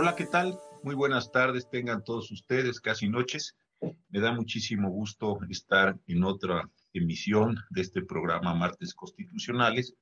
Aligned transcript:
Hola, 0.00 0.14
¿qué 0.14 0.26
tal? 0.26 0.56
Muy 0.84 0.94
buenas 0.94 1.32
tardes, 1.32 1.68
tengan 1.68 2.04
todos 2.04 2.30
ustedes, 2.30 2.80
casi 2.80 3.08
noches. 3.08 3.56
Me 4.10 4.20
da 4.20 4.30
muchísimo 4.30 4.90
gusto 4.90 5.40
estar 5.50 5.98
en 6.06 6.22
otra 6.22 6.70
emisión 6.92 7.56
de 7.70 7.80
este 7.80 8.02
programa 8.02 8.54
Martes 8.54 8.94
Constitucionales 8.94 9.96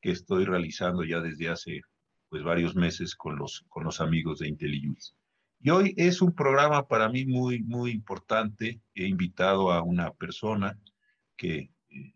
que 0.00 0.12
estoy 0.12 0.44
realizando 0.44 1.02
ya 1.02 1.18
desde 1.18 1.48
hace 1.48 1.80
pues 2.28 2.44
varios 2.44 2.76
meses 2.76 3.16
con 3.16 3.34
los, 3.34 3.64
con 3.68 3.82
los 3.82 4.00
amigos 4.00 4.38
de 4.38 4.46
IntelliJuice. 4.46 5.12
Y 5.58 5.70
hoy 5.70 5.92
es 5.96 6.22
un 6.22 6.36
programa 6.36 6.86
para 6.86 7.08
mí 7.08 7.26
muy, 7.26 7.64
muy 7.64 7.90
importante. 7.90 8.80
He 8.94 9.08
invitado 9.08 9.72
a 9.72 9.82
una 9.82 10.12
persona 10.12 10.78
que 11.36 11.68
eh, 11.90 12.14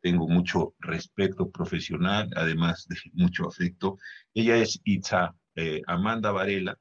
tengo 0.00 0.28
mucho 0.28 0.76
respeto 0.78 1.50
profesional, 1.50 2.30
además 2.36 2.86
de 2.86 2.98
mucho 3.14 3.48
afecto. 3.48 3.98
Ella 4.32 4.58
es 4.58 4.80
Itza 4.84 5.34
eh, 5.56 5.82
Amanda 5.86 6.32
Varela. 6.32 6.78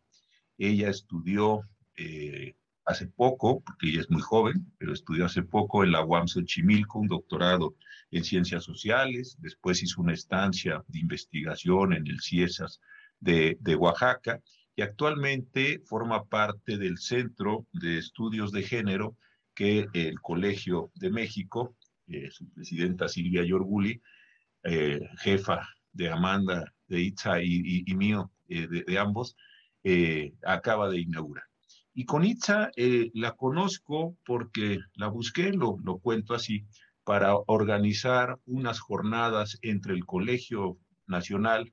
Ella 0.57 0.89
estudió 0.89 1.61
eh, 1.95 2.55
hace 2.85 3.07
poco, 3.07 3.63
porque 3.63 3.89
ella 3.89 4.01
es 4.01 4.09
muy 4.09 4.21
joven, 4.21 4.71
pero 4.77 4.93
estudió 4.93 5.25
hace 5.25 5.43
poco 5.43 5.83
en 5.83 5.91
la 5.91 6.03
UAM 6.03 6.27
Xochimilco, 6.27 6.99
un 6.99 7.07
doctorado 7.07 7.75
en 8.11 8.23
ciencias 8.23 8.63
sociales. 8.63 9.37
Después 9.39 9.81
hizo 9.81 10.01
una 10.01 10.13
estancia 10.13 10.83
de 10.87 10.99
investigación 10.99 11.93
en 11.93 12.05
el 12.05 12.21
CIESAS 12.21 12.79
de, 13.19 13.57
Oaxaca 13.77 14.41
y 14.75 14.81
actualmente 14.81 15.81
forma 15.85 16.25
parte 16.25 16.77
del 16.77 16.97
Centro 16.97 17.65
de 17.71 17.97
Estudios 17.97 18.51
de 18.51 18.63
Género 18.63 19.17
que 19.55 19.87
el 19.93 20.19
Colegio 20.19 20.91
de 20.95 21.09
México, 21.09 21.77
eh, 22.07 22.29
su 22.29 22.49
presidenta 22.51 23.07
Silvia 23.07 23.43
Yorguli, 23.43 24.01
jefa 25.19 25.69
de 25.93 26.09
Amanda, 26.09 26.73
de 26.87 27.01
Itza 27.01 27.41
y, 27.41 27.83
mío, 27.95 28.31
eh, 28.49 28.67
de, 28.67 28.99
ambos, 28.99 29.35
acaba 30.43 30.89
de 30.89 30.99
inaugurar. 30.99 31.45
Y 31.93 32.05
con 32.05 32.25
Itza 32.25 32.71
la 33.13 33.33
conozco 33.33 34.17
porque 34.25 34.79
la 34.95 35.07
busqué, 35.07 35.53
lo, 35.53 35.77
lo 35.83 35.99
cuento 35.99 36.33
así, 36.33 36.65
para 37.03 37.35
organizar 37.35 38.39
unas 38.45 38.79
jornadas 38.79 39.59
entre 39.61 39.93
el 39.93 40.05
Colegio 40.05 40.79
Nacional 41.05 41.71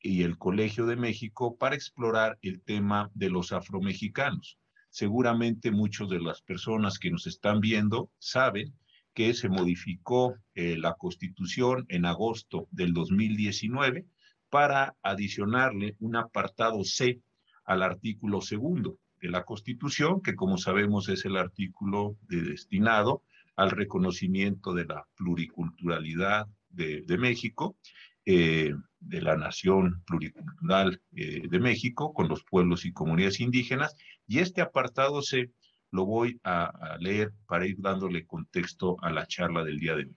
y 0.00 0.22
el 0.22 0.38
Colegio 0.38 0.86
de 0.86 0.96
México 0.96 1.56
para 1.56 1.74
explorar 1.74 2.38
el 2.42 2.62
tema 2.62 3.10
de 3.14 3.30
los 3.30 3.52
afromexicanos. 3.52 4.58
Seguramente 4.88 5.70
muchas 5.70 6.08
de 6.08 6.20
las 6.20 6.42
personas 6.42 6.98
que 6.98 7.10
nos 7.10 7.26
están 7.26 7.60
viendo 7.60 8.10
saben 8.18 8.74
que 9.14 9.34
se 9.34 9.48
modificó 9.48 10.36
eh, 10.54 10.76
la 10.78 10.94
constitución 10.94 11.84
en 11.88 12.06
agosto 12.06 12.68
del 12.70 12.92
2019 12.92 14.06
para 14.50 14.96
adicionarle 15.02 15.96
un 16.00 16.16
apartado 16.16 16.84
C 16.84 17.20
al 17.64 17.82
artículo 17.82 18.40
segundo 18.40 18.98
de 19.20 19.30
la 19.30 19.44
constitución, 19.44 20.22
que 20.22 20.34
como 20.34 20.58
sabemos 20.58 21.08
es 21.08 21.24
el 21.24 21.36
artículo 21.36 22.16
de 22.28 22.42
destinado 22.42 23.22
al 23.56 23.70
reconocimiento 23.70 24.72
de 24.74 24.86
la 24.86 25.06
pluriculturalidad 25.16 26.46
de, 26.70 27.18
México 27.18 27.76
eh, 28.24 28.72
de 29.00 29.22
la 29.22 29.36
nación 29.36 30.02
pluricultural 30.06 31.00
eh, 31.12 31.42
de 31.48 31.60
México 31.60 32.14
con 32.14 32.28
los 32.28 32.44
pueblos 32.44 32.84
y 32.84 32.92
comunidades 32.92 33.40
indígenas. 33.40 33.94
Y 34.26 34.38
este 34.38 34.62
apartado 34.62 35.20
se 35.22 35.50
lo 35.90 36.06
voy 36.06 36.40
a, 36.44 36.96
leer 37.00 37.32
para 37.46 37.66
ir 37.66 37.76
dándole 37.78 38.26
contexto 38.26 38.96
a 39.02 39.10
la 39.10 39.26
charla 39.26 39.64
del 39.64 39.78
día 39.78 39.96
de 39.96 40.04
hoy. 40.04 40.16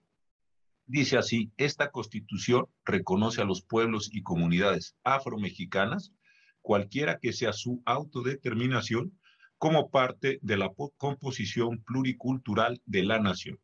Dice 0.85 1.17
así, 1.17 1.51
esta 1.57 1.91
constitución 1.91 2.67
reconoce 2.85 3.41
a 3.41 3.45
los 3.45 3.63
pueblos 3.63 4.09
y 4.11 4.21
comunidades 4.21 4.95
afromexicanas, 5.03 6.13
cualquiera 6.61 7.19
que 7.19 7.33
sea 7.33 7.53
su 7.53 7.81
autodeterminación, 7.85 9.19
como 9.57 9.89
parte 9.89 10.39
de 10.41 10.57
la 10.57 10.71
composición 10.97 11.81
pluricultural 11.83 12.81
de 12.85 13.03
la 13.03 13.19
nación 13.19 13.59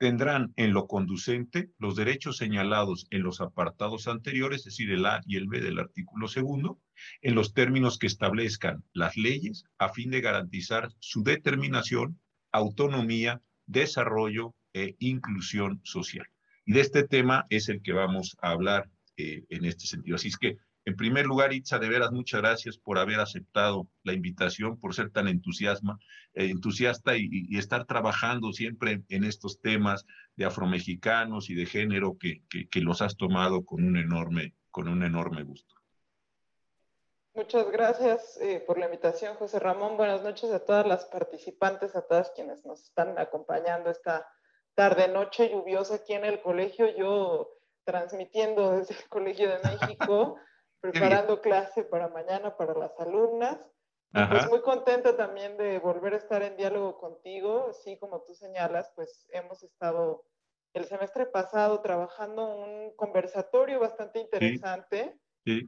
tendrán 0.00 0.54
en 0.56 0.72
lo 0.72 0.86
conducente 0.86 1.70
los 1.78 1.94
derechos 1.94 2.38
señalados 2.38 3.06
en 3.10 3.22
los 3.22 3.42
apartados 3.42 4.08
anteriores, 4.08 4.60
es 4.60 4.64
decir, 4.64 4.90
el 4.92 5.04
A 5.04 5.20
y 5.26 5.36
el 5.36 5.46
B 5.46 5.60
del 5.60 5.78
artículo 5.78 6.26
segundo, 6.26 6.80
en 7.20 7.34
los 7.34 7.52
términos 7.52 7.98
que 7.98 8.06
establezcan 8.06 8.82
las 8.94 9.18
leyes 9.18 9.64
a 9.76 9.90
fin 9.90 10.10
de 10.10 10.22
garantizar 10.22 10.90
su 11.00 11.22
determinación, 11.22 12.18
autonomía, 12.50 13.42
desarrollo 13.66 14.54
e 14.72 14.96
inclusión 15.00 15.82
social. 15.84 16.26
Y 16.64 16.72
de 16.72 16.80
este 16.80 17.06
tema 17.06 17.46
es 17.50 17.68
el 17.68 17.82
que 17.82 17.92
vamos 17.92 18.36
a 18.40 18.50
hablar 18.50 18.88
eh, 19.16 19.44
en 19.48 19.64
este 19.64 19.86
sentido. 19.86 20.16
Así 20.16 20.28
es 20.28 20.36
que 20.36 20.58
en 20.86 20.96
primer 20.96 21.26
lugar, 21.26 21.52
Itza, 21.52 21.78
de 21.78 21.88
veras, 21.88 22.10
muchas 22.10 22.40
gracias 22.40 22.78
por 22.78 22.98
haber 22.98 23.20
aceptado 23.20 23.86
la 24.02 24.14
invitación, 24.14 24.80
por 24.80 24.94
ser 24.94 25.10
tan 25.10 25.28
eh, 25.28 25.38
entusiasta 26.34 27.16
y, 27.16 27.56
estar 27.58 27.84
trabajando 27.84 28.52
siempre 28.52 29.02
en 29.08 29.24
estos 29.24 29.60
temas 29.60 30.06
de 30.36 30.46
afromexicanos 30.46 31.50
y 31.50 31.54
de 31.54 31.66
género 31.66 32.16
que, 32.18 32.42
que, 32.48 32.80
los 32.80 33.02
has 33.02 33.16
tomado 33.16 33.64
con 33.64 33.84
un 33.84 33.98
enorme, 33.98 34.54
con 34.70 34.88
un 34.88 35.02
enorme 35.02 35.42
gusto. 35.42 35.74
Muchas 37.34 37.70
gracias 37.70 38.38
eh, 38.40 38.64
por 38.66 38.78
la 38.78 38.86
invitación, 38.86 39.36
José 39.36 39.58
Ramón. 39.58 39.96
Buenas 39.96 40.22
noches 40.22 40.50
a 40.50 40.64
todas 40.64 40.86
las 40.86 41.04
participantes, 41.04 41.94
a 41.94 42.06
todas 42.06 42.30
quienes 42.30 42.64
nos 42.64 42.82
están 42.82 43.18
acompañando 43.18 43.90
esta 43.90 44.26
tarde, 44.74 45.08
noche 45.08 45.50
lluviosa 45.50 45.96
aquí 45.96 46.14
en 46.14 46.24
el 46.24 46.40
colegio. 46.40 46.86
Yo 46.96 47.56
transmitiendo 47.84 48.76
desde 48.76 48.94
el 48.94 49.08
Colegio 49.08 49.48
de 49.48 49.58
México. 49.58 50.36
preparando 50.80 51.40
clase 51.40 51.84
para 51.84 52.08
mañana 52.08 52.56
para 52.56 52.74
las 52.74 52.98
alumnas. 52.98 53.58
Pues 54.12 54.48
muy 54.48 54.60
contenta 54.62 55.16
también 55.16 55.56
de 55.56 55.78
volver 55.78 56.14
a 56.14 56.16
estar 56.16 56.42
en 56.42 56.56
diálogo 56.56 56.98
contigo. 56.98 57.68
Así 57.70 57.96
como 57.98 58.22
tú 58.22 58.34
señalas, 58.34 58.90
pues 58.96 59.28
hemos 59.30 59.62
estado 59.62 60.24
el 60.74 60.84
semestre 60.86 61.26
pasado 61.26 61.80
trabajando 61.80 62.56
un 62.56 62.94
conversatorio 62.96 63.78
bastante 63.78 64.18
interesante 64.18 65.16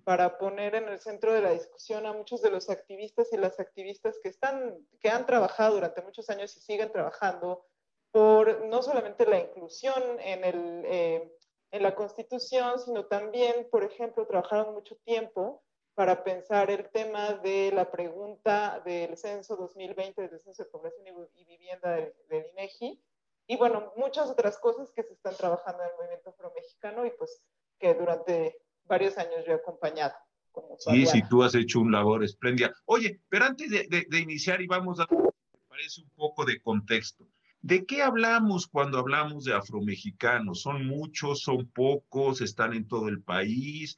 para 0.04 0.38
poner 0.38 0.74
en 0.74 0.88
el 0.88 0.98
centro 0.98 1.32
de 1.32 1.40
la 1.40 1.50
discusión 1.50 2.04
a 2.06 2.12
muchos 2.12 2.42
de 2.42 2.50
los 2.50 2.68
activistas 2.68 3.32
y 3.32 3.36
las 3.36 3.60
activistas 3.60 4.18
que 4.22 4.28
están, 4.28 4.76
que 5.00 5.08
han 5.08 5.24
trabajado 5.24 5.74
durante 5.74 6.02
muchos 6.02 6.28
años 6.28 6.56
y 6.56 6.60
siguen 6.60 6.90
trabajando 6.90 7.64
por 8.12 8.66
no 8.66 8.82
solamente 8.82 9.26
la 9.26 9.40
inclusión 9.40 10.02
en 10.20 10.44
el 10.44 10.82
eh, 10.84 11.32
en 11.72 11.82
la 11.82 11.94
Constitución, 11.94 12.78
sino 12.78 13.06
también, 13.06 13.66
por 13.70 13.82
ejemplo, 13.82 14.26
trabajaron 14.26 14.74
mucho 14.74 14.94
tiempo 15.04 15.62
para 15.94 16.22
pensar 16.22 16.70
el 16.70 16.88
tema 16.90 17.32
de 17.34 17.72
la 17.72 17.90
pregunta 17.90 18.80
del 18.84 19.16
censo 19.16 19.56
2020, 19.56 20.28
del 20.28 20.40
censo 20.40 20.64
de 20.64 20.70
población 20.70 21.06
y, 21.34 21.44
vivienda 21.44 21.96
del, 22.28 22.46
INEGI, 22.52 23.02
y 23.46 23.56
bueno, 23.56 23.92
muchas 23.96 24.30
otras 24.30 24.58
cosas 24.58 24.92
que 24.92 25.02
se 25.02 25.14
están 25.14 25.34
trabajando 25.36 25.82
en 25.82 25.88
el 25.88 25.96
movimiento 25.96 26.30
afromexicano 26.30 27.04
y 27.06 27.10
pues 27.10 27.42
que 27.78 27.94
durante 27.94 28.56
varios 28.84 29.18
años 29.18 29.44
yo 29.46 29.52
he 29.52 29.56
acompañado. 29.56 30.14
Como 30.52 30.76
sí, 30.78 31.06
sí, 31.06 31.22
tú 31.28 31.42
has 31.42 31.54
hecho 31.54 31.80
un 31.80 31.90
labor 31.90 32.22
espléndida. 32.22 32.72
Oye, 32.84 33.22
pero 33.30 33.46
antes 33.46 33.70
de, 33.70 33.86
de, 33.88 34.04
de 34.08 34.18
iniciar 34.18 34.60
y 34.60 34.66
vamos 34.66 35.00
a, 35.00 35.06
me 35.10 35.60
parece 35.66 36.02
un 36.02 36.10
poco 36.10 36.44
de 36.44 36.60
contexto. 36.60 37.26
¿De 37.62 37.86
qué 37.86 38.02
hablamos 38.02 38.66
cuando 38.66 38.98
hablamos 38.98 39.44
de 39.44 39.54
afromexicanos? 39.54 40.62
¿Son 40.62 40.84
muchos, 40.84 41.42
son 41.42 41.68
pocos, 41.68 42.40
están 42.40 42.72
en 42.72 42.88
todo 42.88 43.08
el 43.08 43.22
país? 43.22 43.96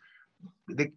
¿De, 0.67 0.93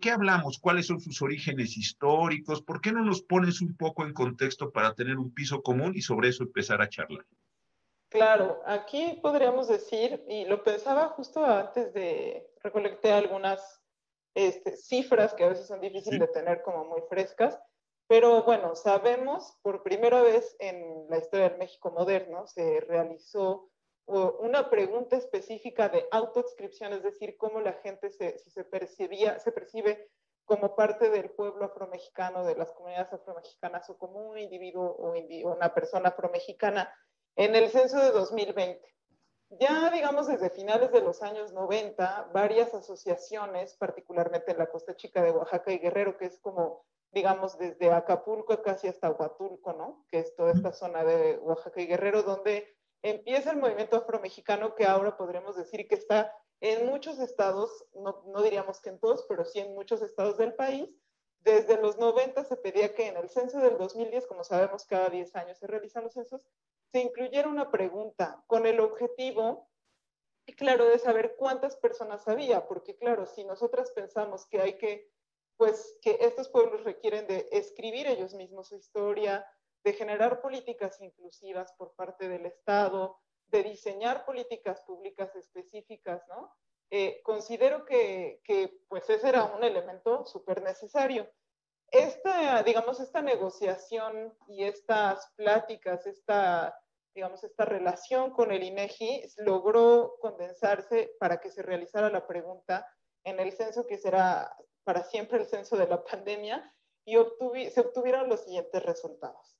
qué 0.00 0.10
hablamos? 0.12 0.60
¿Cuáles 0.60 0.86
son 0.86 1.00
sus 1.00 1.20
orígenes 1.20 1.76
históricos? 1.76 2.62
¿Por 2.62 2.80
qué 2.80 2.92
no 2.92 3.02
nos 3.04 3.22
pones 3.22 3.60
un 3.60 3.76
poco 3.76 4.04
en 4.04 4.14
contexto 4.14 4.70
para 4.70 4.94
tener 4.94 5.18
un 5.18 5.34
piso 5.34 5.62
común 5.62 5.94
y 5.96 6.02
sobre 6.02 6.28
eso 6.28 6.44
empezar 6.44 6.80
a 6.80 6.88
charlar? 6.88 7.26
Claro, 8.08 8.60
aquí 8.66 9.18
podríamos 9.20 9.66
decir, 9.66 10.22
y 10.28 10.44
lo 10.44 10.62
pensaba 10.62 11.08
justo 11.08 11.44
antes 11.44 11.92
de 11.92 12.46
recolectar 12.62 13.14
algunas 13.14 13.82
este, 14.34 14.76
cifras 14.76 15.34
que 15.34 15.42
a 15.42 15.48
veces 15.48 15.66
son 15.66 15.80
difíciles 15.80 16.20
de 16.20 16.28
tener 16.28 16.62
como 16.62 16.84
muy 16.84 17.00
frescas, 17.08 17.58
pero 18.12 18.42
bueno, 18.42 18.76
sabemos 18.76 19.56
por 19.62 19.82
primera 19.82 20.20
vez 20.20 20.54
en 20.58 21.06
la 21.08 21.16
historia 21.16 21.48
del 21.48 21.56
México 21.58 21.90
moderno 21.92 22.46
se 22.46 22.80
realizó 22.80 23.70
una 24.04 24.68
pregunta 24.68 25.16
específica 25.16 25.88
de 25.88 26.06
autoadscripción, 26.10 26.92
es 26.92 27.02
decir, 27.02 27.38
cómo 27.38 27.62
la 27.62 27.72
gente 27.72 28.10
se, 28.10 28.38
se 28.38 28.64
percibía, 28.64 29.38
se 29.38 29.50
percibe 29.50 30.10
como 30.44 30.76
parte 30.76 31.08
del 31.08 31.30
pueblo 31.30 31.64
afromexicano, 31.64 32.44
de 32.44 32.54
las 32.54 32.70
comunidades 32.72 33.10
afromexicanas 33.14 33.88
o 33.88 33.96
como 33.96 34.28
un 34.28 34.36
individuo 34.36 34.90
o 34.90 35.14
una 35.50 35.72
persona 35.72 36.10
afromexicana 36.10 36.94
en 37.34 37.56
el 37.56 37.70
censo 37.70 37.98
de 37.98 38.10
2020. 38.10 38.94
Ya, 39.58 39.88
digamos, 39.90 40.26
desde 40.26 40.50
finales 40.50 40.92
de 40.92 41.00
los 41.00 41.22
años 41.22 41.54
90, 41.54 42.28
varias 42.34 42.74
asociaciones, 42.74 43.74
particularmente 43.76 44.52
en 44.52 44.58
la 44.58 44.66
Costa 44.66 44.94
Chica 44.96 45.22
de 45.22 45.30
Oaxaca 45.30 45.72
y 45.72 45.78
Guerrero, 45.78 46.18
que 46.18 46.26
es 46.26 46.38
como 46.40 46.84
digamos, 47.12 47.58
desde 47.58 47.90
Acapulco 47.92 48.60
casi 48.62 48.88
hasta 48.88 49.10
Huatulco, 49.10 49.72
¿no? 49.74 50.04
Que 50.08 50.18
es 50.18 50.34
toda 50.34 50.52
esta 50.52 50.72
zona 50.72 51.04
de 51.04 51.38
Oaxaca 51.38 51.80
y 51.80 51.86
Guerrero, 51.86 52.22
donde 52.22 52.74
empieza 53.02 53.50
el 53.50 53.58
movimiento 53.58 53.96
afromexicano 53.96 54.74
que 54.74 54.86
ahora 54.86 55.16
podremos 55.16 55.56
decir 55.56 55.86
que 55.88 55.94
está 55.94 56.34
en 56.60 56.86
muchos 56.86 57.18
estados, 57.18 57.86
no, 57.92 58.22
no 58.26 58.42
diríamos 58.42 58.80
que 58.80 58.90
en 58.90 59.00
todos, 59.00 59.26
pero 59.28 59.44
sí 59.44 59.58
en 59.58 59.74
muchos 59.74 60.00
estados 60.02 60.36
del 60.38 60.54
país, 60.54 60.88
Desde 61.44 61.76
los 61.76 61.98
90 61.98 62.44
se 62.44 62.56
pedía 62.56 62.94
que 62.94 63.08
en 63.08 63.16
el 63.16 63.28
censo 63.28 63.58
del 63.58 63.76
2010, 63.76 64.26
como 64.28 64.44
sabemos, 64.44 64.86
cada 64.86 65.08
10 65.08 65.34
años 65.34 65.58
se 65.58 65.66
realizan 65.66 66.04
los 66.04 66.12
censos, 66.12 66.46
se 66.92 67.00
incluyera 67.00 67.48
una 67.48 67.70
pregunta 67.70 68.44
con 68.46 68.64
el 68.64 68.78
objetivo, 68.78 69.68
claro, 70.56 70.84
de 70.88 71.00
saber 71.00 71.34
cuántas 71.36 71.76
personas 71.76 72.28
había, 72.28 72.68
porque 72.68 72.96
claro, 72.96 73.26
si 73.26 73.44
nosotras 73.44 73.90
pensamos 73.90 74.46
que 74.46 74.60
hay 74.60 74.78
que, 74.78 75.10
pues 75.62 75.96
que 76.02 76.18
estos 76.22 76.48
pueblos 76.48 76.82
requieren 76.82 77.24
de 77.28 77.48
escribir 77.52 78.08
ellos 78.08 78.34
mismos 78.34 78.70
su 78.70 78.74
historia, 78.74 79.46
de 79.84 79.92
generar 79.92 80.40
políticas 80.40 81.00
inclusivas 81.00 81.72
por 81.78 81.94
parte 81.94 82.28
del 82.28 82.46
Estado, 82.46 83.20
de 83.46 83.62
diseñar 83.62 84.24
políticas 84.24 84.82
públicas 84.82 85.32
específicas, 85.36 86.20
¿no? 86.26 86.52
Eh, 86.90 87.20
considero 87.22 87.84
que, 87.84 88.40
pues 88.88 89.08
ese 89.08 89.28
era 89.28 89.44
un 89.44 89.62
elemento 89.62 90.24
súper 90.26 90.62
necesario. 90.62 91.30
Esta, 91.92 92.64
digamos, 92.64 92.98
esta 92.98 93.22
negociación 93.22 94.36
y 94.48 94.64
estas 94.64 95.32
pláticas, 95.36 96.08
esta, 96.08 96.76
digamos, 97.14 97.44
esta 97.44 97.64
relación 97.64 98.32
con 98.32 98.50
el 98.50 98.64
INEGI 98.64 99.28
logró 99.36 100.16
condensarse 100.20 101.14
para 101.20 101.40
que 101.40 101.52
se 101.52 101.62
realizara 101.62 102.10
la 102.10 102.26
pregunta 102.26 102.84
en 103.22 103.38
el 103.38 103.52
censo 103.52 103.86
que 103.86 103.98
será 103.98 104.52
para 104.84 105.04
siempre 105.04 105.38
el 105.38 105.46
censo 105.46 105.76
de 105.76 105.86
la 105.86 106.02
pandemia 106.04 106.74
y 107.04 107.16
se 107.70 107.80
obtuvieron 107.80 108.28
los 108.28 108.44
siguientes 108.44 108.82
resultados 108.82 109.56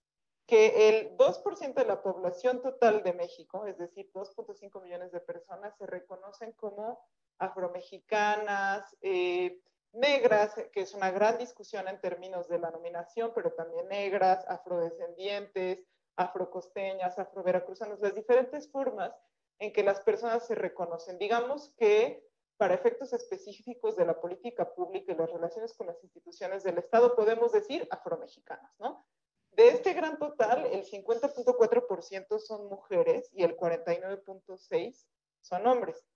que 0.47 0.89
el 0.89 1.17
2% 1.17 1.75
de 1.75 1.85
la 1.87 2.03
población 2.03 2.61
total 2.61 3.03
de 3.03 3.13
México, 3.13 3.67
es 3.67 3.79
decir, 3.79 4.11
2.5 4.13 4.83
millones 4.83 5.13
de 5.13 5.21
personas, 5.21 5.77
se 5.79 5.87
reconocen 5.87 6.53
como 6.53 7.01
afromexicanas, 7.39 8.97
eh, 9.01 9.61
negras, 9.93 10.55
que 10.73 10.81
es 10.81 10.95
una 10.95 11.11
gran 11.11 11.39
discusión 11.39 11.87
en 11.89 12.01
términos 12.01 12.49
de 12.49 12.59
la 12.59 12.71
nominación, 12.71 13.33
pero 13.35 13.53
también 13.53 13.89
negras, 13.89 14.45
afrodescendientes, 14.49 15.85
afrocosteñas, 16.17 17.19
afroveracruzanas, 17.19 18.01
las 18.01 18.15
diferentes 18.15 18.71
formas 18.71 19.15
en 19.59 19.73
que 19.73 19.83
las 19.83 20.01
personas 20.01 20.47
se 20.47 20.55
reconocen. 20.55 21.19
Digamos 21.19 21.73
que 21.77 22.27
para 22.63 22.75
efectos 22.75 23.13
específicos 23.13 23.97
de 23.97 24.07
la 24.07 24.21
política 24.21 24.73
pública 24.73 25.11
y 25.11 25.17
las 25.17 25.29
relaciones 25.29 25.75
con 25.75 25.89
las 25.89 26.01
instituciones 26.01 26.63
del 26.63 26.79
Estado, 26.79 27.17
podemos 27.17 27.51
decir 27.51 27.89
afromexicanas, 27.91 28.73
¿no? 28.79 29.05
De 29.51 29.71
este 29.71 29.95
gran 29.95 30.17
total, 30.17 30.67
el 30.67 30.85
50.4% 30.85 32.39
son 32.39 32.69
mujeres 32.69 33.29
y 33.33 33.43
el 33.43 33.57
49.6% 33.57 34.95
son 35.41 35.67
hombres. 35.67 36.07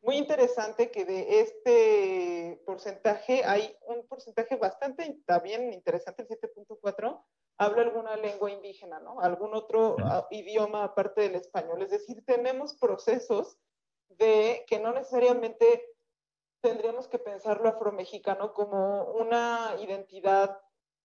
Muy 0.00 0.16
interesante 0.16 0.90
que 0.90 1.04
de 1.04 1.40
este 1.40 2.62
porcentaje 2.64 3.44
hay 3.44 3.76
un 3.88 4.06
porcentaje 4.06 4.56
bastante 4.56 5.20
también 5.26 5.70
interesante, 5.74 6.22
el 6.22 6.28
7.4%, 6.30 7.22
habla 7.58 7.82
alguna 7.82 8.16
lengua 8.16 8.50
indígena, 8.50 9.00
¿no? 9.00 9.20
Algún 9.20 9.54
otro 9.54 9.96
ah, 10.02 10.26
idioma 10.30 10.82
aparte 10.82 11.20
del 11.20 11.34
español. 11.34 11.82
Es 11.82 11.90
decir, 11.90 12.24
tenemos 12.24 12.72
procesos 12.78 13.58
de 14.10 14.64
que 14.66 14.78
no 14.78 14.92
necesariamente 14.92 15.94
tendríamos 16.60 17.08
que 17.08 17.18
pensarlo 17.18 17.68
afromexicano 17.68 18.52
como 18.52 19.04
una 19.12 19.76
identidad 19.80 20.60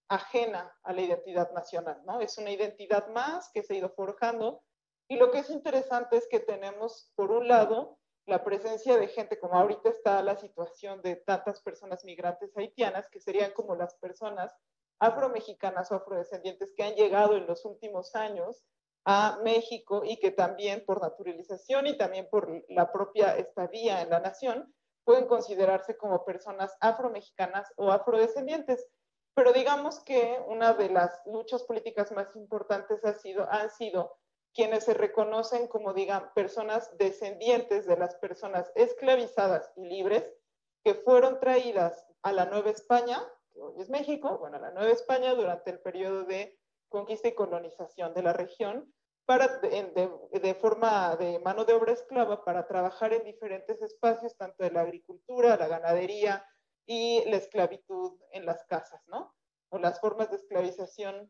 ajena 0.08 0.76
a 0.84 0.94
la 0.94 1.02
identidad 1.02 1.52
nacional, 1.52 2.02
¿no? 2.06 2.20
Es 2.20 2.38
una 2.38 2.52
identidad 2.52 3.08
más 3.08 3.50
que 3.54 3.64
se 3.64 3.74
ha 3.74 3.78
ido 3.78 3.90
forjando. 3.90 4.62
Y 5.08 5.18
lo 5.18 5.32
que 5.32 5.40
es 5.40 5.50
interesante 5.50 6.18
es 6.18 6.28
que 6.28 6.40
tenemos, 6.40 7.12
por 7.16 7.32
un 7.32 7.48
lado, 7.48 7.98
la 8.26 8.44
presencia 8.44 8.98
de 8.98 9.08
gente, 9.08 9.40
como 9.40 9.56
ahorita 9.56 9.90
está 9.90 10.22
la 10.24 10.36
situación 10.36 11.02
de 11.02 11.16
tantas 11.16 11.62
personas 11.62 12.04
migrantes 12.06 12.56
haitianas, 12.58 13.08
que 13.10 13.20
serían 13.20 13.52
como 13.52 13.76
las 13.76 13.96
personas 13.96 14.54
afromexicanas 15.00 15.92
o 15.92 15.96
afrodescendientes 15.96 16.74
que 16.76 16.84
han 16.84 16.96
llegado 16.96 17.36
en 17.38 17.46
los 17.46 17.66
últimos 17.66 18.16
años 18.16 18.64
a 19.06 19.40
México 19.44 20.02
y 20.04 20.18
que 20.18 20.32
también 20.32 20.84
por 20.86 21.02
naturalización 21.02 21.88
y 21.88 21.98
también 21.98 22.28
por 22.30 22.66
la 22.70 22.92
propia 22.92 23.38
estadía 23.38 24.02
en 24.02 24.10
la 24.10 24.20
nación 24.20 24.74
pueden 25.04 25.28
considerarse 25.28 25.96
como 25.96 26.26
personas 26.26 26.76
afromexicanas 26.82 27.72
o 27.78 27.92
afrodescendientes. 27.92 28.88
Pero 29.36 29.54
digamos 29.54 30.00
que 30.00 30.40
una 30.48 30.74
de 30.74 30.90
las 30.90 31.22
luchas 31.26 31.64
políticas 31.64 32.12
más 32.12 32.36
importantes 32.36 33.06
ha 33.06 33.14
sido, 33.14 33.48
han 33.52 33.70
sido 33.70 34.18
quienes 34.56 34.86
se 34.86 34.94
reconocen 34.94 35.68
como, 35.68 35.94
digan, 35.94 36.32
personas 36.34 36.98
descendientes 36.98 37.86
de 37.86 37.98
las 37.98 38.16
personas 38.16 38.72
esclavizadas 38.74 39.72
y 39.76 39.86
libres 39.86 40.26
que 40.84 40.96
fueron 40.96 41.40
traídas 41.40 42.08
a 42.24 42.32
la 42.32 42.46
Nueva 42.46 42.70
España, 42.72 43.22
que 43.54 43.62
hoy 43.62 43.82
es 43.82 43.90
México, 43.90 44.38
bueno, 44.40 44.58
a 44.58 44.62
la 44.62 44.72
Nueva 44.72 44.92
España 44.92 45.36
durante 45.36 45.70
el 45.72 45.80
periodo 45.80 46.24
de 46.24 46.58
conquista 46.96 47.28
y 47.28 47.36
colonización 47.36 48.14
de 48.14 48.24
la 48.24 48.32
región, 48.32 48.90
para, 49.26 49.60
de, 49.60 50.58
forma 50.62 51.18
de 51.18 51.40
mano 51.40 51.66
de 51.66 51.74
obra 51.74 51.92
esclava 51.92 52.46
para 52.46 52.68
trabajar 52.68 53.12
en 53.12 53.26
diferentes 53.26 53.82
espacios, 53.82 54.38
tanto 54.38 54.64
de 54.64 54.72
la 54.72 54.80
agricultura, 54.80 55.58
la 55.58 55.68
ganadería, 55.68 56.48
y 56.86 57.22
la 57.26 57.36
esclavitud 57.36 58.14
en 58.32 58.46
las 58.46 58.64
casas, 58.66 59.02
¿no? 59.08 59.36
O 59.72 59.78
las 59.78 60.00
formas 60.00 60.30
de 60.30 60.38
esclavización 60.38 61.30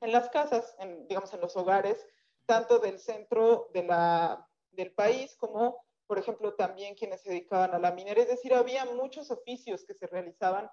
en 0.00 0.12
las 0.12 0.28
casas, 0.30 0.74
en, 0.80 1.06
digamos, 1.06 1.32
en 1.34 1.40
los 1.40 1.54
hogares, 1.56 2.04
tanto 2.46 2.80
del 2.80 2.98
centro 2.98 3.70
de 3.72 3.84
la, 3.84 4.48
del 4.72 4.92
país 4.92 5.36
como, 5.36 5.84
por 6.08 6.18
ejemplo, 6.18 6.54
también 6.54 6.96
quienes 6.96 7.20
se 7.20 7.30
dedicaban 7.30 7.74
a 7.74 7.78
la 7.78 7.92
minería. 7.92 8.24
Es 8.24 8.30
decir, 8.30 8.54
había 8.54 8.86
muchos 8.86 9.30
oficios 9.30 9.84
que 9.84 9.94
se 9.94 10.08
realizaban 10.08 10.68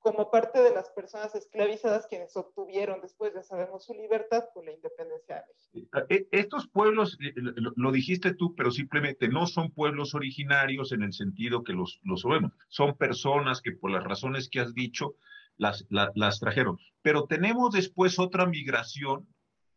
como 0.00 0.30
parte 0.30 0.62
de 0.62 0.72
las 0.72 0.90
personas 0.90 1.34
esclavizadas 1.34 2.06
quienes 2.06 2.34
obtuvieron 2.36 3.00
después, 3.00 3.34
ya 3.34 3.42
sabemos, 3.42 3.84
su 3.84 3.94
libertad 3.94 4.44
con 4.54 4.64
la 4.64 4.72
independencia 4.72 5.36
de 5.36 5.42
México. 5.46 6.06
E, 6.08 6.28
estos 6.32 6.68
pueblos, 6.68 7.18
eh, 7.20 7.34
lo, 7.36 7.92
dijiste 7.92 8.34
tú, 8.34 8.54
pero 8.56 8.70
simplemente 8.70 9.28
no 9.28 9.46
son 9.46 9.70
pueblos 9.70 10.14
originarios 10.14 10.92
en 10.92 11.02
el 11.02 11.12
sentido 11.12 11.62
que 11.62 11.74
los, 11.74 12.00
los 12.02 12.22
sabemos. 12.22 12.52
Son 12.68 12.96
personas 12.96 13.60
que 13.60 13.72
por 13.72 13.90
las 13.90 14.02
razones 14.02 14.48
que 14.48 14.60
has 14.60 14.74
dicho 14.74 15.16
las, 15.56 15.86
las 15.90 16.40
trajeron. 16.40 16.78
Pero 17.02 17.24
tenemos 17.24 17.72
después 17.72 18.18
otra 18.18 18.46
migración 18.46 19.28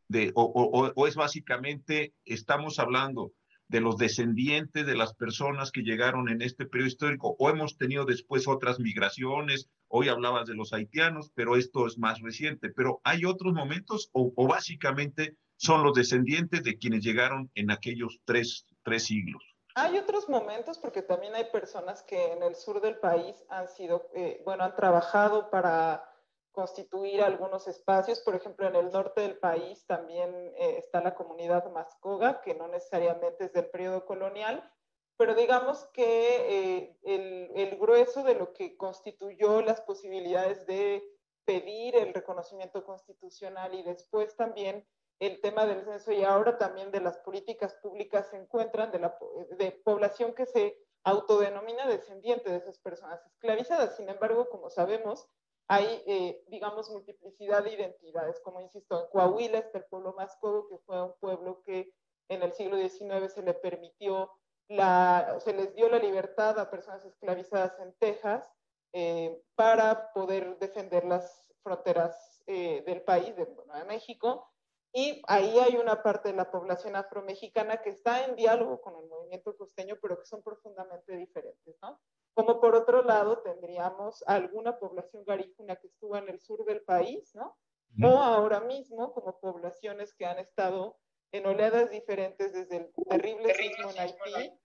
de, 0.08 0.32
o, 0.36 0.44
o, 0.44 0.92
o 0.96 1.08
es 1.08 1.16
básicamente, 1.16 2.14
estamos 2.24 2.80
hablando 2.80 3.34
de 3.68 3.82
los 3.82 3.98
descendientes 3.98 4.86
de 4.86 4.96
las 4.96 5.14
personas 5.14 5.72
que 5.72 5.82
llegaron 5.82 6.30
en 6.30 6.42
este 6.42 6.66
periodo 6.66 6.88
histórico, 6.88 7.36
o 7.40 7.50
hemos 7.50 7.78
tenido 7.78 8.06
después 8.06 8.48
otras 8.48 8.80
migraciones, 8.80 9.70
hoy 9.88 10.10
hablabas 10.10 10.46
de 10.48 10.56
los 10.56 10.74
haitianos, 10.74 11.32
pero 11.34 11.56
esto 11.56 11.88
es 11.88 11.98
más 11.98 12.22
reciente, 12.22 12.70
pero 12.70 13.00
hay 13.04 13.26
otros 13.26 13.54
momentos 13.54 14.10
o, 14.14 14.32
básicamente 14.48 15.38
son 15.56 15.84
los 15.84 15.94
descendientes 15.94 16.64
de 16.64 16.78
quienes 16.78 17.04
llegaron 17.04 17.50
en 17.56 17.72
aquellos 17.72 18.20
tres, 18.26 18.66
tres 18.84 19.06
siglos. 19.06 19.44
Hay 19.76 19.98
otros 19.98 20.30
momentos 20.30 20.78
porque 20.78 21.02
también 21.02 21.34
hay 21.34 21.46
personas 21.46 22.04
que 22.04 22.34
en 22.34 22.44
el 22.44 22.56
sur 22.56 22.80
del 22.80 22.98
país 22.98 23.44
han 23.50 23.68
sido, 23.68 24.08
eh, 24.16 24.42
bueno, 24.46 24.64
han 24.64 24.76
trabajado 24.76 25.50
para 25.50 26.13
constituir 26.54 27.22
algunos 27.22 27.68
espacios. 27.68 28.22
Por 28.22 28.36
ejemplo, 28.36 28.68
en 28.68 28.76
el 28.76 28.92
norte 28.92 29.22
del 29.22 29.38
país 29.38 29.86
también 29.86 30.34
eh, 30.56 30.78
está 30.78 31.02
la 31.02 31.16
comunidad 31.16 31.70
Mascoga, 31.72 32.42
que 32.42 32.56
no 32.56 32.70
necesariamente 32.70 33.46
es 33.46 33.54
del 33.54 33.70
periodo 33.70 34.06
colonial, 34.06 34.72
pero 35.18 35.36
digamos 35.36 35.86
que 35.94 36.78
eh, 36.82 36.98
el, 37.04 37.52
el, 37.56 37.78
grueso 37.78 38.24
de 38.24 38.36
lo 38.36 38.54
que 38.54 38.78
constituyó 38.78 39.62
las 39.62 39.82
posibilidades 39.82 40.66
de 40.66 41.04
pedir 41.46 41.96
el 41.96 42.14
reconocimiento 42.14 42.86
constitucional 42.86 43.74
y 43.76 43.84
después 43.84 44.36
también 44.38 44.88
el 45.20 45.42
tema 45.42 45.66
del 45.66 45.84
censo 45.84 46.12
y 46.12 46.24
ahora 46.24 46.58
también 46.58 46.92
de 46.92 47.02
las 47.02 47.18
políticas 47.20 47.76
públicas 47.76 48.30
se 48.30 48.38
encuentran 48.38 48.92
de 48.92 49.00
la 49.00 49.18
de 49.58 49.72
población 49.72 50.34
que 50.34 50.46
se 50.46 50.78
autodenomina 51.04 51.88
descendiente 51.88 52.50
de 52.50 52.58
esas 52.58 52.80
personas 52.80 53.26
esclavizadas. 53.26 53.96
Sin 53.98 54.10
embargo, 54.10 54.50
como 54.50 54.70
sabemos, 54.70 55.28
hay, 55.68 56.04
eh, 56.06 56.44
digamos, 56.48 56.90
multiplicidad 56.90 57.64
de 57.64 57.74
identidades. 57.74 58.40
Como 58.42 58.62
insisto, 58.62 59.02
en 59.02 59.10
Coahuila 59.12 59.60
está 59.60 59.80
el 59.80 59.86
pueblo 59.86 60.14
Mascogo, 60.14 60.68
que 60.68 60.78
fue 60.80 61.02
un 61.02 61.14
pueblo 61.20 61.62
que 61.66 61.94
en 62.30 62.44
el 62.44 62.54
siglo 62.54 62.78
XIX 62.78 63.32
se 63.32 63.44
le 63.44 63.54
permitió, 63.54 64.32
la, 64.68 65.38
se 65.40 65.54
les 65.54 65.74
dio 65.76 65.90
la 65.90 66.00
libertad 66.00 66.60
a 66.60 66.70
personas 66.70 67.06
esclavizadas 67.06 67.80
en 67.80 67.94
Texas 68.00 68.50
eh, 68.94 69.42
para 69.56 70.12
poder 70.14 70.58
defender 70.60 71.06
las 71.06 71.54
fronteras 71.64 72.44
eh, 72.48 72.84
del 72.86 73.02
país, 73.02 73.36
de 73.36 73.48
México. 73.88 74.53
Y 74.96 75.24
ahí 75.28 75.58
hay 75.58 75.78
una 75.78 76.04
parte 76.04 76.30
de 76.30 76.36
la 76.36 76.52
población 76.52 76.96
afromexicana 76.96 77.82
que 77.82 77.90
está 77.90 78.26
en 78.26 78.36
diálogo 78.36 78.80
con 78.80 78.96
el 78.96 79.08
movimiento 79.08 79.58
costeño, 79.58 79.98
pero 80.00 80.20
que 80.20 80.26
son 80.28 80.44
profundamente 80.44 81.18
diferentes, 81.18 81.76
¿no? 81.82 82.00
Como 82.36 82.62
por 82.62 82.76
otro 82.76 83.02
lado 83.02 83.42
tendríamos 83.42 84.24
alguna 84.28 84.78
población 84.78 85.24
garífuna 85.26 85.78
que 85.78 85.88
estuvo 85.88 86.16
en 86.16 86.30
el 86.30 86.40
sur 86.40 86.64
del 86.66 86.84
país, 86.84 87.34
¿no? 87.34 87.58
O 88.04 88.18
ahora 88.20 88.60
mismo 88.60 89.14
como 89.14 89.40
poblaciones 89.40 90.14
que 90.14 90.26
han 90.26 90.38
estado 90.38 91.00
en 91.32 91.48
oleadas 91.48 91.90
diferentes 91.90 92.54
desde 92.54 92.78
el 92.78 92.94
terrible 93.10 93.54
sismo 93.56 93.90
en 93.90 94.00
Haití 94.00 94.60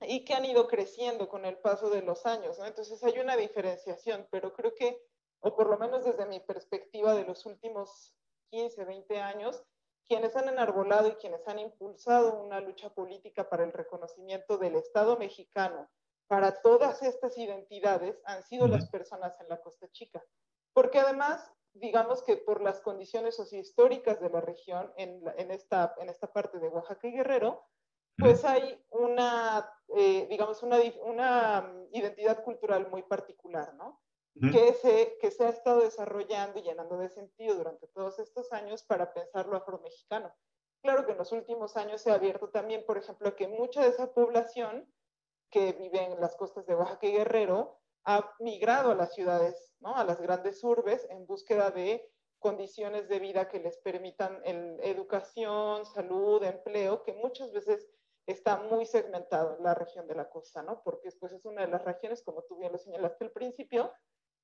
y 0.00 0.24
que 0.24 0.34
han 0.34 0.46
ido 0.46 0.68
creciendo 0.68 1.28
con 1.28 1.44
el 1.44 1.58
paso 1.58 1.90
de 1.90 2.00
los 2.00 2.24
años, 2.24 2.58
¿no? 2.58 2.64
Entonces 2.64 3.02
hay 3.04 3.18
una 3.18 3.36
diferenciación, 3.36 4.26
pero 4.30 4.54
creo 4.54 4.74
que, 4.74 5.02
o 5.40 5.54
por 5.54 5.68
lo 5.68 5.76
menos 5.76 6.04
desde 6.04 6.24
mi 6.24 6.40
perspectiva 6.40 7.14
de 7.14 7.24
los 7.24 7.44
últimos 7.44 8.14
15, 8.50 8.84
20 8.84 9.20
años, 9.20 9.62
quienes 10.06 10.34
han 10.36 10.48
enarbolado 10.48 11.08
y 11.08 11.16
quienes 11.16 11.46
han 11.46 11.58
impulsado 11.58 12.40
una 12.42 12.60
lucha 12.60 12.90
política 12.94 13.48
para 13.48 13.64
el 13.64 13.72
reconocimiento 13.72 14.58
del 14.58 14.76
Estado 14.76 15.16
mexicano 15.16 15.88
para 16.28 16.60
todas 16.60 17.02
estas 17.02 17.36
identidades 17.38 18.20
han 18.24 18.42
sido 18.44 18.68
las 18.68 18.88
personas 18.90 19.38
en 19.40 19.48
la 19.48 19.60
Costa 19.60 19.88
Chica. 19.90 20.22
Porque 20.74 20.98
además, 20.98 21.50
digamos 21.72 22.22
que 22.22 22.36
por 22.36 22.62
las 22.62 22.80
condiciones 22.80 23.36
sociohistóricas 23.36 24.20
de 24.20 24.30
la 24.30 24.40
región, 24.40 24.92
en, 24.96 25.22
en, 25.36 25.50
esta, 25.50 25.94
en 25.98 26.10
esta 26.10 26.30
parte 26.32 26.58
de 26.58 26.68
Oaxaca 26.68 27.08
y 27.08 27.12
Guerrero, 27.12 27.64
pues 28.18 28.44
hay 28.44 28.84
una, 28.90 29.72
eh, 29.96 30.26
digamos, 30.28 30.62
una, 30.62 30.78
una, 31.04 31.72
identidad 31.92 32.42
cultural 32.42 32.90
muy 32.90 33.02
particular, 33.02 33.74
¿no? 33.74 34.00
Que, 34.34 34.72
se, 34.74 35.18
que 35.20 35.30
se 35.30 35.44
ha 35.44 35.48
estado 35.48 35.80
desarrollando 35.80 36.58
y 36.58 36.62
llenando 36.62 36.96
de 36.98 37.08
sentido 37.08 37.56
durante 37.56 37.88
todos 37.88 38.18
estos 38.18 38.52
años 38.52 38.82
para 38.84 39.12
pensar 39.12 39.46
lo 39.46 39.56
afromexicano. 39.56 40.32
Claro 40.82 41.06
que 41.06 41.12
en 41.12 41.18
los 41.18 41.32
últimos 41.32 41.76
años 41.76 42.02
se 42.02 42.10
ha 42.10 42.14
abierto 42.14 42.50
también, 42.50 42.84
por 42.86 42.98
ejemplo, 42.98 43.34
que 43.34 43.48
mucha 43.48 43.82
de 43.82 43.88
esa 43.88 44.12
población 44.12 44.92
que 45.50 45.72
vive 45.72 46.04
en 46.04 46.20
las 46.20 46.36
costas 46.36 46.66
de 46.66 46.74
Oaxaca 46.74 47.06
y 47.06 47.12
Guerrero 47.12 47.80
ha 48.04 48.32
migrado 48.38 48.92
a 48.92 48.94
las 48.94 49.14
ciudades, 49.14 49.74
¿no? 49.80 49.96
a 49.96 50.04
las 50.04 50.20
grandes 50.20 50.62
urbes, 50.62 51.06
en 51.10 51.26
búsqueda 51.26 51.70
de 51.70 52.08
condiciones 52.38 53.08
de 53.08 53.18
vida 53.18 53.48
que 53.48 53.58
les 53.58 53.78
permitan 53.78 54.40
el, 54.44 54.78
educación, 54.82 55.84
salud, 55.84 56.42
empleo, 56.44 57.02
que 57.02 57.12
muchas 57.12 57.52
veces 57.52 57.88
está 58.26 58.58
muy 58.58 58.86
segmentado 58.86 59.56
en 59.56 59.64
la 59.64 59.74
región 59.74 60.06
de 60.06 60.14
la 60.14 60.28
costa, 60.28 60.62
¿no? 60.62 60.82
Porque 60.84 61.08
pues, 61.18 61.32
es 61.32 61.44
una 61.44 61.62
de 61.62 61.68
las 61.68 61.84
regiones, 61.84 62.22
como 62.22 62.42
tú 62.42 62.58
bien 62.58 62.72
lo 62.72 62.78
señalaste 62.78 63.24
al 63.24 63.32
principio, 63.32 63.92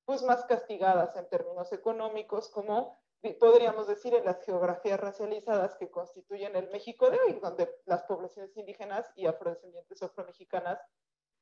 pues 0.05 0.23
más 0.23 0.45
castigadas 0.45 1.15
en 1.15 1.27
términos 1.29 1.71
económicos, 1.73 2.49
como 2.49 2.97
podríamos 3.39 3.87
decir 3.87 4.13
en 4.13 4.25
las 4.25 4.43
geografías 4.43 4.99
racializadas 4.99 5.75
que 5.75 5.89
constituyen 5.89 6.55
el 6.55 6.69
México 6.69 7.09
de 7.09 7.19
hoy, 7.19 7.39
donde 7.41 7.73
las 7.85 8.03
poblaciones 8.03 8.55
indígenas 8.55 9.11
y 9.15 9.25
afrodescendientes 9.25 10.03
afromexicanas 10.03 10.79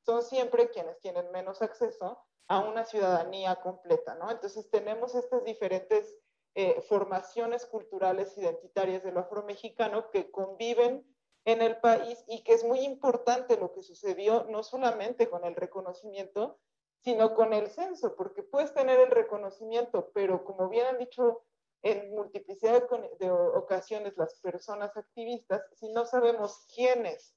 son 0.04 0.22
siempre 0.22 0.70
quienes 0.70 0.98
tienen 1.00 1.30
menos 1.30 1.62
acceso 1.62 2.24
a 2.48 2.60
una 2.60 2.84
ciudadanía 2.84 3.56
completa, 3.56 4.14
¿no? 4.14 4.30
Entonces 4.30 4.70
tenemos 4.70 5.14
estas 5.14 5.44
diferentes 5.44 6.18
eh, 6.54 6.80
formaciones 6.82 7.66
culturales 7.66 8.36
identitarias 8.36 9.02
de 9.02 9.12
lo 9.12 9.20
afromexicano 9.20 10.10
que 10.10 10.30
conviven 10.30 11.06
en 11.44 11.62
el 11.62 11.78
país 11.78 12.24
y 12.28 12.42
que 12.42 12.52
es 12.54 12.64
muy 12.64 12.80
importante 12.80 13.56
lo 13.56 13.72
que 13.72 13.82
sucedió 13.82 14.44
no 14.44 14.62
solamente 14.62 15.28
con 15.28 15.44
el 15.44 15.54
reconocimiento, 15.54 16.58
sino 17.04 17.34
con 17.34 17.52
el 17.52 17.68
censo, 17.68 18.16
porque 18.16 18.42
puedes 18.42 18.72
tener 18.72 18.98
el 18.98 19.10
reconocimiento, 19.10 20.10
pero 20.14 20.42
como 20.42 20.70
bien 20.70 20.86
han 20.86 20.98
dicho 20.98 21.44
en 21.82 22.14
multiplicidad 22.14 22.88
de 23.20 23.30
ocasiones 23.30 24.16
las 24.16 24.40
personas 24.40 24.96
activistas, 24.96 25.62
si 25.74 25.90
no 25.90 26.06
sabemos 26.06 26.66
quiénes, 26.74 27.36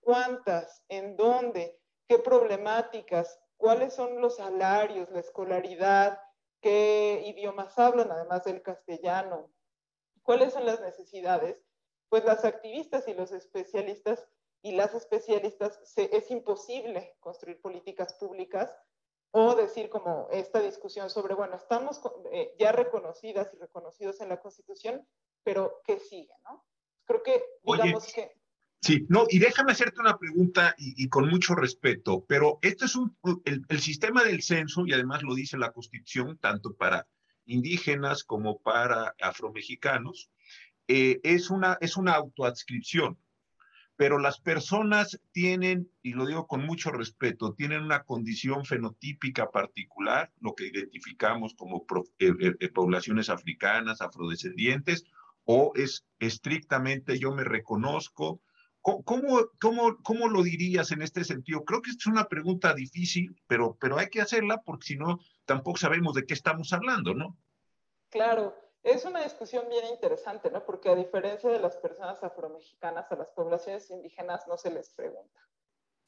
cuántas, 0.00 0.84
en 0.88 1.16
dónde, 1.16 1.76
qué 2.06 2.20
problemáticas, 2.20 3.40
cuáles 3.56 3.94
son 3.94 4.20
los 4.20 4.36
salarios, 4.36 5.10
la 5.10 5.18
escolaridad, 5.18 6.20
qué 6.60 7.24
idiomas 7.26 7.76
hablan 7.80 8.12
además 8.12 8.44
del 8.44 8.62
castellano, 8.62 9.50
cuáles 10.22 10.52
son 10.52 10.66
las 10.66 10.80
necesidades, 10.80 11.60
pues 12.08 12.24
las 12.24 12.44
activistas 12.44 13.08
y 13.08 13.14
los 13.14 13.32
especialistas 13.32 14.28
y 14.62 14.72
las 14.72 14.94
especialistas 14.94 15.80
es 15.96 16.30
imposible 16.30 17.16
construir 17.18 17.60
políticas 17.60 18.14
públicas 18.14 18.70
o 19.32 19.54
decir 19.54 19.88
como 19.88 20.28
esta 20.32 20.60
discusión 20.60 21.08
sobre, 21.08 21.34
bueno, 21.34 21.56
estamos 21.56 22.00
eh, 22.32 22.52
ya 22.58 22.72
reconocidas 22.72 23.52
y 23.54 23.58
reconocidos 23.58 24.20
en 24.20 24.28
la 24.28 24.40
Constitución, 24.40 25.06
pero 25.42 25.80
¿qué 25.84 25.98
sigue, 25.98 26.34
no? 26.44 26.64
Creo 27.04 27.22
que, 27.22 27.42
digamos 27.64 28.12
que... 28.12 28.32
Sí, 28.82 29.06
no, 29.10 29.26
y 29.28 29.38
déjame 29.38 29.72
hacerte 29.72 30.00
una 30.00 30.18
pregunta 30.18 30.74
y, 30.78 31.06
con 31.10 31.28
mucho 31.28 31.54
respeto, 31.54 32.24
pero 32.26 32.58
este 32.62 32.86
es 32.86 32.96
un, 32.96 33.14
el, 33.44 33.62
el, 33.68 33.80
sistema 33.80 34.24
del 34.24 34.42
censo, 34.42 34.86
y 34.86 34.94
además 34.94 35.22
lo 35.22 35.34
dice 35.34 35.58
la 35.58 35.72
Constitución, 35.72 36.38
tanto 36.38 36.74
para 36.74 37.06
indígenas 37.44 38.24
como 38.24 38.58
para 38.60 39.14
afromexicanos, 39.20 40.30
eh, 40.88 41.20
es, 41.22 41.50
una, 41.50 41.76
es 41.80 41.96
una 41.96 42.14
autoadscripción 42.14 43.18
pero 44.00 44.18
las 44.18 44.40
personas 44.40 45.20
tienen, 45.30 45.92
y 46.02 46.14
lo 46.14 46.24
digo 46.24 46.46
con 46.46 46.64
mucho 46.64 46.90
respeto, 46.90 47.52
tienen 47.52 47.82
una 47.82 48.04
condición 48.04 48.64
fenotípica 48.64 49.50
particular, 49.50 50.32
lo 50.40 50.54
que 50.54 50.68
identificamos 50.68 51.52
como 51.52 51.84
eh, 52.18 52.32
eh, 52.40 52.54
eh, 52.60 52.68
poblaciones 52.70 53.28
africanas, 53.28 54.00
afrodescendientes, 54.00 55.04
o 55.44 55.72
es 55.74 56.06
estrictamente 56.18 57.18
yo 57.18 57.32
me 57.32 57.44
reconozco. 57.44 58.40
¿Cómo, 58.80 59.50
cómo, 59.60 59.98
cómo 60.02 60.28
lo 60.28 60.42
dirías 60.44 60.92
en 60.92 61.02
este 61.02 61.22
sentido? 61.22 61.66
Creo 61.66 61.82
que 61.82 61.90
es 61.90 62.06
una 62.06 62.24
pregunta 62.24 62.72
difícil, 62.72 63.36
pero, 63.46 63.76
pero 63.78 63.98
hay 63.98 64.08
que 64.08 64.22
hacerla 64.22 64.62
porque 64.64 64.86
si 64.86 64.96
no, 64.96 65.18
tampoco 65.44 65.76
sabemos 65.76 66.14
de 66.14 66.24
qué 66.24 66.32
estamos 66.32 66.72
hablando, 66.72 67.12
¿no? 67.12 67.36
Claro. 68.08 68.54
Es 68.82 69.04
una 69.04 69.22
discusión 69.22 69.68
bien 69.68 69.84
interesante, 69.86 70.50
¿no? 70.50 70.64
Porque 70.64 70.88
a 70.88 70.94
diferencia 70.94 71.50
de 71.50 71.60
las 71.60 71.76
personas 71.76 72.22
afromexicanas, 72.22 73.10
a 73.12 73.16
las 73.16 73.28
poblaciones 73.30 73.90
indígenas 73.90 74.46
no 74.48 74.56
se 74.56 74.70
les 74.70 74.90
pregunta. 74.94 75.40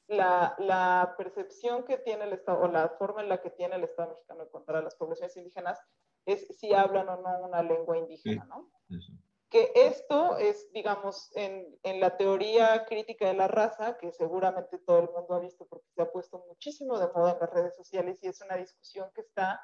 La, 0.08 0.54
la, 0.58 1.14
percepción 1.16 1.84
que 1.84 1.98
tiene 1.98 2.24
el 2.24 2.32
Estado, 2.32 2.62
o 2.62 2.68
la 2.68 2.88
forma 2.98 3.22
en 3.22 3.28
la 3.28 3.40
que 3.40 3.50
tiene 3.50 3.76
el 3.76 3.84
Estado 3.84 4.10
mexicano 4.10 4.48
contra 4.50 4.82
las 4.82 4.94
poblaciones 4.96 5.36
indígenas, 5.36 5.80
es 6.26 6.46
si 6.58 6.72
hablan 6.72 7.08
o 7.08 7.16
no 7.16 7.46
una 7.46 7.62
lengua 7.62 7.98
indígena, 7.98 8.44
¿no? 8.44 8.70
Que 9.48 9.70
esto 9.74 10.38
es, 10.38 10.72
digamos, 10.72 11.30
en, 11.34 11.78
en, 11.82 12.00
la 12.00 12.16
teoría 12.16 12.86
crítica 12.86 13.26
de 13.26 13.34
la 13.34 13.48
raza, 13.48 13.98
que 13.98 14.10
seguramente 14.12 14.78
todo 14.78 15.00
el 15.00 15.10
mundo 15.10 15.34
ha 15.34 15.40
visto 15.40 15.66
porque 15.66 15.90
se 15.94 16.00
ha 16.00 16.10
puesto 16.10 16.42
muchísimo 16.48 16.98
de 16.98 17.08
moda 17.08 17.32
en 17.32 17.40
las 17.40 17.50
redes 17.50 17.76
sociales 17.76 18.18
y 18.22 18.28
es 18.28 18.40
una 18.40 18.56
discusión 18.56 19.10
que 19.14 19.20
está 19.20 19.60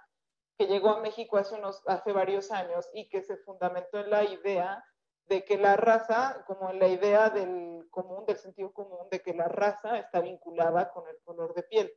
que 0.59 0.67
llegó 0.67 0.91
a 0.91 1.01
México 1.01 1.37
hace, 1.37 1.55
unos, 1.55 1.83
hace 1.87 2.13
varios 2.13 2.51
años 2.51 2.91
y 2.93 3.09
que 3.09 3.23
se 3.23 3.37
fundamentó 3.37 4.01
en 4.01 4.11
la 4.11 4.25
idea 4.25 4.85
de 5.27 5.45
que 5.45 5.57
la 5.57 5.77
raza, 5.77 6.45
como 6.47 6.71
en 6.71 6.81
la 6.81 6.89
idea 6.89 7.31
del 7.31 7.87
común, 7.91 8.27
del 8.27 8.39
sentido 8.39 8.73
común, 8.73 9.09
de 9.09 9.23
que 9.23 9.35
la 9.35 9.47
raza 9.47 9.99
está 9.99 10.21
vinculada 10.21 10.91
con 10.91 11.07
el 11.09 11.17
color 11.23 11.55
de 11.55 11.63
piel. 11.63 11.93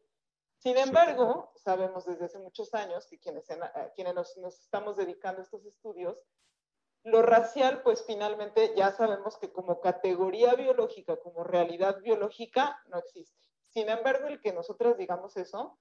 Sin 0.58 0.78
embargo, 0.78 1.52
sabemos 1.56 2.06
desde 2.06 2.26
hace 2.26 2.38
muchos 2.38 2.72
años 2.76 3.08
que 3.08 3.20
quienes, 3.20 3.48
quienes 3.96 4.14
nos, 4.14 4.38
nos, 4.38 4.60
estamos 4.60 4.96
dedicando 4.96 5.42
a 5.42 5.44
estos 5.44 5.66
estudios, 5.66 6.20
lo 7.04 7.24
racial, 7.24 7.82
pues 7.82 8.06
finalmente 8.06 8.76
ya 8.76 8.92
sabemos 8.92 9.40
que 9.40 9.52
como 9.52 9.82
categoría 9.82 10.54
biológica, 10.54 11.18
como 11.18 11.44
realidad 11.44 12.00
biológica, 12.02 12.80
no 12.90 13.00
existe. 13.00 13.42
Sin 13.70 13.90
embargo, 13.90 14.28
el 14.28 14.40
que 14.40 14.54
nosotros 14.54 14.98
digamos 14.98 15.36
eso, 15.36 15.80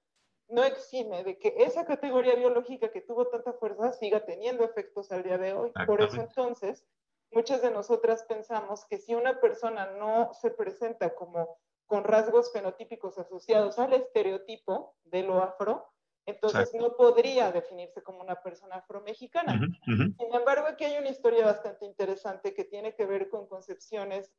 no 0.51 0.63
exime 0.63 1.23
de 1.23 1.39
que 1.39 1.55
esa 1.57 1.85
categoría 1.85 2.35
biológica 2.35 2.91
que 2.91 3.01
tuvo 3.01 3.27
tanta 3.27 3.53
fuerza 3.53 3.93
siga 3.93 4.25
teniendo 4.25 4.63
efectos 4.63 5.11
al 5.11 5.23
día 5.23 5.37
de 5.37 5.53
hoy. 5.53 5.71
Por 5.87 6.01
eso 6.01 6.21
entonces, 6.21 6.85
muchas 7.31 7.61
de 7.61 7.71
nosotras 7.71 8.23
pensamos 8.23 8.85
que 8.85 8.97
si 8.97 9.15
una 9.15 9.39
persona 9.39 9.91
no 9.91 10.33
se 10.33 10.51
presenta 10.51 11.15
como 11.15 11.57
con 11.85 12.03
rasgos 12.03 12.51
fenotípicos 12.51 13.17
asociados 13.17 13.79
al 13.79 13.93
estereotipo 13.93 14.95
de 15.03 15.23
lo 15.23 15.41
afro, 15.41 15.91
entonces 16.25 16.73
no 16.73 16.95
podría 16.95 17.51
definirse 17.51 18.03
como 18.03 18.21
una 18.21 18.41
persona 18.41 18.75
afromexicana. 18.75 19.59
Sin 19.85 20.33
embargo, 20.33 20.67
aquí 20.67 20.85
hay 20.85 20.97
una 20.97 21.09
historia 21.09 21.45
bastante 21.45 21.85
interesante 21.85 22.53
que 22.53 22.65
tiene 22.65 22.93
que 22.93 23.05
ver 23.05 23.29
con 23.29 23.47
concepciones 23.47 24.31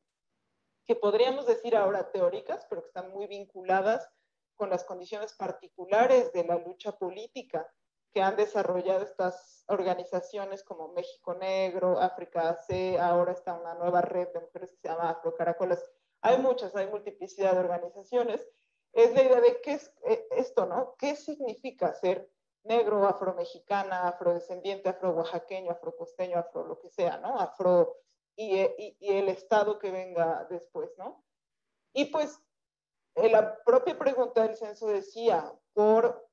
que 0.85 0.95
podríamos 0.95 1.47
decir 1.47 1.76
ahora 1.76 2.11
teóricas, 2.11 2.66
pero 2.69 2.83
que 2.83 2.88
están 2.88 3.11
muy 3.11 3.26
vinculadas 3.26 4.09
con 4.62 4.71
las 4.71 4.85
condiciones 4.85 5.33
particulares 5.33 6.33
de 6.33 6.45
la 6.45 6.54
lucha 6.57 6.92
política 6.92 7.69
que 8.14 8.23
han 8.23 8.37
desarrollado 8.37 9.02
estas 9.02 9.64
organizaciones 9.66 10.62
como 10.62 10.92
México 10.92 11.35
Negro, 11.35 11.99
África 11.99 12.57
C, 12.69 12.97
ahora 12.97 13.33
está 13.33 13.54
una 13.54 13.75
nueva 13.75 14.02
red 14.02 14.28
de 14.28 14.38
mujeres 14.38 14.71
que 14.71 14.76
se 14.76 14.87
llama 14.87 15.11
Afro 15.11 15.35
Caracolas. 15.35 15.85
Hay 16.21 16.38
muchas, 16.38 16.76
hay 16.76 16.87
multiplicidad 16.87 17.54
de 17.54 17.59
organizaciones. 17.59 18.49
Es 18.92 19.12
la 19.14 19.25
idea 19.25 19.40
de 19.40 19.61
qué 19.62 19.73
es 19.73 19.92
eh, 20.07 20.28
esto, 20.31 20.64
¿no? 20.66 20.95
¿Qué 20.97 21.16
significa 21.16 21.92
ser 21.95 22.31
negro, 22.62 23.04
afromexicana, 23.09 24.07
afrodescendiente, 24.07 24.90
afro-oaxaqueño, 24.90 25.73
afrocosteño, 25.73 26.38
afro 26.38 26.64
lo 26.69 26.78
que 26.78 26.88
sea, 26.88 27.16
¿no? 27.16 27.37
Afro 27.37 27.97
y, 28.37 28.61
y, 28.61 28.97
y 29.00 29.16
el 29.16 29.28
estado 29.28 29.81
que 29.81 29.90
venga 29.90 30.47
después, 30.49 30.97
¿no? 30.99 31.25
Y 31.92 32.04
pues 32.04 32.40
la 33.14 33.62
propia 33.64 33.99
pregunta 33.99 34.42
del 34.42 34.57
censo 34.57 34.88
decía, 34.88 35.52
por 35.75 36.28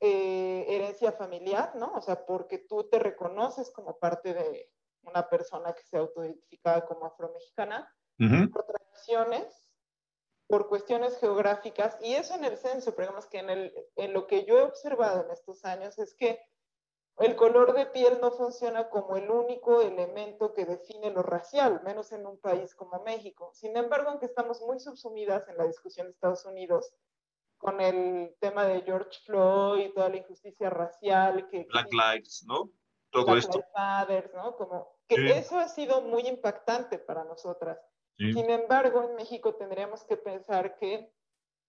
eh, 0.00 0.64
herencia 0.68 1.12
familiar, 1.12 1.74
¿no? 1.76 1.92
O 1.94 2.00
sea, 2.00 2.24
porque 2.26 2.58
tú 2.58 2.88
te 2.88 2.98
reconoces 2.98 3.70
como 3.70 3.98
parte 3.98 4.34
de 4.34 4.70
una 5.02 5.28
persona 5.28 5.72
que 5.72 5.82
se 5.82 5.96
autoidentificada 5.96 6.84
como 6.86 7.06
afromexicana, 7.06 7.90
por 8.52 8.64
tradiciones, 8.64 9.70
por 10.48 10.68
cuestiones 10.68 11.18
geográficas, 11.18 11.98
y 12.00 12.14
eso 12.14 12.34
en 12.34 12.44
el 12.44 12.56
censo, 12.56 12.94
pero 12.94 13.08
digamos 13.08 13.26
que 13.26 13.38
en, 13.38 13.50
el, 13.50 13.74
en 13.96 14.12
lo 14.12 14.26
que 14.26 14.44
yo 14.44 14.58
he 14.58 14.62
observado 14.62 15.24
en 15.24 15.30
estos 15.30 15.64
años 15.64 15.98
es 15.98 16.14
que 16.14 16.40
el 17.18 17.34
color 17.34 17.72
de 17.72 17.86
piel 17.86 18.18
no 18.20 18.30
funciona 18.30 18.90
como 18.90 19.16
el 19.16 19.30
único 19.30 19.80
elemento 19.80 20.52
que 20.52 20.66
define 20.66 21.10
lo 21.10 21.22
racial, 21.22 21.80
menos 21.82 22.12
en 22.12 22.26
un 22.26 22.38
país 22.38 22.74
como 22.74 23.02
México. 23.04 23.50
Sin 23.54 23.76
embargo, 23.76 24.10
aunque 24.10 24.26
estamos 24.26 24.60
muy 24.60 24.78
subsumidas 24.80 25.48
en 25.48 25.56
la 25.56 25.64
discusión 25.64 26.08
de 26.08 26.12
Estados 26.12 26.44
Unidos 26.44 26.92
con 27.56 27.80
el 27.80 28.36
tema 28.38 28.66
de 28.66 28.82
George 28.82 29.18
Floyd, 29.24 29.92
toda 29.94 30.10
la 30.10 30.18
injusticia 30.18 30.68
racial 30.68 31.48
que... 31.48 31.66
Black 31.70 31.90
Lives, 31.90 32.44
¿no? 32.46 32.70
Todo 33.10 33.34
esto. 33.34 33.64
Fathers, 33.72 34.34
¿no? 34.34 34.54
Como 34.56 34.98
que 35.08 35.38
eso 35.38 35.58
ha 35.58 35.68
sido 35.68 36.02
muy 36.02 36.26
impactante 36.28 36.98
para 36.98 37.24
nosotras. 37.24 37.78
Sin 38.18 38.50
embargo, 38.50 39.02
en 39.02 39.14
México 39.14 39.54
tendríamos 39.54 40.04
que 40.04 40.16
pensar 40.16 40.76
que 40.78 41.10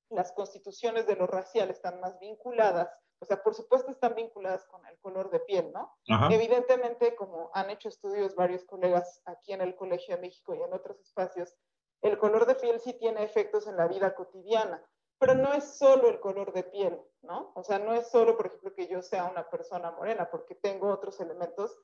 las 0.09 0.31
constituciones 0.33 1.05
de 1.07 1.15
lo 1.15 1.27
racial 1.27 1.69
están 1.69 1.99
más 1.99 2.19
vinculadas 2.19 2.89
o 3.19 3.25
sea, 3.25 3.41
por 3.41 3.55
supuesto 3.55 3.91
están 3.91 4.15
vinculadas 4.15 4.65
con 4.65 4.85
el 4.85 4.97
color 4.99 5.29
de 5.31 5.39
piel, 5.39 5.71
¿no? 5.71 5.95
Evidentemente, 6.31 7.15
como 7.15 7.49
han 7.53 7.69
hecho 7.69 7.89
estudios 7.89 8.35
varios 8.35 8.63
colegas 8.65 9.21
aquí 9.25 9.53
en 9.53 9.61
el 9.61 9.75
Colegio 9.75 10.15
de 10.15 10.21
México 10.21 10.53
y 10.53 10.61
en 10.61 10.73
otros 10.73 10.99
espacios, 10.99 11.55
el 12.01 12.17
color 12.19 12.45
de 12.45 12.55
piel 12.55 12.79
sí 12.79 12.93
tiene 12.93 13.23
efectos 13.23 13.65
en 13.67 13.75
la 13.75 13.87
vida 13.87 14.13
cotidiana, 14.13 14.83
pero 15.19 15.33
no 15.33 15.53
es 15.53 15.77
solo 15.77 16.09
el 16.09 16.19
color 16.19 16.53
de 16.53 16.63
piel, 16.63 17.01
¿no? 17.23 17.51
O 17.55 17.63
sea, 17.63 17.79
no 17.79 17.93
es 17.93 18.07
solo, 18.09 18.37
por 18.37 18.47
ejemplo, 18.47 18.73
que 18.75 18.87
yo 18.87 19.01
sea 19.01 19.25
una 19.25 19.49
persona 19.49 19.89
morena, 19.91 20.29
porque 20.29 20.53
tengo 20.53 20.89
otros 20.89 21.19
elementos 21.19 21.75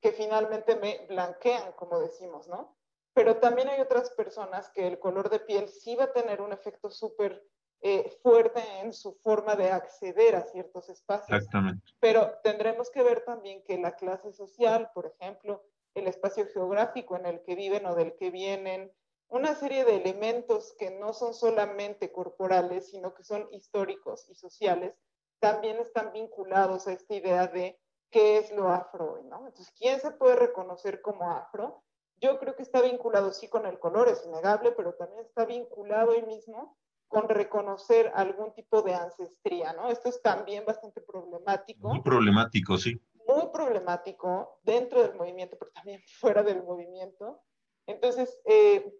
que 0.00 0.12
finalmente 0.12 0.76
me 0.76 1.04
blanquean, 1.08 1.72
como 1.72 1.98
decimos, 1.98 2.46
¿no? 2.46 2.76
Pero 3.12 3.38
también 3.38 3.68
hay 3.68 3.80
otras 3.80 4.10
personas 4.10 4.70
que 4.70 4.86
el 4.86 5.00
color 5.00 5.30
de 5.30 5.40
piel 5.40 5.68
sí 5.68 5.96
va 5.96 6.04
a 6.04 6.12
tener 6.12 6.40
un 6.40 6.52
efecto 6.52 6.90
súper 6.90 7.44
eh, 7.82 8.10
fuerte 8.22 8.60
en 8.80 8.92
su 8.92 9.14
forma 9.14 9.54
de 9.54 9.70
acceder 9.70 10.34
a 10.34 10.42
ciertos 10.42 10.88
espacios. 10.88 11.36
Exactamente. 11.36 11.84
Pero 12.00 12.32
tendremos 12.42 12.90
que 12.90 13.02
ver 13.02 13.24
también 13.24 13.62
que 13.64 13.78
la 13.78 13.94
clase 13.96 14.32
social, 14.32 14.90
por 14.94 15.06
ejemplo, 15.06 15.62
el 15.94 16.06
espacio 16.06 16.46
geográfico 16.52 17.16
en 17.16 17.26
el 17.26 17.42
que 17.42 17.54
viven 17.54 17.86
o 17.86 17.94
del 17.94 18.16
que 18.16 18.30
vienen, 18.30 18.92
una 19.28 19.54
serie 19.54 19.84
de 19.84 19.96
elementos 19.96 20.74
que 20.78 20.90
no 20.90 21.12
son 21.12 21.34
solamente 21.34 22.12
corporales, 22.12 22.90
sino 22.90 23.14
que 23.14 23.24
son 23.24 23.48
históricos 23.52 24.28
y 24.30 24.34
sociales, 24.34 24.94
también 25.40 25.78
están 25.78 26.12
vinculados 26.12 26.86
a 26.86 26.92
esta 26.92 27.14
idea 27.14 27.46
de 27.48 27.78
qué 28.10 28.38
es 28.38 28.52
lo 28.52 28.68
afro, 28.68 29.20
¿no? 29.24 29.46
Entonces, 29.46 29.72
¿quién 29.76 30.00
se 30.00 30.12
puede 30.12 30.36
reconocer 30.36 31.02
como 31.02 31.30
afro? 31.30 31.82
Yo 32.20 32.38
creo 32.38 32.56
que 32.56 32.62
está 32.62 32.80
vinculado 32.80 33.32
sí 33.32 33.48
con 33.48 33.66
el 33.66 33.78
color, 33.78 34.08
es 34.08 34.24
innegable, 34.24 34.72
pero 34.72 34.94
también 34.94 35.24
está 35.24 35.44
vinculado 35.44 36.12
hoy 36.12 36.22
mismo 36.22 36.76
con 37.08 37.28
reconocer 37.28 38.10
algún 38.14 38.52
tipo 38.52 38.82
de 38.82 38.94
ancestría, 38.94 39.72
¿no? 39.72 39.88
Esto 39.88 40.08
es 40.08 40.20
también 40.22 40.64
bastante 40.64 41.00
problemático. 41.00 41.88
Muy 41.88 42.02
problemático, 42.02 42.76
sí. 42.76 43.00
Muy 43.26 43.48
problemático 43.52 44.60
dentro 44.62 45.02
del 45.02 45.14
movimiento, 45.14 45.56
pero 45.58 45.72
también 45.72 46.02
fuera 46.20 46.42
del 46.42 46.62
movimiento. 46.62 47.42
Entonces, 47.86 48.38
eh, 48.44 48.92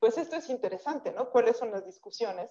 pues 0.00 0.16
esto 0.16 0.36
es 0.36 0.48
interesante, 0.48 1.12
¿no? 1.12 1.30
¿Cuáles 1.30 1.56
son 1.56 1.70
las 1.70 1.84
discusiones 1.84 2.50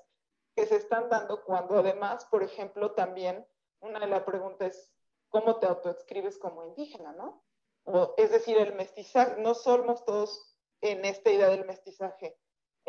que 0.55 0.65
se 0.65 0.75
están 0.75 1.10
dando 1.10 1.43
cuando 1.43 1.79
además, 1.79 2.25
por 2.25 2.43
ejemplo, 2.43 2.93
también 2.93 3.46
una 3.79 4.00
de 4.00 4.07
las 4.07 4.24
preguntas 4.24 4.75
es, 4.75 4.93
¿cómo 5.29 5.60
te 5.60 5.67
autoescribes 5.67 6.38
como 6.38 6.65
indígena, 6.65 7.13
¿no? 7.13 7.43
O, 7.84 8.13
es 8.17 8.31
decir, 8.31 8.57
el 8.57 8.75
mestizaje, 8.75 9.39
no 9.41 9.53
somos 9.53 10.03
todos 10.03 10.57
en 10.81 11.05
esta 11.05 11.31
idea 11.31 11.50
del 11.50 11.65
mestizaje 11.65 12.38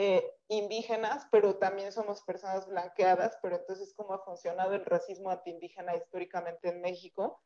eh, 0.00 0.33
indígenas, 0.47 1.26
pero 1.33 1.57
también 1.57 1.90
somos 1.90 2.23
personas 2.23 2.68
blanqueadas, 2.68 3.37
pero 3.42 3.57
entonces 3.57 3.92
cómo 3.96 4.14
ha 4.14 4.25
funcionado 4.25 4.75
el 4.75 4.85
racismo 4.85 5.29
antiindígena 5.29 5.96
históricamente 5.96 6.68
en 6.68 6.81
México 6.81 7.42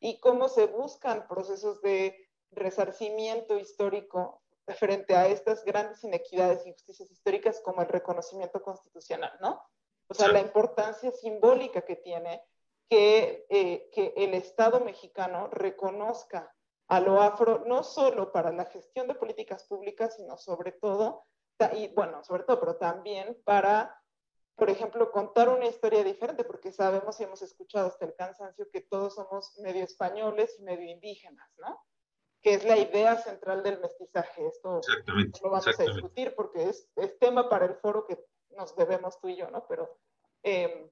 y 0.00 0.18
cómo 0.18 0.48
se 0.48 0.64
buscan 0.64 1.28
procesos 1.28 1.82
de 1.82 2.16
resarcimiento 2.52 3.58
histórico 3.58 4.42
frente 4.78 5.14
a 5.14 5.26
estas 5.26 5.62
grandes 5.62 6.02
inequidades 6.02 6.64
y 6.64 6.70
injusticias 6.70 7.10
históricas 7.10 7.60
como 7.62 7.82
el 7.82 7.88
reconocimiento 7.88 8.62
constitucional, 8.62 9.36
¿no? 9.42 9.62
O 10.08 10.14
sea, 10.14 10.28
la 10.28 10.40
importancia 10.40 11.12
simbólica 11.12 11.82
que 11.82 11.96
tiene 11.96 12.42
que, 12.88 13.44
eh, 13.50 13.90
que 13.92 14.14
el 14.16 14.32
Estado 14.32 14.80
mexicano 14.80 15.48
reconozca 15.48 16.50
a 16.88 16.98
lo 16.98 17.20
afro, 17.20 17.62
no 17.66 17.84
solo 17.84 18.32
para 18.32 18.52
la 18.52 18.64
gestión 18.64 19.06
de 19.06 19.14
políticas 19.16 19.64
públicas, 19.64 20.16
sino 20.16 20.38
sobre 20.38 20.72
todo 20.72 21.26
y 21.74 21.88
bueno, 21.88 22.22
sobre 22.24 22.44
todo, 22.44 22.58
pero 22.60 22.76
también 22.76 23.40
para, 23.44 24.00
por 24.56 24.70
ejemplo, 24.70 25.10
contar 25.10 25.48
una 25.48 25.66
historia 25.66 26.02
diferente, 26.02 26.44
porque 26.44 26.72
sabemos 26.72 27.20
y 27.20 27.24
hemos 27.24 27.42
escuchado 27.42 27.88
hasta 27.88 28.06
el 28.06 28.14
cansancio 28.14 28.70
que 28.70 28.80
todos 28.80 29.14
somos 29.14 29.58
medio 29.58 29.84
españoles 29.84 30.56
y 30.58 30.62
medio 30.62 30.90
indígenas, 30.90 31.50
¿no? 31.58 31.84
Que 32.42 32.54
es 32.54 32.64
la 32.64 32.78
idea 32.78 33.16
central 33.16 33.62
del 33.62 33.80
mestizaje. 33.80 34.46
Esto 34.46 34.80
lo 35.42 35.50
vamos 35.50 35.66
a 35.66 35.82
discutir 35.82 36.34
porque 36.34 36.70
es, 36.70 36.88
es, 36.96 37.18
tema 37.18 37.48
para 37.48 37.66
el 37.66 37.74
foro 37.76 38.06
que 38.06 38.18
nos 38.56 38.74
debemos 38.76 39.20
tú 39.20 39.28
y 39.28 39.36
yo, 39.36 39.50
¿no? 39.50 39.66
Pero, 39.68 39.98
eh, 40.42 40.90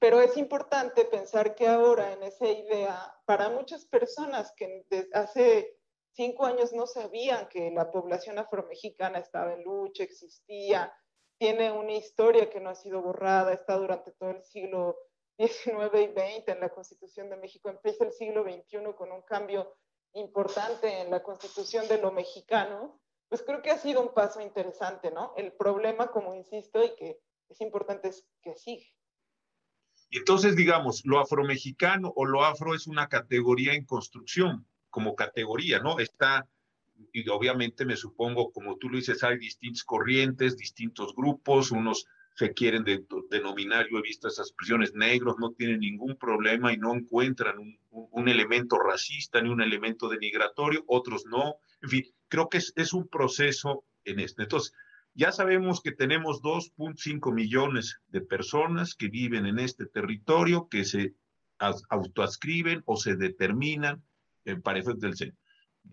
pero 0.00 0.20
es 0.20 0.36
importante 0.36 1.04
pensar 1.04 1.54
que 1.54 1.68
ahora 1.68 2.12
en 2.12 2.24
esa 2.24 2.48
idea, 2.48 3.14
para 3.24 3.48
muchas 3.48 3.86
personas 3.86 4.52
que 4.56 4.84
desde 4.90 5.10
hace 5.12 5.77
cinco 6.18 6.46
años 6.46 6.72
no 6.72 6.88
sabían 6.88 7.48
que 7.48 7.70
la 7.70 7.92
población 7.92 8.40
afromexicana 8.40 9.20
estaba 9.20 9.54
en 9.54 9.62
lucha, 9.62 10.02
existía, 10.02 10.92
tiene 11.38 11.70
una 11.70 11.92
historia 11.92 12.50
que 12.50 12.58
no 12.58 12.70
ha 12.70 12.74
sido 12.74 13.00
borrada, 13.00 13.52
está 13.52 13.76
durante 13.76 14.10
todo 14.10 14.32
el 14.32 14.42
siglo 14.42 14.96
XIX 15.38 15.94
y 15.94 16.06
XX 16.08 16.48
en 16.48 16.60
la 16.60 16.70
Constitución 16.70 17.30
de 17.30 17.36
México, 17.36 17.68
empieza 17.68 18.04
el 18.04 18.10
siglo 18.10 18.42
XXI 18.42 18.94
con 18.96 19.12
un 19.12 19.22
cambio 19.22 19.76
importante 20.14 21.02
en 21.02 21.12
la 21.12 21.22
Constitución 21.22 21.86
de 21.86 21.98
lo 21.98 22.10
mexicano, 22.10 23.00
pues 23.28 23.44
creo 23.44 23.62
que 23.62 23.70
ha 23.70 23.78
sido 23.78 24.02
un 24.02 24.12
paso 24.12 24.40
interesante, 24.40 25.12
¿no? 25.12 25.34
El 25.36 25.52
problema, 25.52 26.08
como 26.08 26.34
insisto, 26.34 26.82
y 26.82 26.96
que 26.96 27.20
es 27.48 27.60
importante, 27.60 28.08
es 28.08 28.26
que 28.42 28.56
sigue. 28.56 28.92
Entonces, 30.10 30.56
digamos, 30.56 31.02
lo 31.04 31.20
afromexicano 31.20 32.12
o 32.16 32.24
lo 32.24 32.42
afro 32.42 32.74
es 32.74 32.88
una 32.88 33.08
categoría 33.08 33.74
en 33.74 33.84
construcción 33.84 34.66
como 34.98 35.14
categoría, 35.14 35.78
¿no? 35.78 36.00
Está, 36.00 36.44
y 37.12 37.28
obviamente 37.28 37.84
me 37.84 37.94
supongo, 37.94 38.50
como 38.50 38.78
tú 38.78 38.88
lo 38.88 38.96
dices, 38.96 39.22
hay 39.22 39.38
distintas 39.38 39.84
corrientes, 39.84 40.56
distintos 40.56 41.14
grupos, 41.14 41.70
unos 41.70 42.04
se 42.34 42.52
quieren 42.52 42.84
denominar, 43.30 43.86
yo 43.88 43.98
he 43.98 44.02
visto 44.02 44.26
esas 44.26 44.48
expresiones 44.48 44.94
negros, 44.94 45.36
no 45.38 45.52
tienen 45.52 45.78
ningún 45.78 46.16
problema 46.16 46.72
y 46.72 46.78
no 46.78 46.92
encuentran 46.96 47.60
un, 47.60 47.78
un, 47.90 48.28
elemento 48.28 48.76
racista 48.76 49.40
ni 49.40 49.50
un 49.50 49.62
elemento 49.62 50.08
denigratorio, 50.08 50.82
otros 50.88 51.24
no. 51.26 51.54
En 51.80 51.88
fin, 51.88 52.04
creo 52.26 52.48
que 52.48 52.58
es, 52.58 52.72
es 52.74 52.92
un 52.92 53.06
proceso 53.06 53.84
en 54.04 54.18
este. 54.18 54.42
Entonces, 54.42 54.72
ya 55.14 55.30
sabemos 55.30 55.80
que 55.80 55.92
tenemos 55.92 56.42
2.5 56.42 57.32
millones 57.32 58.00
de 58.08 58.20
personas 58.20 58.96
que 58.96 59.06
viven 59.06 59.46
en 59.46 59.60
este 59.60 59.86
territorio, 59.86 60.66
que 60.68 60.84
se 60.84 61.14
autoascriben 61.58 62.82
o 62.86 62.96
se 62.96 63.16
determinan 63.16 64.02
para 64.56 64.78
efectos 64.78 65.00
del 65.00 65.16
CEN. 65.16 65.36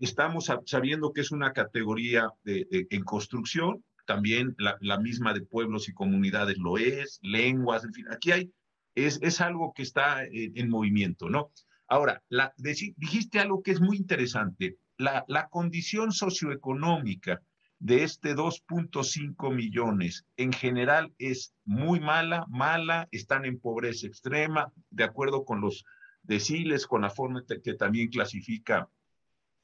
Estamos 0.00 0.50
sabiendo 0.66 1.12
que 1.12 1.22
es 1.22 1.30
una 1.30 1.52
categoría 1.52 2.28
en 2.44 3.02
construcción, 3.04 3.82
también 4.06 4.54
la, 4.58 4.98
misma 4.98 5.34
de 5.34 5.42
pueblos 5.42 5.88
y 5.88 5.94
comunidades 5.94 6.58
lo 6.58 6.78
es, 6.78 7.18
lenguas, 7.22 7.84
en 7.84 7.92
fin, 7.92 8.06
aquí 8.10 8.32
hay, 8.32 8.52
es, 8.94 9.18
es 9.22 9.40
algo 9.40 9.72
que 9.74 9.82
está 9.82 10.24
en, 10.24 10.52
en 10.54 10.70
movimiento, 10.70 11.28
¿no? 11.28 11.50
Ahora, 11.88 12.22
la, 12.28 12.52
dijiste 12.56 13.38
algo 13.38 13.62
que 13.62 13.72
es 13.72 13.80
muy 13.80 13.96
interesante, 13.96 14.76
la, 14.96 15.24
la 15.28 15.48
condición 15.48 16.12
socioeconómica 16.12 17.42
de 17.78 18.02
este 18.04 18.34
2.5 18.34 19.54
millones 19.54 20.24
en 20.36 20.52
general 20.52 21.12
es 21.18 21.52
muy 21.64 22.00
mala, 22.00 22.46
mala, 22.48 23.06
están 23.12 23.44
en 23.44 23.60
pobreza 23.60 24.06
extrema, 24.06 24.72
de 24.90 25.04
acuerdo 25.04 25.44
con 25.44 25.60
los 25.60 25.84
deciles, 26.26 26.86
con 26.86 27.02
la 27.02 27.10
forma 27.10 27.44
que 27.46 27.74
también 27.74 28.08
clasifica 28.08 28.88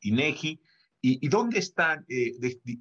INEGI. 0.00 0.60
¿Y, 1.04 1.26
y 1.26 1.28
dónde 1.28 1.58
están? 1.58 2.04
Eh, 2.08 2.32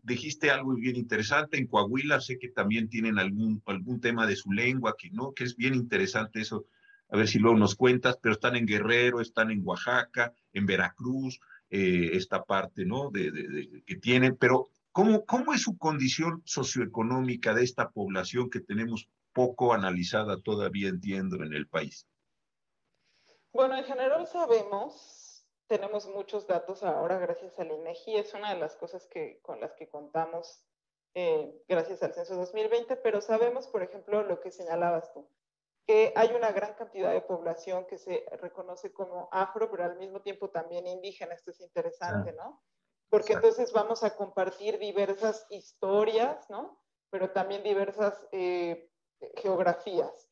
dijiste 0.04 0.52
algo 0.52 0.76
bien 0.76 0.96
interesante, 0.96 1.58
en 1.58 1.65
Coahuila 1.65 2.22
sé 2.22 2.38
que 2.38 2.50
también 2.50 2.88
tienen 2.88 3.17
algún, 3.17 3.63
algún 3.65 4.00
tema 4.00 4.28
de 4.28 4.36
su 4.36 4.52
lengua, 4.52 4.96
que 4.96 5.10
no, 5.10 5.34
que 5.34 5.44
es 5.44 5.56
bien 5.56 5.74
interesante 5.74 6.41
eso, 6.41 6.65
a 7.10 7.17
ver 7.17 7.28
si 7.28 7.39
luego 7.39 7.58
nos 7.58 7.76
cuentas, 7.76 8.17
pero 8.22 8.34
están 8.34 8.56
en 8.56 8.67
Guerrero, 8.67 9.22
están 9.22 9.50
en 9.50 9.62
Oaxaca, 9.65 10.34
en 10.54 10.67
Veracruz, 10.67 11.39
eh, 11.72 12.12
esta 12.13 12.44
parte, 12.44 12.86
¿no? 12.86 13.10
De, 13.10 13.32
de, 13.32 13.84
que 13.86 13.96
tienen, 13.96 14.38
pero 14.38 14.70
¿cómo, 14.91 15.26
¿cómo 15.26 15.54
es 15.54 15.62
su 15.62 15.78
condición 15.78 16.44
socioeconómica 16.46 17.56
de 17.56 17.63
esta 17.63 17.89
población 17.89 18.50
que 18.52 18.60
tenemos 18.60 19.10
poco 19.34 19.74
analizada 19.74 20.39
todavía, 20.39 20.89
entiendo, 20.89 21.44
en 21.44 21.54
el 21.54 21.67
país? 21.67 22.06
Bueno, 23.54 23.76
en 23.76 23.84
general 23.84 24.26
sabemos, 24.28 25.46
tenemos 25.68 26.08
muchos 26.08 26.48
datos 26.48 26.84
ahora 26.84 27.20
gracias 27.20 27.60
al 27.60 27.72
INEGI, 27.72 28.16
es 28.18 28.34
una 28.34 28.54
de 28.54 28.60
las 28.60 28.78
cosas 28.78 29.08
que, 29.08 29.42
con 29.42 29.60
las 29.60 29.74
que 29.74 29.90
contamos 29.90 30.66
eh, 31.14 31.62
gracias 31.68 32.02
al 32.04 32.14
censo 32.14 32.36
2020, 32.36 32.96
pero 32.98 33.20
sabemos, 33.20 33.68
por 33.68 33.84
ejemplo, 33.84 34.24
lo 34.24 34.40
que 34.40 34.52
señalabas 34.52 35.12
tú, 35.12 35.28
que 35.86 36.14
hay 36.16 36.30
una 36.34 36.52
gran 36.54 36.76
cantidad 36.76 37.12
de 37.12 37.22
población 37.22 37.86
que 37.88 37.98
se 37.98 38.26
reconoce 38.40 38.94
como 38.94 39.28
afro, 39.34 39.70
pero 39.70 39.84
al 39.84 39.98
mismo 39.98 40.22
tiempo 40.22 40.50
también 40.50 40.88
indígena. 40.88 41.34
Esto 41.34 41.52
es 41.52 41.60
interesante, 41.60 42.32
¿no? 42.34 42.64
Porque 43.10 43.34
entonces 43.34 43.74
vamos 43.74 44.04
a 44.04 44.16
compartir 44.16 44.78
diversas 44.80 45.46
historias, 45.50 46.50
¿no? 46.50 46.82
Pero 47.10 47.32
también 47.32 47.64
diversas 47.64 48.26
eh, 48.32 48.90
geografías. 49.36 50.30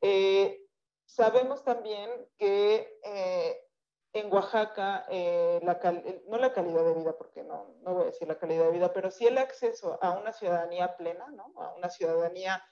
Eh, 0.00 0.63
sabemos 1.06 1.64
también 1.64 2.10
que 2.36 2.98
eh, 3.02 3.60
en 4.14 4.32
Oaxaca, 4.32 5.06
no 5.10 6.38
la 6.38 6.52
calidad 6.52 6.84
de 6.84 6.94
vida, 6.94 7.18
porque 7.18 7.42
no, 7.42 7.74
no 7.82 7.94
voy 7.94 8.02
a 8.04 8.06
decir 8.06 8.28
la 8.28 8.38
calidad 8.38 8.66
de 8.66 8.70
vida, 8.70 8.92
pero 8.92 9.10
sí 9.10 9.26
el 9.26 9.38
acceso 9.38 9.98
a 10.00 10.12
una 10.12 10.32
ciudadanía 10.32 10.96
plena, 10.96 11.26
¿no? 11.32 11.52
A 11.60 11.74
una 11.74 11.90
ciudadanía 11.90 12.62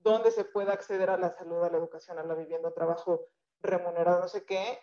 donde 0.00 0.32
se 0.32 0.44
pueda 0.44 0.72
acceder 0.72 1.10
a 1.10 1.16
la 1.16 1.30
salud, 1.30 1.62
a 1.62 1.70
la 1.70 1.78
educación, 1.78 2.18
a 2.18 2.24
la 2.24 2.34
vivienda, 2.34 2.72
trabajo 2.72 3.26
remunerado, 3.60 4.20
no 4.20 4.28
sé 4.28 4.44
qué, 4.44 4.80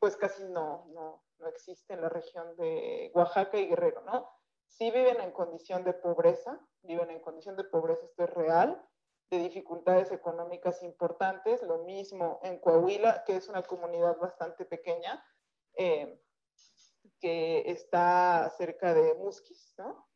pues 0.00 0.16
casi 0.16 0.44
no, 0.44 0.86
no, 0.92 1.24
no 1.38 1.46
existe 1.46 1.94
en 1.94 2.00
la 2.00 2.08
región 2.08 2.56
de 2.56 3.10
Oaxaca 3.14 3.58
y 3.58 3.68
Guerrero, 3.68 4.02
¿no? 4.02 4.28
Sí 4.66 4.90
viven 4.90 5.20
en 5.20 5.30
condición 5.30 5.84
de 5.84 5.94
pobreza, 5.94 6.60
viven 6.82 7.10
en 7.10 7.20
condición 7.20 7.56
de 7.56 7.64
pobreza, 7.64 8.04
esto 8.04 8.24
es 8.24 8.30
real, 8.30 8.84
de 9.30 9.38
dificultades 9.38 10.12
económicas 10.12 10.82
importantes, 10.82 11.62
lo 11.62 11.84
mismo 11.84 12.40
en 12.42 12.58
Coahuila, 12.58 13.24
que 13.24 13.36
es 13.36 13.48
una 13.48 13.62
comunidad 13.62 14.16
bastante 14.18 14.64
pequeña, 14.64 15.24
eh, 15.76 16.20
que 17.20 17.62
está 17.66 18.52
cerca 18.56 18.94
de 18.94 19.14
Musquis, 19.14 19.74
¿no? 19.78 20.06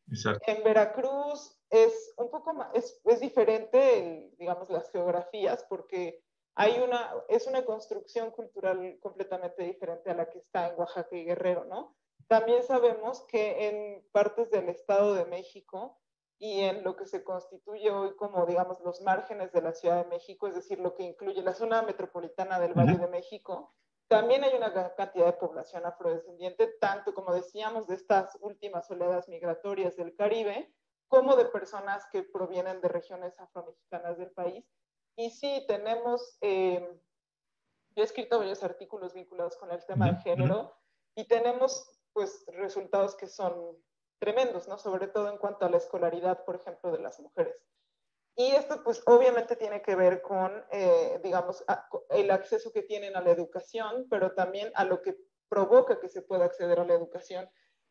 En 0.45 0.63
Veracruz 0.63 1.57
es 1.69 2.13
un 2.17 2.29
poco 2.29 2.53
más, 2.53 2.69
es, 2.73 3.01
es 3.05 3.19
diferente, 3.19 4.33
digamos, 4.37 4.69
las 4.69 4.89
geografías, 4.91 5.65
porque 5.69 6.23
hay 6.55 6.79
una, 6.79 7.13
es 7.29 7.47
una 7.47 7.63
construcción 7.63 8.31
cultural 8.31 8.97
completamente 8.99 9.63
diferente 9.63 10.09
a 10.09 10.15
la 10.15 10.29
que 10.29 10.39
está 10.39 10.67
en 10.67 10.79
Oaxaca 10.79 11.15
y 11.15 11.23
Guerrero, 11.23 11.65
¿no? 11.65 11.95
También 12.27 12.63
sabemos 12.63 13.25
que 13.27 13.67
en 13.67 14.07
partes 14.11 14.51
del 14.51 14.69
Estado 14.69 15.15
de 15.15 15.25
México 15.25 16.00
y 16.41 16.61
en 16.61 16.83
lo 16.83 16.95
que 16.95 17.05
se 17.05 17.23
constituye 17.23 17.91
hoy 17.91 18.15
como, 18.15 18.47
digamos, 18.47 18.79
los 18.81 18.99
márgenes 19.01 19.51
de 19.51 19.61
la 19.61 19.73
Ciudad 19.73 20.03
de 20.03 20.09
México, 20.09 20.47
es 20.47 20.55
decir, 20.55 20.79
lo 20.79 20.95
que 20.95 21.03
incluye 21.03 21.43
la 21.43 21.53
zona 21.53 21.83
metropolitana 21.83 22.59
del 22.59 22.73
Valle 22.73 22.97
de 22.97 23.07
México, 23.07 23.75
también 24.07 24.43
hay 24.43 24.55
una 24.55 24.71
gran 24.71 24.91
cantidad 24.97 25.27
de 25.27 25.33
población 25.33 25.85
afrodescendiente, 25.85 26.65
tanto 26.81 27.13
como 27.13 27.31
decíamos 27.31 27.85
de 27.85 27.93
estas 27.93 28.35
últimas 28.41 28.89
oleadas 28.89 29.29
migratorias 29.29 29.95
del 29.95 30.15
Caribe, 30.15 30.73
como 31.07 31.35
de 31.35 31.45
personas 31.45 32.07
que 32.11 32.23
provienen 32.23 32.81
de 32.81 32.87
regiones 32.87 33.39
afromexicanas 33.39 34.17
del 34.17 34.31
país. 34.31 34.65
Y 35.15 35.29
sí, 35.29 35.63
tenemos, 35.67 36.39
eh, 36.41 36.99
yo 37.95 38.01
he 38.01 38.05
escrito 38.05 38.39
varios 38.39 38.63
artículos 38.63 39.13
vinculados 39.13 39.57
con 39.57 39.69
el 39.69 39.85
tema 39.85 40.11
de 40.11 40.17
género 40.21 40.75
y 41.13 41.27
tenemos 41.27 42.01
pues 42.13 42.43
resultados 42.47 43.15
que 43.15 43.27
son 43.27 43.77
tremendos, 44.21 44.67
¿no? 44.67 44.77
Sobre 44.77 45.07
todo 45.07 45.29
en 45.29 45.39
cuanto 45.39 45.65
a 45.65 45.69
la 45.69 45.77
escolaridad, 45.77 46.45
por 46.45 46.55
ejemplo, 46.55 46.91
de 46.91 46.99
las 46.99 47.19
mujeres. 47.19 47.55
Y 48.35 48.51
esto, 48.51 48.83
pues, 48.83 49.01
obviamente 49.07 49.55
tiene 49.55 49.81
que 49.81 49.95
ver 49.95 50.21
con, 50.21 50.63
eh, 50.71 51.19
digamos, 51.23 51.65
el 52.09 52.29
acceso 52.29 52.71
que 52.71 52.83
tienen 52.83 53.15
a 53.15 53.21
la 53.21 53.31
educación, 53.31 54.05
pero 54.11 54.33
también 54.33 54.71
a 54.75 54.85
lo 54.85 55.01
que 55.01 55.17
provoca 55.49 55.99
que 55.99 56.07
se 56.07 56.21
pueda 56.21 56.45
acceder 56.45 56.79
a 56.79 56.85
la 56.85 56.93
educación, 56.93 57.49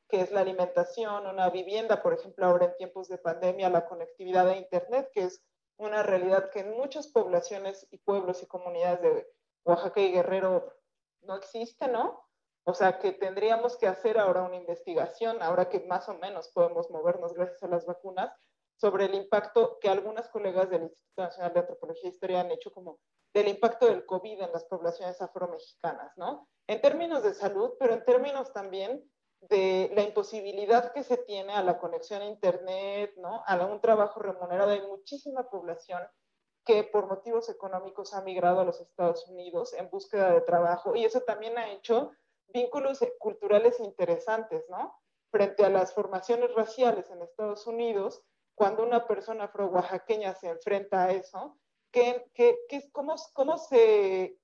que 0.09 0.21
es 0.21 0.31
la 0.31 0.41
alimentación, 0.41 1.27
una 1.27 1.51
vivienda, 1.51 2.01
por 2.01 2.15
ejemplo, 2.15 2.47
ahora 2.47 2.67
en 2.67 2.77
tiempos 2.77 3.09
de 3.09 3.19
pandemia, 3.19 3.69
la 3.69 3.87
conectividad 3.87 4.49
a 4.49 4.57
Internet, 4.57 5.11
que 5.13 5.25
es 5.25 5.45
una 5.79 6.05
realidad 6.05 6.51
que 6.51 6.61
en 6.61 6.71
muchas 6.71 7.09
poblaciones 7.09 7.89
y 7.91 7.99
pueblos 7.99 8.43
y 8.43 8.47
comunidades 8.47 9.03
de 9.03 9.29
Oaxaca 9.65 10.01
y 10.01 10.13
Guerrero 10.13 10.77
no 11.23 11.37
existe, 11.37 11.89
¿no? 11.89 12.30
O 12.65 12.75
sea, 12.75 12.99
que 12.99 13.13
tendríamos 13.13 13.77
que 13.77 13.87
hacer 13.87 14.19
ahora 14.19 14.43
una 14.43 14.57
investigación, 14.57 15.43
ahora 15.43 15.69
que 15.69 15.81
más 15.81 16.09
o 16.09 16.15
menos 16.15 16.49
podemos 16.49 16.91
movernos 16.91 17.35
gracias 17.35 17.63
a 17.63 17.69
las 17.69 17.87
vacunas, 17.87 18.33
sobre 18.77 19.05
el 19.07 19.15
impacto 19.15 19.79
que 19.81 19.89
algunas 19.89 20.29
colegas 20.29 20.71
del 20.71 20.83
Instituto 20.83 21.23
Nacional 21.23 21.53
de 21.53 21.61
Antropología 21.61 22.09
e 22.09 22.13
Historia 22.13 22.41
han 22.41 22.51
hecho 22.51 22.73
como 22.73 22.99
del 23.35 23.49
impacto 23.49 23.87
del 23.87 24.07
COVID 24.07 24.41
en 24.41 24.53
las 24.53 24.65
poblaciones 24.65 25.21
afromexicanas, 25.21 26.13
¿no? 26.17 26.49
En 26.67 26.81
términos 26.81 27.23
de 27.23 27.35
salud, 27.35 27.73
pero 27.79 27.93
en 27.93 28.05
términos 28.05 28.53
también 28.53 29.05
de 29.43 29.91
la 29.95 30.03
imposibilidad 30.03 30.93
que 30.93 31.03
se 31.03 31.17
tiene 31.17 31.53
a 31.53 31.63
la 31.63 31.79
conexión 31.79 32.23
a 32.23 32.27
Internet, 32.27 33.13
¿no? 33.17 33.43
A 33.47 33.57
un 33.67 33.81
trabajo 33.81 34.21
remunerado. 34.21 34.71
Hay 34.71 34.87
muchísima 34.87 35.49
población 35.49 36.03
que 36.65 36.85
por 36.85 37.07
motivos 37.07 37.49
económicos 37.49 38.15
ha 38.15 38.23
migrado 38.23 38.61
a 38.61 38.65
los 38.65 38.81
Estados 38.81 39.27
Unidos 39.29 39.73
en 39.75 39.89
búsqueda 39.91 40.33
de 40.33 40.43
trabajo 40.43 40.95
y 40.95 41.05
eso 41.05 41.21
también 41.23 41.57
ha 41.59 41.73
hecho 41.73 42.13
vínculos 42.53 43.01
culturales 43.19 43.81
interesantes, 43.81 44.65
¿no? 44.69 44.99
Frente 45.31 45.65
a 45.65 45.71
las 45.71 45.95
formaciones 45.95 46.53
raciales 46.55 47.11
en 47.11 47.23
Estados 47.23 47.67
Unidos, 47.67 48.23
cuando 48.55 48.83
una 48.83 49.07
persona 49.07 49.45
afro-oaxaqueña 49.45 50.35
se 50.35 50.49
enfrenta 50.49 51.05
a 51.05 51.13
eso, 51.13 51.59
¿qué, 51.91 52.31
qué, 52.35 52.59
qué, 52.69 52.91
cómo, 52.93 53.15
cómo, 53.33 53.59
se, 53.59 54.39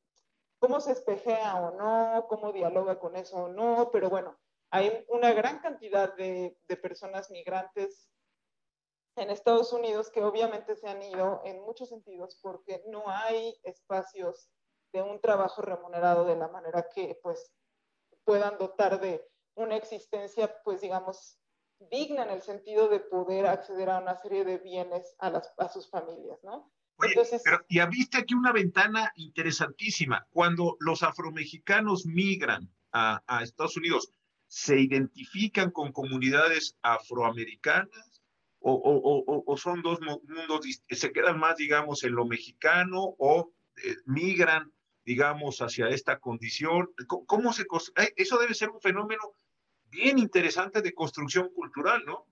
¿cómo 0.58 0.80
se 0.80 0.92
espejea 0.92 1.56
o 1.56 1.72
no? 1.72 2.26
¿Cómo 2.28 2.52
dialoga 2.52 2.98
con 2.98 3.16
eso 3.16 3.36
o 3.44 3.48
no? 3.48 3.90
Pero 3.92 4.08
bueno, 4.08 4.38
hay 4.70 5.04
una 5.08 5.32
gran 5.32 5.58
cantidad 5.60 6.14
de, 6.14 6.56
de 6.66 6.76
personas 6.76 7.30
migrantes 7.30 8.08
en 9.16 9.30
Estados 9.30 9.72
Unidos 9.72 10.10
que 10.10 10.22
obviamente 10.22 10.76
se 10.76 10.88
han 10.88 11.02
ido 11.02 11.40
en 11.44 11.60
muchos 11.62 11.88
sentidos 11.88 12.38
porque 12.42 12.82
no 12.86 13.04
hay 13.06 13.58
espacios 13.62 14.50
de 14.92 15.02
un 15.02 15.20
trabajo 15.20 15.62
remunerado 15.62 16.24
de 16.24 16.36
la 16.36 16.48
manera 16.48 16.88
que 16.94 17.18
pues 17.22 17.50
puedan 18.26 18.58
dotar 18.58 19.00
de 19.00 19.24
una 19.54 19.76
existencia 19.76 20.52
pues 20.64 20.82
digamos 20.82 21.38
digna 21.90 22.24
en 22.24 22.30
el 22.30 22.42
sentido 22.42 22.88
de 22.88 23.00
poder 23.00 23.46
acceder 23.46 23.88
a 23.90 24.00
una 24.00 24.16
serie 24.16 24.44
de 24.44 24.58
bienes 24.58 25.14
a, 25.18 25.30
las, 25.30 25.52
a 25.58 25.68
sus 25.68 25.88
familias, 25.88 26.38
¿no? 26.42 26.72
Oye, 26.96 27.10
Entonces, 27.10 27.42
pero 27.44 27.60
ya 27.68 27.86
viste 27.86 28.18
aquí 28.18 28.34
una 28.34 28.52
ventana 28.52 29.12
interesantísima. 29.16 30.26
Cuando 30.30 30.76
los 30.80 31.02
afromexicanos 31.02 32.06
migran 32.06 32.72
a, 32.92 33.22
a 33.26 33.42
Estados 33.42 33.76
Unidos, 33.76 34.10
¿se 34.48 34.80
identifican 34.80 35.70
con 35.70 35.92
comunidades 35.92 36.76
afroamericanas? 36.82 38.22
O, 38.60 38.72
o, 38.72 39.22
o, 39.26 39.44
o, 39.46 39.56
son 39.56 39.82
dos 39.82 40.00
mundos, 40.00 40.66
se 40.88 41.12
quedan 41.12 41.38
más, 41.38 41.56
digamos, 41.56 42.02
en 42.02 42.14
lo 42.14 42.24
mexicano 42.24 43.14
o 43.18 43.52
eh, 43.84 43.94
migran, 44.06 44.72
digamos, 45.06 45.62
hacia 45.62 45.88
esta 45.88 46.18
condición. 46.18 46.92
¿Cómo 47.06 47.52
se 47.52 47.62
eh, 47.62 48.12
Eso 48.16 48.38
debe 48.38 48.54
ser 48.54 48.70
un 48.70 48.80
fenómeno 48.80 49.32
bien 49.84 50.18
interesante 50.18 50.82
de 50.82 50.92
construcción 50.92 51.48
cultural, 51.54 52.04
¿no? 52.04 52.26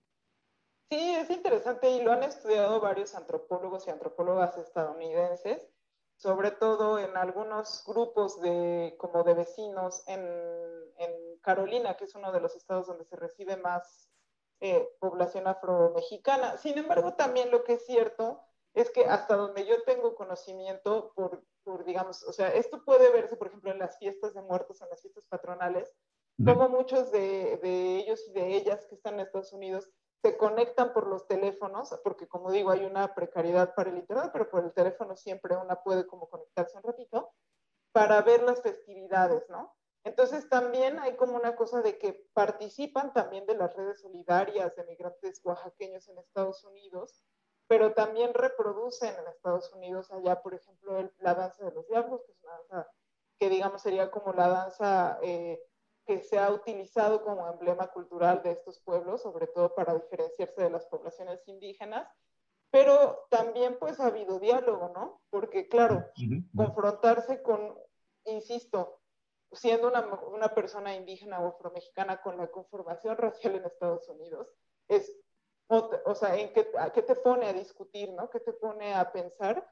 Sí, 0.91 1.15
es 1.15 1.31
interesante 1.31 1.89
y 1.89 2.03
lo 2.03 2.13
han 2.13 2.25
estudiado 2.25 2.81
varios 2.81 3.15
antropólogos 3.15 3.87
y 3.87 3.91
antropólogas 3.91 4.59
estadounidenses, 4.59 5.67
sobre 6.17 6.51
todo 6.51 6.99
en 6.99 7.17
algunos 7.17 7.85
grupos 7.87 8.41
de, 8.41 8.97
como 8.99 9.23
de 9.23 9.35
vecinos 9.35 10.03
en, 10.09 10.21
en 10.99 11.39
Carolina, 11.41 11.97
que 11.97 12.05
es 12.05 12.15
uno 12.17 12.33
de 12.33 12.41
los 12.41 12.57
estados 12.57 12.89
donde 12.89 13.05
se 13.05 13.17
recibe 13.17 13.57
más 13.57 14.11
eh, 14.61 14.87
población 14.99 15.47
afromexicana. 15.47 16.59
Sin 16.59 16.77
embargo, 16.77 17.15
también 17.15 17.51
lo 17.51 17.63
que 17.65 17.75
es 17.75 17.87
cierto 17.87 18.43
es 18.75 18.91
que 18.91 19.07
hasta 19.07 19.37
donde 19.37 19.65
yo 19.67 19.83
tengo 19.85 20.15
conocimiento, 20.17 21.13
por, 21.15 21.45
por 21.63 21.85
digamos, 21.85 22.25
o 22.25 22.33
sea, 22.33 22.49
esto 22.49 22.85
puede 22.85 23.11
verse, 23.11 23.37
por 23.37 23.47
ejemplo, 23.47 23.71
en 23.71 23.79
las 23.79 23.99
fiestas 23.99 24.35
de 24.35 24.43
muertos, 24.43 24.83
en 24.83 24.89
las 24.91 25.01
fiestas 25.01 25.25
patronales, 25.27 25.95
como 26.45 26.69
muchos 26.69 27.13
de, 27.13 27.61
ellos 27.63 28.27
y 28.29 28.33
de 28.33 28.57
ellas 28.57 28.85
que 28.87 28.97
están 28.97 29.15
en 29.15 29.21
Estados 29.21 29.53
Unidos 29.53 29.89
se 30.23 30.37
conectan 30.37 30.93
por 30.93 31.07
los 31.07 31.29
teléfonos, 31.29 31.95
porque 32.03 32.27
como 32.27 32.51
digo, 32.51 32.71
hay 32.71 32.85
una 32.85 33.15
precariedad 33.15 33.75
para 33.75 33.91
el 33.91 33.99
internet, 33.99 34.31
pero 34.33 34.51
por 34.51 34.65
el 34.65 34.73
teléfono 34.73 35.17
siempre 35.17 35.57
una 35.57 35.83
puede 35.83 36.07
como 36.07 36.29
conectarse 36.29 36.77
un 36.77 36.83
ratito 36.83 37.31
para 37.93 38.23
ver 38.23 38.43
las 38.43 38.63
festividades, 38.63 39.49
¿no? 39.49 39.77
Entonces 40.03 40.49
también 40.49 40.99
hay 40.99 41.17
como 41.17 41.37
una 41.37 41.55
cosa 41.57 41.83
de 41.83 41.99
que 41.99 42.27
participan 42.33 43.13
también 43.13 43.47
de 43.47 43.57
las 43.57 43.75
redes 43.75 44.01
solidarias 44.01 44.75
de 44.75 44.85
migrantes 44.85 45.41
oaxaqueños 45.45 46.09
en 46.09 46.19
Estados 46.19 46.65
Unidos, 46.65 47.23
pero 47.66 47.94
también 47.94 48.35
reproducen 48.35 49.14
en 49.14 49.29
Estados 49.29 49.72
Unidos 49.72 50.11
allá, 50.11 50.42
por 50.42 50.55
ejemplo, 50.55 51.11
la 51.18 51.35
danza 51.35 51.64
de 51.64 51.72
los 51.72 51.87
diablos, 51.88 52.22
que 52.27 52.33
es 52.33 52.42
una 52.42 52.53
danza 52.59 52.90
que 53.38 53.48
digamos 53.48 53.83
sería 53.83 54.11
como 54.11 54.33
la 54.33 54.48
danza 54.48 55.18
eh, 55.22 55.61
que 56.07 56.20
se 56.20 56.38
ha 56.38 56.50
utilizado 56.50 57.24
como 57.24 57.48
emblema 57.48 57.88
cultural 57.88 58.42
de 58.42 58.53
estos 58.53 58.81
pueblos, 58.81 59.22
sobre 59.22 59.46
todo 59.46 59.74
para 59.74 59.94
diferenciarse 59.94 60.62
de 60.62 60.70
las 60.70 60.87
poblaciones 60.87 61.46
indígenas, 61.48 62.07
pero 62.70 63.27
también 63.31 63.79
pues 63.79 64.00
ha 64.00 64.07
habido 64.07 64.38
diálogo, 64.38 64.90
¿no? 64.94 65.22
Porque 65.31 65.68
claro, 65.68 66.11
confrontarse 66.55 67.42
con, 67.42 67.79
insisto, 68.27 69.00
siendo 69.53 69.88
una, 69.88 70.00
una, 70.27 70.48
persona 70.55 70.94
indígena 70.94 71.40
o 71.40 71.48
afromexicana 71.48 72.20
con 72.20 72.37
la 72.37 72.48
conformación 72.48 73.16
racial 73.16 73.55
en 73.55 73.64
Estados 73.64 74.09
Unidos, 74.09 74.48
es 74.88 75.16
o, 75.68 76.14
sea, 76.14 76.37
en 76.37 76.53
qué, 76.53 76.70
qué 76.92 77.03
te 77.03 77.16
pone 77.16 77.46
a 77.46 77.53
discutir, 77.53 78.12
¿no? 78.12 78.31
¿Qué 78.31 78.40
te 78.40 78.53
pone 78.53 78.94
a 78.94 79.12
pensar? 79.12 79.66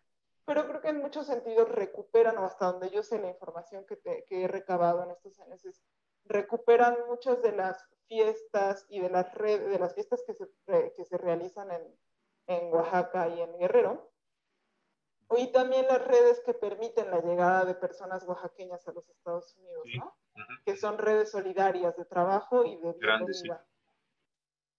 Pero 0.45 0.67
creo 0.67 0.81
que 0.81 0.89
en 0.89 1.01
muchos 1.01 1.27
sentidos 1.27 1.69
recuperan, 1.69 2.39
o 2.39 2.45
hasta 2.45 2.73
donde 2.73 2.91
yo 2.91 3.03
sé 3.03 3.21
la 3.21 3.29
información 3.29 3.85
que, 3.87 3.99
que 3.99 4.43
he 4.45 4.49
recabado 4.49 5.03
en 5.05 5.11
estos 5.11 5.39
años, 5.41 5.65
es, 5.65 5.83
recuperan 6.25 6.97
muchas 7.09 7.43
de 7.43 7.53
las 7.53 7.85
fiestas 8.07 8.87
y 8.89 9.01
de 9.01 9.11
las 9.11 9.33
redes, 9.35 9.71
de 9.71 9.79
las 9.79 9.95
fiestas 9.95 10.23
que 10.27 10.35
se, 10.35 10.93
que 10.97 11.05
se 11.05 11.19
realizan 11.19 11.71
en, 11.71 11.99
en 12.47 12.73
Oaxaca 12.73 13.29
y 13.29 13.41
en 13.41 13.59
Guerrero. 13.59 14.11
Y 15.37 15.51
también 15.51 15.87
las 15.87 16.07
redes 16.07 16.43
que 16.45 16.53
permiten 16.53 17.11
la 17.11 17.21
llegada 17.21 17.65
de 17.65 17.75
personas 17.75 18.25
oaxaqueñas 18.25 18.87
a 18.87 18.93
los 18.93 19.09
Estados 19.09 19.57
Unidos, 19.57 19.87
¿no? 19.97 20.17
Que 20.67 20.77
son 20.77 20.99
redes 20.99 21.31
solidarias 21.31 21.97
de 21.97 22.05
trabajo 22.05 22.65
y 22.65 22.77
de 22.77 22.93
Grandes, 22.99 23.43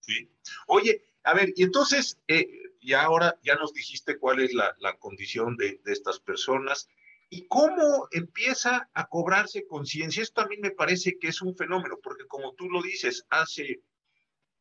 sí. 0.05 0.29
Oye, 0.67 1.03
a 1.23 1.33
ver, 1.33 1.53
y 1.55 1.63
entonces, 1.63 2.19
eh, 2.27 2.47
y 2.79 2.93
ahora 2.93 3.39
ya 3.43 3.55
nos 3.55 3.73
dijiste 3.73 4.17
cuál 4.17 4.41
es 4.41 4.53
la, 4.53 4.75
condición 4.99 5.55
de, 5.55 5.79
estas 5.85 6.19
personas 6.19 6.89
y 7.29 7.47
cómo 7.47 8.07
empieza 8.11 8.89
a 8.93 9.07
cobrarse 9.07 9.65
conciencia. 9.65 10.21
Esto 10.21 10.41
a 10.41 10.47
mí 10.47 10.57
me 10.57 10.71
parece 10.71 11.17
que 11.17 11.29
es 11.29 11.41
un 11.41 11.55
fenómeno, 11.55 11.97
porque 12.03 12.27
como 12.27 12.53
tú 12.53 12.69
lo 12.69 12.81
dices, 12.81 13.25
hace 13.29 13.81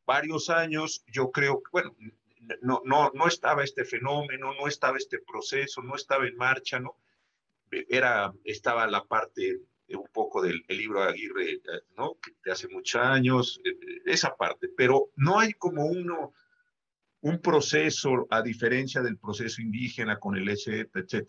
varios 0.05 0.49
años, 0.49 1.03
yo 1.07 1.31
creo 1.31 1.61
bueno, 1.71 1.95
no, 2.61 2.81
no, 2.85 3.11
no 3.13 3.27
estaba 3.27 3.63
este 3.63 3.85
fenómeno, 3.85 4.53
no 4.53 4.67
estaba 4.67 4.97
este 4.97 5.19
proceso, 5.19 5.81
no 5.81 5.95
estaba 5.95 6.27
en 6.27 6.35
marcha, 6.35 6.79
¿no? 6.79 6.97
Era, 7.71 8.33
estaba 8.43 8.87
la 8.87 9.03
parte 9.03 9.59
un 9.89 10.07
poco 10.11 10.41
del 10.41 10.63
libro 10.69 11.01
de 11.01 11.09
Aguirre, 11.09 11.61
¿no? 11.97 12.17
De 12.43 12.51
hace 12.51 12.67
muchos 12.67 13.01
años, 13.01 13.59
eh, 13.63 13.77
esa 14.05 14.35
parte, 14.35 14.69
pero 14.75 15.09
no 15.15 15.39
hay 15.39 15.53
como 15.53 15.85
uno, 15.85 16.33
un 17.21 17.39
proceso, 17.39 18.27
a 18.29 18.41
diferencia 18.41 19.01
del 19.01 19.17
proceso 19.17 19.61
indígena 19.61 20.19
con 20.19 20.35
el 20.35 20.55
SEP, 20.57 20.95
etc. 20.97 21.27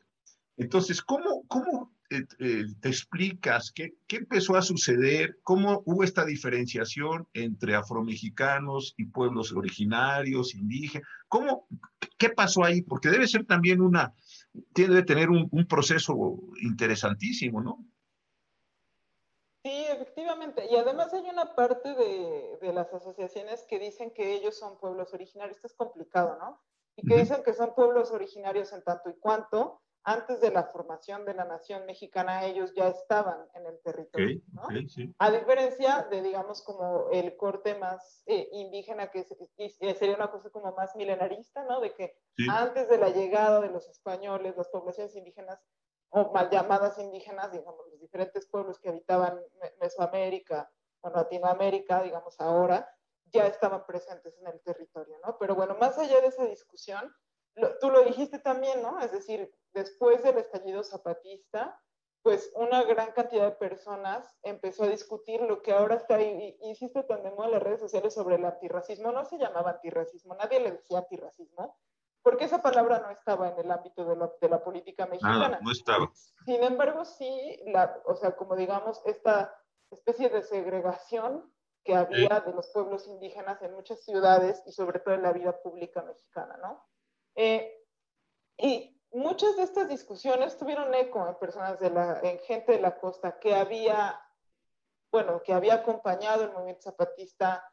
Entonces, 0.57 1.03
¿cómo, 1.03 1.45
cómo 1.49 1.95
eh, 2.11 2.25
eh, 2.39 2.65
te 2.81 2.89
explicas 2.89 3.73
qué, 3.75 3.95
qué, 4.07 4.17
empezó 4.17 4.57
a 4.57 4.63
suceder? 4.63 5.39
¿Cómo 5.43 5.83
hubo 5.85 6.05
esta 6.05 6.25
diferenciación 6.25 7.27
entre 7.33 7.75
afromexicanos 7.75 8.95
y 8.97 9.07
pueblos 9.07 9.53
originarios, 9.53 10.55
indígenas? 10.55 11.09
¿Cómo, 11.29 11.67
¿Qué 12.19 12.31
pasó 12.31 12.65
ahí? 12.65 12.83
Porque 12.83 13.11
debe 13.11 13.27
ser 13.27 13.45
también 13.45 13.81
una, 13.81 14.15
tiene 14.73 14.97
que 14.97 15.03
tener 15.03 15.31
un 15.31 15.67
proceso 15.69 16.41
interesantísimo, 16.61 17.61
¿no? 17.61 17.85
Sí, 19.65 19.87
efectivamente. 19.89 20.67
Y 20.71 20.77
además 20.77 21.15
hay 21.15 21.29
una 21.29 21.55
parte 21.55 21.95
de, 21.95 22.59
de, 22.61 22.73
las 22.75 22.93
asociaciones 22.93 23.65
que 23.65 23.79
dicen 23.79 24.13
que 24.13 24.35
ellos 24.35 24.59
son 24.59 24.79
pueblos 24.79 25.15
originarios. 25.15 25.57
Esto 25.57 25.69
es 25.69 25.75
complicado, 25.75 26.37
¿no? 26.39 26.61
Y 26.97 27.07
que 27.07 27.15
uh 27.15 27.17
-huh. 27.17 27.21
dicen 27.21 27.43
que 27.43 27.55
son 27.55 27.75
pueblos 27.75 28.11
originarios 28.13 28.73
en 28.75 28.85
tanto 28.85 29.09
y 29.09 29.19
cuanto 29.19 29.81
antes 30.05 30.41
de 30.43 30.51
la 30.51 30.65
formación 30.65 31.25
de 31.25 31.33
la 31.33 31.47
nación 31.47 31.87
mexicana, 31.87 32.45
ellos 32.45 32.75
ya 32.75 32.89
estaban 32.89 33.49
en 33.55 33.65
el 33.65 33.81
territorio, 33.81 34.27
okay, 34.27 34.43
¿no? 34.53 34.63
Okay, 34.65 34.89
sí. 34.89 35.15
A 35.19 35.31
diferencia 35.31 36.07
de, 36.11 36.21
digamos, 36.21 36.63
como 36.63 37.09
el 37.11 37.35
corte 37.37 37.75
más 37.75 38.23
eh, 38.27 38.47
indígena, 38.53 39.11
que, 39.11 39.27
que, 39.57 39.71
sería 39.95 40.15
una 40.15 40.31
cosa 40.31 40.51
como 40.51 40.73
más 40.73 40.95
milenarista, 40.95 41.65
¿no? 41.65 41.81
De 41.81 41.95
que 41.95 42.19
sí. 42.37 42.47
antes 42.51 42.87
de 42.91 42.99
la 42.99 43.09
llegada 43.09 43.63
de 43.63 43.71
los 43.71 43.89
españoles, 43.89 44.55
las 44.59 44.69
poblaciones 44.69 45.17
indígenas, 45.17 45.59
o 46.15 46.31
mal 46.33 46.49
llamadas 46.49 46.99
indígenas, 46.99 47.51
digamos, 47.51 47.87
los 47.91 48.01
diferentes 48.01 48.47
pueblos 48.47 48.79
que 48.79 48.89
habitaban 48.89 49.41
Mesoamérica 49.81 50.71
o 51.01 51.11
Latinoamérica, 51.11 52.03
digamos, 52.03 52.41
ahora, 52.41 52.89
ya 53.27 53.47
estaban 53.49 53.85
presentes 53.85 54.39
en 54.39 54.47
el 54.47 54.61
territorio, 54.63 55.19
¿no? 55.25 55.37
Pero 55.39 55.57
bueno, 55.57 55.75
más 55.75 55.99
allá 55.99 56.21
de 56.21 56.29
esa 56.29 56.45
discusión, 56.45 57.13
lo, 57.57 57.79
tú 57.79 57.91
lo 57.91 58.03
dijiste 58.05 58.39
también, 58.39 58.81
¿no? 58.81 59.01
Es 59.01 59.11
decir, 59.11 59.53
después 59.73 60.23
del 60.23 60.39
estallido 60.39 60.85
zapatista, 60.85 61.81
pues 62.23 62.53
una 62.55 62.85
gran 62.85 63.11
cantidad 63.11 63.47
de 63.47 63.57
personas 63.57 64.39
empezó 64.43 64.85
a 64.85 64.89
discutir 64.89 65.41
lo 65.41 65.63
que 65.63 65.73
ahora 65.73 65.97
está, 65.97 66.23
y, 66.23 66.57
insisto 66.61 67.05
también 67.05 67.35
en 67.37 67.51
las 67.51 67.63
redes 67.63 67.81
sociales 67.81 68.15
sobre 68.15 68.37
el 68.37 68.45
antirracismo, 68.45 69.11
no 69.11 69.25
se 69.25 69.37
llamaba 69.37 69.73
antirracismo, 69.73 70.35
nadie 70.37 70.61
le 70.61 70.73
decía 70.73 70.99
antirracismo, 70.99 71.77
porque 72.25 72.47
esa 72.47 72.63
palabra 72.63 73.01
no 73.01 73.11
estaba 73.11 73.51
en 73.51 73.59
el 73.59 73.71
ámbito 73.71 74.03
de 74.07 74.17
la, 74.17 74.33
de 74.41 74.49
la 74.49 74.65
política 74.65 75.05
mexicana. 75.07 75.49
Nada, 75.49 75.59
no 75.61 75.71
estaba. 75.71 76.11
Sin 76.47 76.65
embargo, 76.65 77.05
sí, 77.05 77.61
la, 77.67 78.01
o 78.07 78.17
sea, 78.17 78.35
como 78.35 78.57
digamos, 78.57 79.03
esta 79.05 79.55
especie 79.91 80.31
de 80.31 80.41
segregación 80.41 81.53
que 81.85 81.95
había 81.95 82.41
de 82.41 82.55
los 82.55 82.69
pueblos 82.69 83.07
indígenas 83.09 83.61
en 83.61 83.75
muchas 83.75 84.03
ciudades 84.03 84.63
y 84.65 84.73
sobre 84.73 85.01
todo 85.01 85.15
en 85.15 85.23
la 85.23 85.33
vida 85.35 85.61
pública 85.61 86.01
mexicana, 86.01 86.57
¿no? 86.63 86.83
Eh, 87.35 87.85
y 88.57 88.99
muchas 89.13 89.55
de 89.57 89.65
estas 89.65 89.91
discusiones 89.91 90.57
tuvieron 90.57 90.95
eco 90.95 91.29
en 91.29 91.35
personas 91.35 91.79
de 91.79 91.91
la, 91.91 92.21
en 92.23 92.39
gente 92.39 92.73
de 92.73 92.81
la 92.81 92.99
costa 92.99 93.39
que 93.39 93.55
había, 93.55 94.19
bueno, 95.13 95.43
que 95.43 95.53
había 95.53 95.75
acompañado 95.75 96.45
el 96.45 96.53
movimiento 96.53 96.85
zapatista 96.85 97.71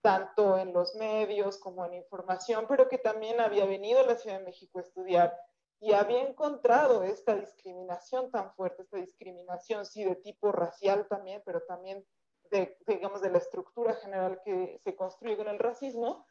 tanto 0.00 0.58
en 0.58 0.72
los 0.72 0.94
medios 0.94 1.58
como 1.58 1.84
en 1.84 1.94
información, 1.94 2.66
pero 2.68 2.88
que 2.88 2.98
también 2.98 3.40
había 3.40 3.66
venido 3.66 4.00
a 4.00 4.04
la 4.04 4.16
Ciudad 4.16 4.38
de 4.38 4.44
México 4.44 4.78
a 4.78 4.82
estudiar 4.82 5.36
y 5.80 5.92
había 5.92 6.22
encontrado 6.22 7.04
esta 7.04 7.36
discriminación 7.36 8.30
tan 8.30 8.52
fuerte, 8.54 8.82
esta 8.82 8.98
discriminación, 8.98 9.86
sí, 9.86 10.04
de 10.04 10.16
tipo 10.16 10.50
racial 10.50 11.06
también, 11.08 11.42
pero 11.44 11.62
también 11.62 12.04
de, 12.50 12.76
digamos, 12.86 13.20
de 13.20 13.30
la 13.30 13.38
estructura 13.38 13.94
general 13.94 14.40
que 14.44 14.80
se 14.82 14.96
construye 14.96 15.36
con 15.36 15.48
el 15.48 15.58
racismo, 15.58 16.26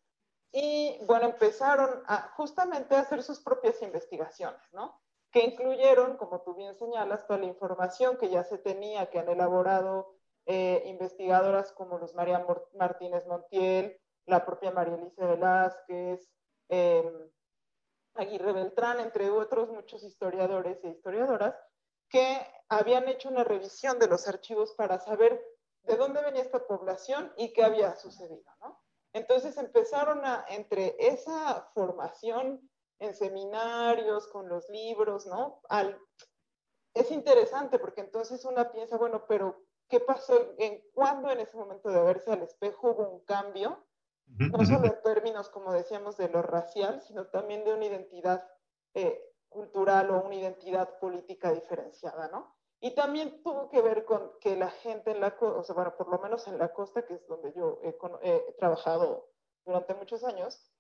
y 0.52 0.98
bueno, 1.06 1.26
empezaron 1.26 2.04
a, 2.08 2.30
justamente 2.36 2.96
a 2.96 3.02
hacer 3.02 3.22
sus 3.22 3.40
propias 3.42 3.82
investigaciones, 3.82 4.62
¿no? 4.72 5.00
Que 5.32 5.42
incluyeron, 5.42 6.18
como 6.18 6.42
tú 6.42 6.56
bien 6.56 6.76
señalas, 6.76 7.28
toda 7.28 7.40
la 7.40 7.46
información 7.46 8.18
que 8.18 8.30
ya 8.30 8.44
se 8.44 8.58
tenía, 8.58 9.10
que 9.10 9.20
han 9.20 9.30
elaborado 9.30 10.17
eh, 10.48 10.84
investigadoras 10.86 11.74
como 11.74 11.98
los 11.98 12.16
María 12.16 12.46
Martínez 12.74 13.28
Montiel, 13.28 14.00
la 14.26 14.46
propia 14.46 14.72
María 14.72 14.96
Elisa 14.96 15.26
Velázquez, 15.26 16.30
eh, 16.70 17.30
Aguirre 18.16 18.54
Beltrán, 18.54 19.02
entre 19.02 19.30
otros 19.30 19.70
muchos 19.70 20.04
historiadores 20.04 20.84
e 20.84 20.90
historiadoras, 20.90 21.54
que 22.10 22.40
habían 22.70 23.10
hecho 23.10 23.28
una 23.28 23.44
revisión 23.44 24.00
de 24.00 24.08
los 24.08 24.28
archivos 24.28 24.74
para 24.74 25.00
saber 25.00 25.44
de 25.84 25.98
dónde 25.98 26.22
venía 26.22 26.42
esta 26.42 26.66
población 26.66 27.34
y 27.36 27.52
qué 27.52 27.64
había 27.64 27.96
sucedido, 27.96 28.50
¿no? 28.62 28.82
Entonces 29.12 29.58
empezaron 29.58 30.24
a, 30.26 30.46
entre 30.50 30.96
esa 31.00 31.70
formación 31.74 32.70
en 33.00 33.14
seminarios, 33.14 34.28
con 34.28 34.48
los 34.48 34.70
libros, 34.70 35.28
¿no? 35.28 35.62
Al, 35.70 36.00
es 36.94 37.12
interesante 37.12 37.80
porque 37.80 38.02
entonces 38.02 38.46
una 38.46 38.72
piensa, 38.72 38.98
bueno, 38.98 39.26
pero 39.28 39.67
¿qué 39.88 40.00
pasó? 40.00 40.54
¿En 40.58 40.82
cuándo 40.94 41.30
en 41.32 41.40
ese 41.40 41.58
momento 41.58 41.90
de 41.90 42.02
verse 42.02 42.32
al 42.32 42.44
espejo 42.44 42.92
hubo 42.92 43.10
un 43.10 43.26
cambio? 43.26 43.84
No 44.28 44.66
solo 44.66 44.86
en 44.86 45.02
términos, 45.04 45.50
como 45.50 45.72
decíamos, 45.72 46.18
de 46.18 46.28
lo 46.28 46.42
racial, 46.42 47.02
sino 47.02 47.28
también 47.28 47.64
de 47.64 47.74
una 47.74 47.86
identidad 47.86 48.46
eh, 48.94 49.24
cultural 49.48 50.12
o 50.12 50.22
una 50.22 50.36
identidad 50.36 51.00
política 51.00 51.52
diferenciada, 51.54 52.28
¿no? 52.28 52.54
Y 52.80 52.94
también 52.94 53.42
tuvo 53.42 53.70
que 53.70 53.82
ver 53.82 54.06
con 54.06 54.38
que 54.40 54.56
la 54.56 54.70
gente 54.70 55.12
en 55.12 55.22
la 55.22 55.36
costa, 55.36 55.60
o 55.60 55.64
sea, 55.64 55.76
bueno, 55.76 55.96
por 55.98 56.10
lo 56.10 56.20
menos 56.20 56.48
en 56.48 56.60
la 56.60 56.74
costa, 56.74 57.06
que 57.06 57.16
es 57.16 57.28
donde 57.28 57.54
yo 57.54 57.80
he, 57.84 57.98
he, 58.22 58.54
trabajado 58.60 59.30
durante 59.66 59.96
muchos 59.96 60.24
años, 60.24 60.72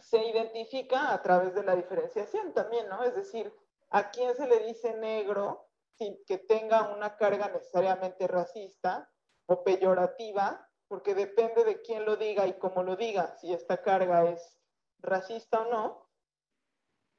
se 0.00 0.24
identifica 0.24 1.12
a 1.12 1.22
través 1.22 1.54
de 1.54 1.64
la 1.64 1.74
diferenciación 1.74 2.52
también, 2.52 2.88
¿no? 2.88 3.02
Es 3.02 3.16
decir, 3.16 3.52
a 3.90 4.10
quién 4.10 4.34
se 4.36 4.46
le 4.46 4.60
dice 4.60 4.94
negro 4.94 5.68
sin 5.98 6.16
que 6.26 6.38
tenga 6.38 6.94
una 6.94 7.16
carga 7.16 7.48
necesariamente 7.48 8.26
racista 8.26 9.10
o 9.46 9.62
peyorativa, 9.64 10.68
porque 10.88 11.14
depende 11.14 11.64
de 11.64 11.80
quién 11.82 12.04
lo 12.04 12.16
diga 12.16 12.46
y 12.46 12.58
cómo 12.58 12.82
lo 12.82 12.96
diga, 12.96 13.36
si 13.38 13.52
esta 13.52 13.82
carga 13.82 14.24
es 14.30 14.58
racista 14.98 15.60
o 15.60 15.70
no, 15.70 16.12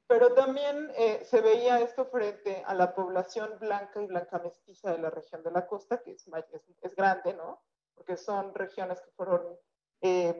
pero 0.06 0.34
también 0.34 0.90
eh, 0.96 1.24
se 1.24 1.40
veía 1.40 1.80
esto 1.80 2.06
frente 2.06 2.62
a 2.66 2.74
la 2.74 2.94
población 2.94 3.58
blanca 3.58 4.02
y 4.02 4.06
blanca 4.06 4.38
mestiza 4.38 4.92
de 4.92 4.98
la 4.98 5.10
región 5.10 5.42
de 5.42 5.50
la 5.50 5.66
costa, 5.66 6.02
que 6.02 6.12
es, 6.12 6.26
es, 6.82 6.94
grande, 6.94 7.34
¿no? 7.34 7.62
Porque 7.94 8.16
son 8.16 8.54
regiones 8.54 9.00
que 9.00 9.10
fueron 9.12 9.58
eh, 10.02 10.36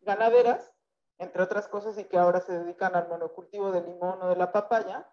ganaderas, 0.00 0.72
entre 1.18 1.42
otras 1.42 1.68
cosas, 1.68 1.98
y 1.98 2.04
que 2.04 2.16
ahora 2.16 2.40
se 2.40 2.58
dedican 2.58 2.96
al 2.96 3.08
monocultivo 3.08 3.70
del 3.70 3.86
limón 3.86 4.22
o 4.22 4.28
de 4.28 4.36
la 4.36 4.50
papaya, 4.50 5.08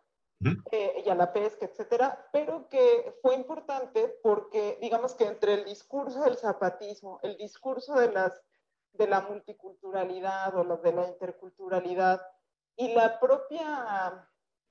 eh, 0.72 1.04
pesca, 1.34 1.66
etcétera, 1.66 2.30
pero 2.32 2.68
que 2.70 3.16
fue 3.22 3.36
importante 3.36 4.20
porque, 4.24 4.78
digamos 4.82 5.16
que 5.16 5.26
entre 5.26 5.54
el 5.54 5.66
discurso 5.66 6.22
del 6.24 6.38
zapatismo, 6.38 7.20
el 7.24 7.38
discurso 7.38 7.96
de, 7.96 8.12
las, 8.12 8.42
de 8.94 9.08
la 9.08 9.22
multiculturalidad 9.22 10.56
o 10.56 10.78
de 10.78 10.94
la 10.94 11.08
interculturalidad, 11.08 12.22
y 12.76 12.94
la 12.94 13.20
propia 13.20 14.28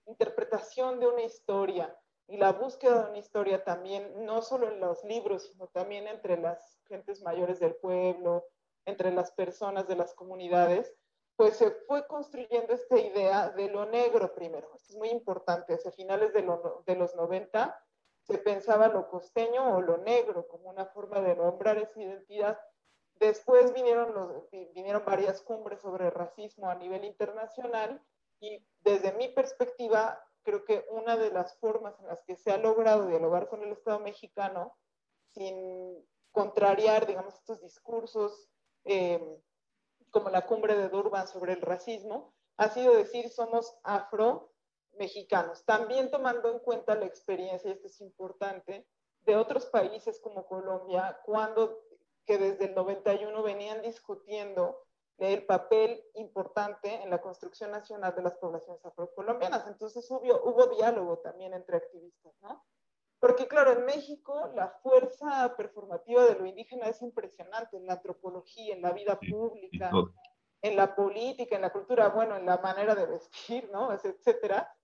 interpretación 0.06 0.98
de 0.98 1.06
una 1.06 1.22
historia 1.22 1.96
y 2.26 2.36
la 2.36 2.52
búsqueda 2.52 3.04
de 3.04 3.10
una 3.10 3.18
historia 3.18 3.64
también, 3.64 4.24
no 4.24 4.42
solo 4.42 4.68
en 4.68 4.80
los 4.80 5.02
libros, 5.04 5.48
sino 5.48 5.66
también 5.68 6.06
entre 6.06 6.36
las 6.36 6.80
gentes 6.88 7.22
mayores 7.22 7.60
del 7.60 7.74
pueblo, 7.76 8.46
entre 8.84 9.12
las 9.12 9.32
personas 9.32 9.86
de 9.88 9.96
las 9.96 10.14
comunidades, 10.14 10.94
pues 11.40 11.56
se 11.56 11.70
fue 11.70 12.06
construyendo 12.06 12.74
esta 12.74 12.98
idea 12.98 13.48
de 13.48 13.70
lo 13.70 13.86
negro 13.86 14.34
primero. 14.34 14.70
Esto 14.74 14.92
es 14.92 14.96
muy 14.98 15.08
importante. 15.08 15.72
Hacia 15.72 15.90
finales 15.90 16.34
de, 16.34 16.42
de 16.84 16.96
los 16.96 17.14
90 17.14 17.82
se 18.20 18.36
pensaba 18.36 18.88
lo 18.88 19.08
costeño 19.08 19.74
o 19.74 19.80
lo 19.80 19.96
negro 19.96 20.46
como 20.48 20.68
una 20.68 20.84
forma 20.84 21.22
de 21.22 21.34
nombrar 21.34 21.78
esa 21.78 21.98
identidad. 21.98 22.60
Después 23.14 23.72
vinieron, 23.72 24.12
los, 24.12 24.50
vinieron 24.74 25.02
varias 25.06 25.40
cumbres 25.40 25.80
sobre 25.80 26.10
racismo 26.10 26.68
a 26.68 26.74
nivel 26.74 27.06
internacional 27.06 28.04
y 28.38 28.62
desde 28.80 29.12
mi 29.14 29.28
perspectiva 29.28 30.22
creo 30.42 30.66
que 30.66 30.84
una 30.90 31.16
de 31.16 31.30
las 31.30 31.56
formas 31.56 31.98
en 32.00 32.08
las 32.08 32.22
que 32.24 32.36
se 32.36 32.50
ha 32.50 32.58
logrado 32.58 33.06
dialogar 33.06 33.48
con 33.48 33.62
el 33.62 33.72
Estado 33.72 33.98
mexicano 34.00 34.76
sin 35.28 36.06
contrariar, 36.32 37.06
digamos, 37.06 37.32
estos 37.32 37.62
discursos 37.62 38.50
eh, 38.84 39.40
como 40.10 40.30
la 40.30 40.46
cumbre 40.46 40.76
de 40.76 40.88
Durban 40.88 41.28
sobre 41.28 41.54
el 41.54 41.60
racismo, 41.60 42.34
ha 42.56 42.68
sido 42.68 42.94
decir 42.94 43.30
somos 43.30 43.74
afro-mexicanos, 43.84 45.64
también 45.64 46.10
tomando 46.10 46.50
en 46.50 46.58
cuenta 46.58 46.94
la 46.94 47.06
experiencia, 47.06 47.70
y 47.70 47.72
esto 47.72 47.86
es 47.86 48.00
importante, 48.00 48.86
de 49.20 49.36
otros 49.36 49.66
países 49.66 50.20
como 50.20 50.46
Colombia, 50.46 51.20
cuando 51.24 51.78
que 52.26 52.38
desde 52.38 52.66
el 52.66 52.74
91 52.74 53.42
venían 53.42 53.82
discutiendo 53.82 54.84
el 55.18 55.44
papel 55.44 56.02
importante 56.14 57.02
en 57.02 57.10
la 57.10 57.20
construcción 57.20 57.70
nacional 57.70 58.14
de 58.14 58.22
las 58.22 58.34
poblaciones 58.36 58.84
afrocolombianas. 58.84 59.66
Entonces 59.66 60.10
hubo, 60.10 60.42
hubo 60.44 60.66
diálogo 60.76 61.18
también 61.18 61.52
entre 61.52 61.76
activistas, 61.76 62.32
¿no? 62.40 62.64
Porque 63.20 63.46
claro, 63.46 63.72
en 63.72 63.84
México 63.84 64.50
la 64.54 64.70
fuerza 64.82 65.54
performativa 65.56 66.24
de 66.24 66.36
lo 66.36 66.46
indígena 66.46 66.86
es 66.86 67.02
impresionante 67.02 67.76
en 67.76 67.86
la 67.86 67.94
antropología, 67.94 68.74
en 68.74 68.80
la 68.80 68.92
vida 68.92 69.20
pública, 69.20 69.90
en 70.62 70.76
la 70.76 70.94
política, 70.94 71.56
en 71.56 71.62
la 71.62 71.70
cultura, 71.70 72.08
bueno, 72.08 72.36
en 72.36 72.46
la 72.46 72.56
manera 72.58 72.94
de 72.94 73.06
vestir, 73.06 73.70
¿no? 73.70 73.92
Etcétera. 73.92 74.74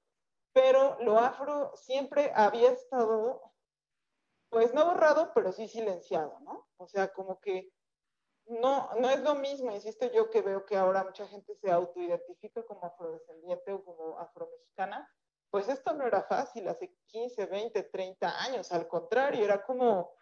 Pero 0.52 0.98
lo 1.00 1.18
afro 1.18 1.72
siempre 1.76 2.30
había 2.34 2.70
estado, 2.70 3.54
pues 4.50 4.74
no 4.74 4.84
borrado, 4.84 5.32
pero 5.34 5.52
sí 5.52 5.66
silenciado, 5.66 6.38
¿no? 6.40 6.68
O 6.76 6.86
sea, 6.88 7.12
como 7.12 7.40
que 7.40 7.72
no, 8.46 8.90
no 9.00 9.10
es 9.10 9.20
lo 9.20 9.34
mismo, 9.34 9.72
insisto 9.72 10.10
yo, 10.12 10.30
que 10.30 10.42
veo 10.42 10.64
que 10.66 10.76
ahora 10.76 11.04
mucha 11.04 11.26
gente 11.26 11.54
se 11.56 11.70
autoidentifica 11.70 12.62
como 12.64 12.84
afrodescendiente 12.84 13.72
o 13.72 13.82
como 13.84 14.18
afromexicana, 14.18 15.10
pues 15.56 15.70
esto 15.70 15.94
no 15.94 16.06
era 16.06 16.22
fácil 16.22 16.68
hace 16.68 16.94
15, 17.06 17.46
20, 17.46 17.82
30 17.84 18.42
años, 18.42 18.70
al 18.72 18.86
contrario, 18.86 19.42
era 19.42 19.64
como, 19.64 20.12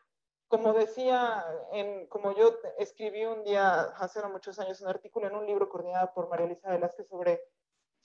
como 0.46 0.72
decía, 0.72 1.44
en, 1.72 2.06
como 2.06 2.36
yo 2.36 2.56
escribí 2.78 3.24
un 3.24 3.42
día, 3.42 3.80
hace 3.96 4.22
muchos 4.28 4.60
años, 4.60 4.80
un 4.80 4.86
artículo 4.86 5.26
en 5.26 5.34
un 5.34 5.44
libro 5.44 5.68
coordinado 5.68 6.12
por 6.14 6.28
María 6.28 6.46
Elisa 6.46 6.70
Velázquez 6.70 7.08
sobre 7.08 7.42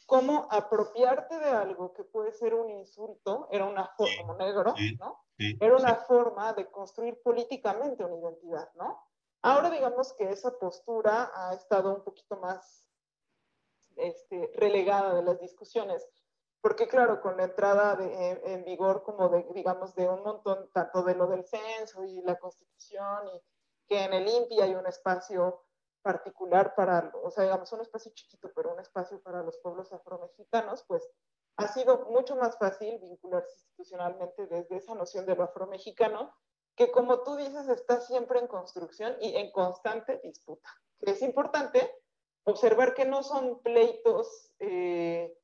cómo 0.08 0.48
apropiarte 0.50 1.38
de 1.38 1.52
algo 1.52 1.94
que 1.94 2.04
puede 2.04 2.32
ser 2.32 2.56
un 2.56 2.72
insulto, 2.72 3.48
era 3.52 3.66
una 3.66 3.86
forma, 3.96 4.36
negro, 4.36 4.74
¿no? 4.98 5.24
era 5.38 5.76
una 5.76 5.98
forma 5.98 6.54
de 6.54 6.66
construir 6.72 7.22
políticamente 7.22 8.04
una 8.04 8.28
identidad, 8.28 8.74
¿no? 8.74 9.06
Ahora 9.44 9.70
digamos 9.70 10.14
que 10.14 10.32
esa 10.32 10.58
postura 10.58 11.30
ha 11.36 11.54
estado 11.54 11.94
un 11.94 12.04
poquito 12.04 12.38
más 12.38 12.88
este, 13.98 14.52
relegada 14.56 15.14
de 15.14 15.22
las 15.22 15.40
discusiones, 15.40 16.10
porque 16.62 16.88
claro, 16.88 17.22
con 17.22 17.38
la 17.38 17.46
entrada 17.46 17.98
en 18.02 18.66
vigor 18.66 19.04
como 19.04 19.30
de, 19.30 19.48
digamos, 19.54 19.96
de 19.96 20.10
un 20.10 20.24
montón, 20.24 20.70
tanto 20.74 21.04
de 21.04 21.16
lo 21.16 21.28
del 21.28 21.46
censo 21.46 22.04
y 22.04 22.22
la 22.22 22.38
constitución, 22.38 23.28
y 23.34 23.42
que 23.88 24.04
en 24.04 24.14
el 24.14 24.28
INPI 24.28 24.62
hay 24.62 24.76
un 24.76 24.86
espacio 24.86 25.64
particular 26.02 26.76
para, 26.76 27.12
o 27.24 27.32
sea, 27.32 27.44
digamos, 27.44 27.72
un 27.72 27.82
espacio 27.82 28.12
chiquito, 28.14 28.52
pero 28.56 28.74
un 28.74 28.80
espacio 28.80 29.22
para 29.22 29.44
los 29.44 29.58
pueblos 29.60 29.92
afromexicanos, 29.94 30.84
pues 30.88 31.10
ha 31.58 31.68
sido 31.68 32.06
mucho 32.10 32.36
más 32.36 32.58
fácil 32.58 33.00
vincularse 33.00 33.52
institucionalmente 33.54 34.48
desde 34.48 34.78
esa 34.78 34.96
noción 34.96 35.26
de 35.26 35.36
lo 35.36 35.44
afromexicano 35.44 36.34
que 36.76 36.92
como 36.92 37.24
tú 37.24 37.36
dices 37.36 37.68
está 37.68 38.00
siempre 38.00 38.40
en 38.40 38.48
construcción 38.48 39.18
y 39.20 39.36
en 39.36 39.52
constante 39.52 40.22
disputa. 40.24 40.70
Es 41.02 41.22
importante 41.22 41.94
observar 42.46 42.94
que 42.94 43.04
no 43.04 43.22
son 43.22 43.62
pleitos, 43.62 44.54
eh, 44.60 45.38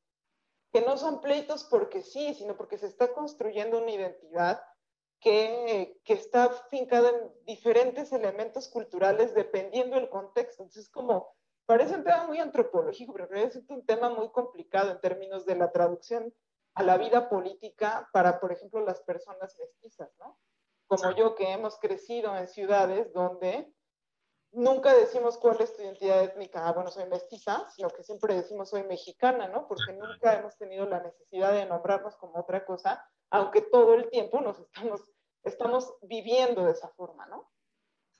que 0.76 0.82
no 0.82 0.98
son 0.98 1.22
pleitos 1.22 1.64
porque 1.64 2.02
sí, 2.02 2.34
sino 2.34 2.58
porque 2.58 2.78
se 2.78 2.88
está 2.88 3.14
construyendo 3.14 3.78
una 3.78 3.92
identidad 3.92 4.62
que, 5.22 6.02
que, 6.04 6.12
está 6.12 6.50
fincada 6.70 7.12
en 7.12 7.46
diferentes 7.46 8.12
elementos 8.12 8.68
culturales 8.68 9.34
dependiendo 9.34 9.96
del 9.96 10.10
contexto. 10.10 10.64
Entonces, 10.64 10.90
como 10.90 11.34
parece 11.66 11.96
un 11.96 12.04
tema 12.04 12.28
muy 12.28 12.40
antropológico, 12.40 13.14
pero 13.14 13.34
es 13.38 13.56
un 13.70 13.86
tema 13.86 14.10
muy 14.10 14.28
complicado 14.32 14.92
en 14.92 15.00
términos 15.00 15.46
de 15.46 15.56
la 15.56 15.72
traducción 15.72 16.34
a 16.74 16.84
la 16.84 16.98
vida 16.98 17.30
política 17.30 18.10
para, 18.12 18.42
por 18.42 18.52
ejemplo, 18.52 18.82
las 18.82 19.00
personas 19.00 19.56
mestizas, 19.58 20.12
¿no? 20.20 20.38
como 20.88 21.10
yo, 21.12 21.36
que 21.36 21.54
hemos 21.54 21.80
crecido 21.80 22.36
en 22.36 22.50
ciudades 22.50 23.14
donde 23.14 23.74
nunca 24.56 24.94
decimos 24.94 25.38
cuál 25.38 25.58
es 25.60 25.76
tu 25.76 25.82
identidad 25.82 26.24
étnica, 26.24 26.68
ah, 26.68 26.74
bueno, 26.74 26.90
soy 26.90 27.08
mestiza, 27.08 27.68
sino 27.76 27.90
que 27.90 28.04
siempre 28.04 28.36
decimos 28.36 28.70
soy 28.70 28.84
mexicana, 28.84 29.48
¿no? 29.48 29.68
Porque 29.68 29.94
nunca 29.94 30.40
hemos 30.40 30.58
tenido 30.58 30.88
la 30.88 31.02
necesidad 31.02 31.54
de 31.54 31.66
nombrarnos 31.66 32.16
como 32.16 32.40
otra 32.40 32.66
cosa, 32.66 33.04
aunque 33.30 33.62
todo 33.62 33.96
el 33.96 34.10
tiempo 34.10 34.42
nos 34.42 34.60
estamos, 34.60 35.02
estamos 35.44 35.94
viviendo 36.02 36.66
de 36.66 36.72
esa 36.72 36.90
forma, 36.90 37.26
¿no? 37.28 37.52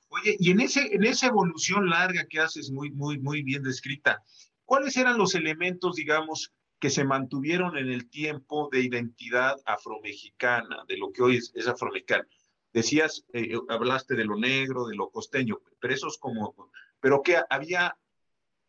Oye, 0.08 0.36
y 0.38 0.52
en, 0.52 0.60
ese, 0.60 0.94
en 0.94 1.04
esa 1.04 1.26
evolución 1.26 1.90
larga 1.90 2.26
que 2.28 2.40
haces, 2.40 2.70
muy, 2.70 2.90
muy, 2.90 3.18
muy 3.18 3.42
bien 3.42 3.62
descrita, 3.62 4.22
¿cuáles 4.64 4.96
eran 4.96 5.18
los 5.18 5.34
elementos, 5.34 5.96
digamos, 5.96 6.52
que 6.78 6.90
se 6.90 7.04
mantuvieron 7.04 7.76
en 7.76 7.90
el 7.90 8.08
tiempo 8.08 8.68
de 8.70 8.82
identidad 8.82 9.56
afromexicana, 9.64 10.84
de 10.86 10.98
lo 10.98 11.10
que 11.10 11.22
hoy 11.22 11.36
es, 11.38 11.52
es 11.54 11.66
afromexicana? 11.66 12.26
Decías, 12.72 13.24
eh, 13.32 13.54
eh, 13.54 13.60
hablaste 13.68 14.14
de 14.14 14.24
lo 14.24 14.36
negro, 14.36 14.86
de 14.86 14.96
lo 14.96 15.10
costeño, 15.10 15.58
pero 15.80 15.94
eso 15.94 16.08
es 16.08 16.18
como, 16.18 16.54
pero 17.00 17.22
que 17.22 17.38
había, 17.48 17.96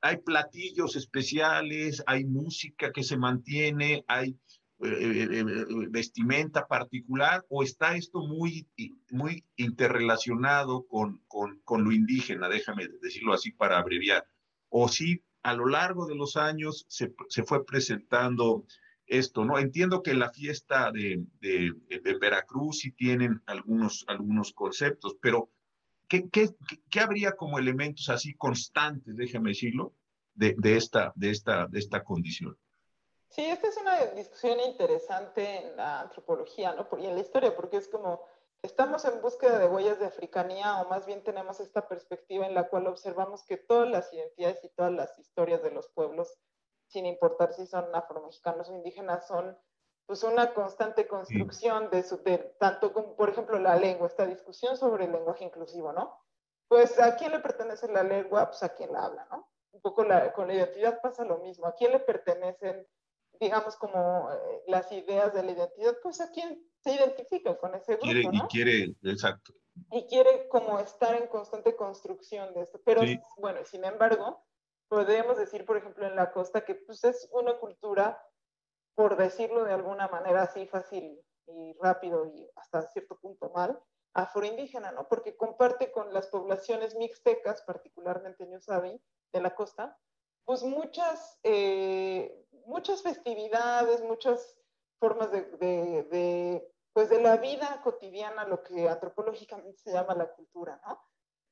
hay 0.01 0.17
platillos 0.17 0.95
especiales, 0.95 2.03
hay 2.07 2.25
música 2.25 2.91
que 2.91 3.03
se 3.03 3.17
mantiene, 3.17 4.05
hay 4.07 4.38
eh, 4.83 5.43
vestimenta 5.89 6.67
particular, 6.67 7.45
o 7.49 7.63
está 7.63 7.95
esto 7.95 8.19
muy, 8.19 8.67
muy 9.10 9.43
interrelacionado 9.55 10.86
con, 10.88 11.21
con, 11.27 11.60
con 11.65 11.83
lo 11.83 11.91
indígena, 11.91 12.47
déjame 12.47 12.88
decirlo 13.01 13.33
así 13.33 13.51
para 13.51 13.79
abreviar, 13.79 14.25
o 14.69 14.88
si 14.88 15.23
a 15.43 15.53
lo 15.53 15.65
largo 15.65 16.05
de 16.05 16.15
los 16.15 16.38
años 16.38 16.86
se, 16.88 17.13
se 17.29 17.43
fue 17.43 17.65
presentando 17.65 18.65
esto, 19.07 19.45
¿no? 19.45 19.57
Entiendo 19.57 20.03
que 20.03 20.13
la 20.13 20.29
fiesta 20.29 20.91
de, 20.91 21.23
Veracruz 22.19 22.79
sí 22.79 22.91
tienen 22.91 23.41
algunos, 23.45 24.05
algunos 24.07 24.53
conceptos, 24.53 25.17
pero 25.21 25.49
¿qué, 26.07 26.29
qué, 26.29 26.49
qué 26.89 26.99
habría 26.99 27.31
como 27.31 27.57
elementos 27.57 28.09
así 28.09 28.35
constantes, 28.35 29.15
déjame 29.15 29.51
decirlo, 29.51 29.93
de, 30.35 30.55
de, 30.57 30.77
esta, 30.77 31.13
de, 31.15 31.31
esta, 31.31 31.67
de 31.67 31.79
esta 31.79 32.03
condición? 32.03 32.57
Sí, 33.29 33.45
esta 33.45 33.67
es 33.67 33.77
una 33.77 34.05
discusión 34.07 34.59
interesante 34.59 35.57
en 35.57 35.75
la 35.75 36.01
antropología, 36.01 36.73
¿no? 36.73 36.87
Y 36.97 37.05
en 37.05 37.15
la 37.15 37.21
historia, 37.21 37.55
porque 37.55 37.77
es 37.77 37.87
como, 37.87 38.21
estamos 38.61 39.03
en 39.05 39.21
búsqueda 39.21 39.59
de 39.59 39.67
huellas 39.67 39.99
de 39.99 40.05
africanía, 40.05 40.81
o 40.81 40.89
más 40.89 41.05
bien 41.05 41.23
tenemos 41.23 41.59
esta 41.59 41.87
perspectiva 41.87 42.45
en 42.45 42.53
la 42.53 42.69
cual 42.69 42.87
observamos 42.87 43.43
que 43.43 43.57
todas 43.57 43.89
las 43.89 44.11
identidades 44.13 44.63
y 44.63 44.69
todas 44.69 44.93
las 44.93 45.17
historias 45.19 45.61
de 45.61 45.71
los 45.71 45.89
pueblos 45.89 46.37
sin 46.88 47.06
importar 47.06 47.54
si 47.54 47.65
son 47.65 47.93
afromexicanos 47.93 48.69
o 48.69 48.76
indígenas, 48.76 49.28
son 49.28 49.58
pues 50.08 50.23
una 50.23 50.54
constante 50.54 51.06
construcción 51.06 51.89
de, 51.89 52.02
su, 52.02 52.23
de 52.23 52.38
tanto 52.60 52.94
como, 52.94 53.15
por 53.15 53.29
ejemplo, 53.29 53.60
la 53.60 53.75
lengua, 53.75 54.08
esta 54.08 54.25
discusión 54.25 54.77
sobre 54.77 55.06
el 55.06 55.12
lenguaje 55.12 55.44
inclusivo, 55.44 55.92
¿no? 55.92 56.17
Pues 56.69 56.98
a 57.00 57.17
quién 57.17 57.31
le 57.31 57.40
pertenece 57.40 57.92
la 57.92 58.04
lengua, 58.04 58.48
pues 58.48 58.63
a 58.63 58.73
quién 58.73 58.92
la 58.94 59.04
habla, 59.04 59.27
¿no? 59.29 59.50
Un 59.71 59.81
poco 59.81 60.06
la, 60.06 60.31
con 60.31 60.48
la 60.48 60.54
identidad 60.54 61.02
pasa 61.02 61.25
lo 61.25 61.40
mismo, 61.40 61.67
a 61.67 61.75
quién 61.75 61.92
le 61.92 62.00
pertenecen, 62.00 62.88
digamos, 63.40 63.75
como 63.75 64.31
eh, 64.31 64.63
las 64.67 64.90
ideas 64.94 65.33
de 65.33 65.44
la 65.44 65.52
identidad, 65.52 65.98
pues 66.02 66.21
a 66.21 66.31
quién 66.31 66.65
se 66.79 66.94
identifica 66.94 67.58
con 67.58 67.75
ese 67.75 67.98
grupo, 67.98 68.31
¿no? 68.31 68.46
Y 68.46 68.48
quiere, 68.48 68.96
exacto. 69.04 69.54
Y 69.92 70.08
quiere 70.08 70.48
como 70.48 70.79
estar 70.79 71.15
en 71.15 71.27
constante 71.27 71.75
construcción 71.75 72.54
de 72.54 72.62
esto, 72.62 72.79
pero 72.85 73.02
bueno, 73.38 73.60
sin 73.65 73.83
embargo, 73.83 74.42
podríamos 74.88 75.38
decir, 75.38 75.65
por 75.65 75.77
ejemplo, 75.77 76.06
en 76.06 76.15
la 76.15 76.31
costa, 76.31 76.65
que 76.65 76.75
pues, 76.75 77.04
es 77.04 77.29
una 77.31 77.58
cultura, 77.58 78.21
por 78.96 79.17
decirlo 79.17 79.63
de 79.63 79.73
alguna 79.73 80.08
manera 80.08 80.44
así 80.44 80.67
fácil 80.67 81.21
y 81.48 81.73
rápido 81.81 82.25
y 82.25 82.50
hasta 82.56 82.81
cierto 82.90 83.17
punto 83.19 83.50
mal, 83.52 83.79
afroindígena, 84.13 84.92
¿no? 84.92 85.08
Porque 85.08 85.38
comparte 85.38 85.92
con 85.92 86.13
las 86.13 86.27
poblaciones 86.27 86.96
mixtecas, 86.96 87.62
particularmente 87.62 88.44
en 88.44 88.60
de 89.33 89.42
la 89.42 89.54
costa, 89.54 89.98
pues 90.46 90.63
muchas, 90.63 91.40
eh, 91.44 92.46
muchas 92.65 93.04
festividades, 93.04 94.02
muchas 94.04 94.60
formas 95.00 95.31
de, 95.31 95.44
de, 95.58 96.04
de, 96.04 96.73
pues 96.94 97.10
de 97.10 97.21
la 97.21 97.38
vida 97.38 97.81
cotidiana, 97.83 98.46
lo 98.46 98.63
que 98.63 98.90
antropológicamente 98.90 99.77
se 99.77 99.92
llama 99.92 100.15
la 100.15 100.33
cultura, 100.33 100.81
¿no? 100.85 101.04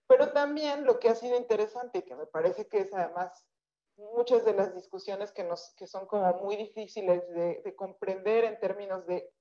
Pero 0.08 0.32
también 0.32 0.86
lo 0.86 0.99
que 0.99 1.10
ha 1.10 1.16
sido 1.16 1.38
interesante 1.38 2.03
que 2.03 2.16
me 2.16 2.28
parece 2.28 2.68
que 2.68 2.80
es 2.80 2.93
además 2.93 3.45
muchas 3.97 4.45
de 4.45 4.53
las 4.53 4.76
discusiones 4.76 5.32
que, 5.32 5.43
nos, 5.43 5.74
que 5.78 5.88
son 5.88 6.06
como 6.06 6.32
muy 6.43 6.58
difíciles 6.58 7.28
de, 7.30 7.62
de 7.64 7.76
comprender 7.76 8.43
en 8.43 8.60
términos 8.60 9.06
de 9.08 9.32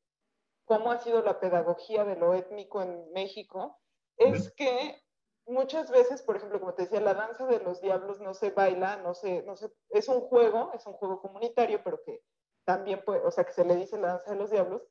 cómo 0.65 0.93
ha 0.93 0.99
sido 0.99 1.23
la 1.23 1.41
pedagogía 1.41 2.05
de 2.05 2.17
lo 2.17 2.35
étnico 2.35 2.83
en 2.83 3.13
México, 3.13 3.79
es 4.17 4.53
que 4.55 5.03
muchas 5.47 5.91
veces, 5.91 6.23
por 6.23 6.37
ejemplo, 6.37 6.61
como 6.61 6.75
te 6.75 6.83
decía, 6.83 7.01
la 7.01 7.15
danza 7.15 7.47
de 7.47 7.61
los 7.61 7.81
diablos 7.81 8.21
no 8.21 8.35
se 8.35 8.51
baila, 8.51 8.97
no 8.97 9.15
se, 9.15 9.43
no 9.43 9.57
se, 9.57 9.73
es 9.91 10.09
un 10.09 10.21
juego, 10.23 10.71
es 10.73 10.87
un 10.87 10.95
juego 10.95 11.21
comunitario, 11.21 11.83
pero 11.85 12.03
que 12.03 12.23
también 12.65 13.03
puede, 13.05 13.21
o 13.21 13.31
sea, 13.31 13.45
que 13.45 13.53
se 13.53 13.65
le 13.65 13.77
dice 13.77 13.99
la 13.99 14.09
danza 14.09 14.31
de 14.31 14.37
los 14.37 14.51
diablos, 14.51 14.83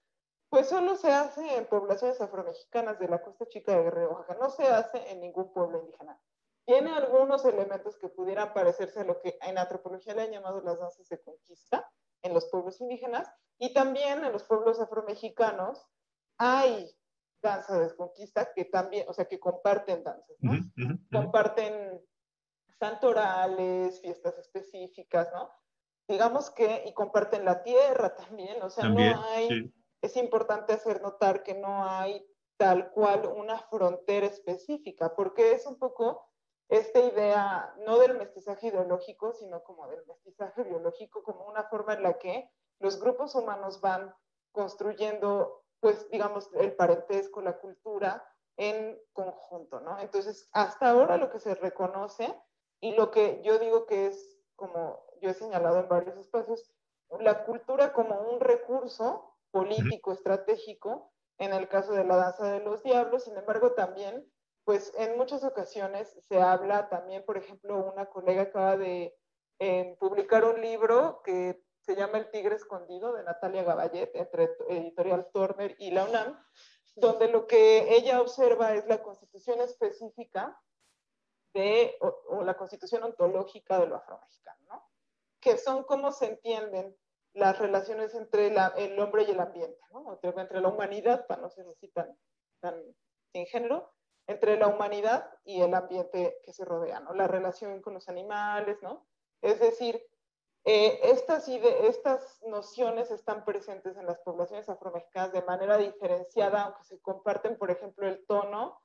pues 0.54 0.70
solo 0.70 0.96
se 0.96 1.12
hace 1.12 1.58
en 1.58 1.66
poblaciones 1.66 2.22
afromexicanas 2.22 3.00
de 3.00 3.08
la 3.08 3.24
costa 3.24 3.48
chica 3.48 3.76
de 3.76 3.86
Guerrero, 3.86 4.12
Oaxaca, 4.12 4.38
no 4.40 4.52
se 4.52 4.68
hace 4.68 5.12
en 5.12 5.20
ningún 5.20 5.52
pueblo 5.52 5.80
indígena. 5.80 6.22
Tiene 6.64 6.92
algunos 6.92 7.44
elementos 7.44 7.98
que 7.98 8.08
pudieran 8.08 8.54
parecerse 8.54 9.00
a 9.00 9.04
lo 9.04 9.20
que 9.20 9.36
en 9.42 9.58
antropología 9.58 10.14
le 10.14 10.22
han 10.22 10.32
llamado 10.32 10.62
las 10.62 10.78
danzas 10.78 11.10
de 11.10 11.20
conquista 11.24 11.92
en 12.22 12.36
los 12.36 12.46
pueblos 12.52 12.80
indígenas 12.82 13.28
y 13.58 13.74
también 13.74 14.24
en 14.24 14.32
los 14.32 14.44
pueblos 14.44 14.80
afromexicanos 14.80 15.88
hay 16.38 16.88
danza 17.42 17.80
de 17.80 17.96
conquista 17.96 18.54
que 18.54 18.66
también, 18.66 19.10
o 19.10 19.14
sea, 19.14 19.26
que 19.26 19.40
comparten 19.40 20.04
danzas, 20.04 20.38
¿no? 20.40 21.00
Comparten 21.12 22.00
santorales, 22.80 24.00
fiestas 24.02 24.38
específicas, 24.38 25.30
¿no? 25.34 25.50
Digamos 26.08 26.52
que, 26.52 26.84
y 26.86 26.94
comparten 26.94 27.44
la 27.44 27.64
tierra 27.64 28.14
también, 28.14 28.62
o 28.62 28.70
sea, 28.70 28.88
no 28.88 29.00
hay, 29.00 29.74
es 30.04 30.18
importante 30.18 30.74
hacer 30.74 31.02
notar 31.02 31.44
que 31.44 31.54
no 31.54 31.86
hay 31.86 32.28
tal 32.58 32.92
cual 32.92 33.26
una 33.26 33.58
frontera 33.58 34.28
específica, 34.28 35.16
porque 35.16 35.54
es 35.54 35.66
un 35.66 35.80
poco 35.80 36.28
esta 36.68 37.00
idea, 37.00 37.74
no 37.86 37.98
del 38.00 38.18
mestizaje 38.18 38.68
ideológico, 38.68 39.32
sino 39.32 39.64
como 39.64 39.88
del 39.88 40.06
mestizaje 40.06 40.64
biológico, 40.64 41.24
como 41.24 41.46
una 41.48 41.64
forma 41.64 41.94
en 41.94 42.04
la 42.04 42.20
que 42.20 42.52
los 42.80 43.00
grupos 43.00 43.34
humanos 43.36 43.80
van 43.80 44.14
construyendo, 44.52 45.64
pues, 45.80 46.10
digamos, 46.10 46.50
el 46.56 46.76
parentesco, 46.76 47.42
la 47.42 47.58
cultura 47.60 48.28
en 48.58 49.02
conjunto, 49.14 49.80
¿no? 49.80 50.00
Entonces, 50.00 50.50
hasta 50.52 50.90
ahora 50.90 51.16
lo 51.16 51.30
que 51.30 51.40
se 51.40 51.56
reconoce 51.56 52.38
y 52.82 52.94
lo 52.94 53.10
que 53.10 53.42
yo 53.44 53.58
digo 53.58 53.86
que 53.86 54.08
es, 54.08 54.38
como 54.58 55.06
yo 55.22 55.30
he 55.30 55.34
señalado 55.34 55.80
en 55.80 55.88
varios 55.88 56.18
espacios, 56.18 56.70
la 57.20 57.46
cultura 57.46 57.94
como 57.94 58.20
un 58.20 58.42
recurso 58.42 59.33
político, 59.54 60.12
estratégico, 60.12 61.14
en 61.38 61.54
el 61.54 61.70
caso 61.70 61.94
de 61.94 62.04
la 62.04 62.16
danza 62.16 62.52
de 62.52 62.60
los 62.60 62.82
diablos, 62.82 63.26
sin 63.26 63.38
embargo, 63.38 63.74
también 63.74 64.28
pues 64.66 64.94
en 64.98 65.16
muchas 65.16 65.44
ocasiones 65.44 66.18
se 66.28 66.42
habla 66.42 66.90
también, 66.90 67.24
por 67.24 67.38
ejemplo, 67.38 67.92
una 67.92 68.08
colega 68.08 68.44
acaba 68.44 68.78
de 68.78 69.16
eh, 69.60 69.96
publicar 70.00 70.44
un 70.46 70.60
libro 70.60 71.22
que 71.24 71.62
se 71.82 71.96
llama 71.96 72.18
El 72.18 72.32
Tigre 72.32 72.56
Escondido 72.56 73.14
de 73.14 73.24
Natalia 73.24 73.64
Gaballet, 73.64 74.10
entre 74.16 74.56
Editorial 74.70 75.30
Turner 75.32 75.76
y 75.78 75.92
la 75.92 76.06
UNAM, 76.06 76.42
donde 76.96 77.28
lo 77.28 77.46
que 77.46 77.94
ella 77.96 78.22
observa 78.22 78.74
es 78.74 78.88
la 78.88 79.04
constitución 79.04 79.62
específica 79.62 80.60
de, 81.54 81.96
o, 82.00 82.42
la 82.44 82.56
constitución 82.56 83.04
ontológica 83.04 83.80
de 83.80 83.88
lo 83.88 83.98
afromexicano, 83.98 84.60
¿no? 84.70 84.90
que 85.40 85.58
son 85.58 85.84
cómo 85.84 86.12
se 86.12 86.28
entienden 86.28 86.98
las 87.34 87.58
relaciones 87.60 88.14
entre 88.16 88.48
el 88.48 89.00
hombre 89.00 89.24
y 89.24 89.32
el 89.32 89.40
ambiente, 89.40 89.80
entre, 90.36 90.62
la 90.62 90.70
humanidad, 90.70 91.26
para 91.28 91.42
no 91.42 91.50
ser 91.50 91.68
así 91.68 91.88
tan, 91.90 92.16
tan 92.60 92.76
sin 93.32 93.46
género, 93.48 93.92
entre 94.28 94.58
la 94.58 94.68
humanidad 94.68 95.30
y 95.44 95.62
el 95.62 95.74
ambiente 95.74 96.38
que 96.44 96.54
se 96.54 96.64
rodea, 96.64 97.00
¿no? 97.00 97.14
La 97.14 97.28
relación 97.28 97.82
con 97.82 97.96
los 97.96 98.08
animales, 98.08 98.78
¿no? 98.82 99.06
Es 99.42 99.60
decir, 99.60 100.02
eh, 100.66 101.00
estas, 101.04 101.48
estas 101.50 102.42
nociones 102.44 103.12
están 103.12 103.44
presentes 103.44 103.98
en 103.98 104.06
las 104.06 104.20
poblaciones 104.20 104.70
afromexicanas 104.70 105.34
de 105.34 105.42
manera 105.42 105.78
diferenciada, 105.78 106.64
aunque 106.64 106.84
se 106.86 107.02
comparten, 107.02 107.58
por 107.58 107.70
ejemplo, 107.70 108.08
el 108.08 108.26
tono 108.26 108.80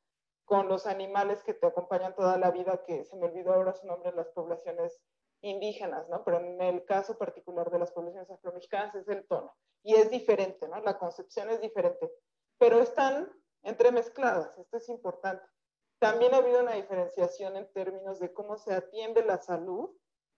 con 0.44 0.66
los 0.66 0.86
animales 0.86 1.44
que 1.44 1.55
te 1.55 1.66
acompañan 1.66 2.16
toda 2.16 2.38
la 2.38 2.51
vida, 2.51 2.82
que 2.84 3.05
se 3.05 3.16
me 3.16 3.26
olvidó 3.26 3.53
ahora 3.53 3.74
su 3.74 3.86
nombre 3.86 4.09
en 4.09 4.16
las 4.16 4.28
poblaciones 4.30 5.01
indígenas, 5.41 6.09
¿no? 6.09 6.24
Pero 6.24 6.39
en 6.39 6.61
el 6.61 6.84
caso 6.84 7.16
particular 7.16 7.70
de 7.70 7.78
las 7.78 7.93
poblaciones 7.93 8.30
afromexicanas 8.30 8.95
es 8.95 9.09
el 9.09 9.26
tono. 9.26 9.55
Y 9.82 9.95
es 9.95 10.11
diferente, 10.11 10.68
¿no? 10.68 10.80
La 10.80 10.99
concepción 10.99 11.51
es 11.51 11.61
diferente. 11.61 12.11
Pero 12.59 12.80
están 12.80 13.30
entremezcladas. 13.62 14.57
Esto 14.59 14.76
es 14.76 14.89
importante. 14.89 15.45
También 16.01 16.34
ha 16.34 16.39
habido 16.39 16.61
una 16.61 16.74
diferenciación 16.74 17.57
en 17.57 17.72
términos 17.72 18.20
de 18.20 18.32
cómo 18.32 18.57
se 18.57 18.72
atiende 18.72 19.24
la 19.24 19.39
salud. 19.39 19.91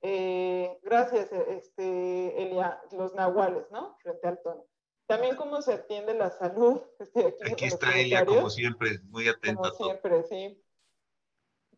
Eh, 0.02 0.78
gracias, 0.82 1.30
este, 1.32 2.42
Elia, 2.42 2.82
los 2.92 3.14
nahuales, 3.14 3.70
¿no? 3.70 3.96
Frente 4.02 4.28
al 4.28 4.40
tono. 4.42 4.66
También 5.06 5.36
cómo 5.36 5.60
se 5.60 5.74
atiende 5.74 6.14
la 6.14 6.30
salud. 6.30 6.80
aquí, 7.52 7.64
está 7.64 7.98
Elia, 7.98 8.24
como 8.24 8.48
siempre, 8.48 9.00
muy 9.08 9.28
atenta. 9.28 9.70
Como 9.70 9.90
siempre, 9.90 10.22
sí. 10.24 10.62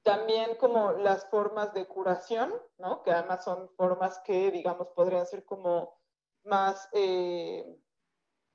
También 0.02 0.56
como 0.56 0.92
las 0.92 1.26
formas 1.30 1.72
de 1.74 1.86
curación, 1.86 2.52
¿no? 2.78 3.02
Que 3.02 3.12
además 3.12 3.44
son 3.44 3.70
formas 3.76 4.20
que, 4.24 4.50
digamos, 4.50 4.88
podrían 4.88 5.26
ser 5.26 5.44
como 5.44 5.98
más... 6.44 6.88
Eh, 6.92 7.78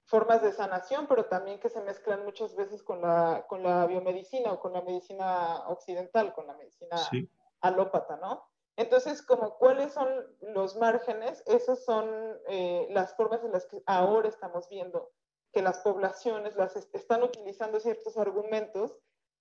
formas 0.07 0.41
de 0.41 0.53
sanación, 0.53 1.05
pero 1.07 1.25
también 1.25 1.59
que 1.59 1.69
se 1.69 1.81
mezclan 1.81 2.23
muchas 2.23 2.55
veces 2.55 2.81
con 2.81 3.01
la, 3.01 3.45
con 3.47 3.61
la 3.61 3.85
biomedicina 3.85 4.53
o 4.53 4.59
con 4.59 4.71
la 4.73 4.81
medicina 4.81 5.67
occidental, 5.67 6.33
con 6.33 6.47
la 6.47 6.53
medicina 6.53 6.95
alópata, 7.61 8.15
¿no? 8.17 8.47
Entonces, 8.77 9.21
como 9.21 9.57
cuáles 9.57 9.93
son 9.93 10.07
los 10.39 10.77
márgenes, 10.77 11.43
esas 11.45 11.83
son 11.83 12.07
eh, 12.47 12.87
las 12.91 13.15
formas 13.15 13.43
en 13.43 13.51
las 13.51 13.65
que 13.65 13.81
ahora 13.85 14.29
estamos 14.29 14.69
viendo 14.69 15.11
que 15.51 15.61
las 15.61 15.79
poblaciones 15.79 16.55
las 16.55 16.75
están 16.75 17.23
utilizando 17.23 17.79
ciertos 17.79 18.17
argumentos 18.17 18.95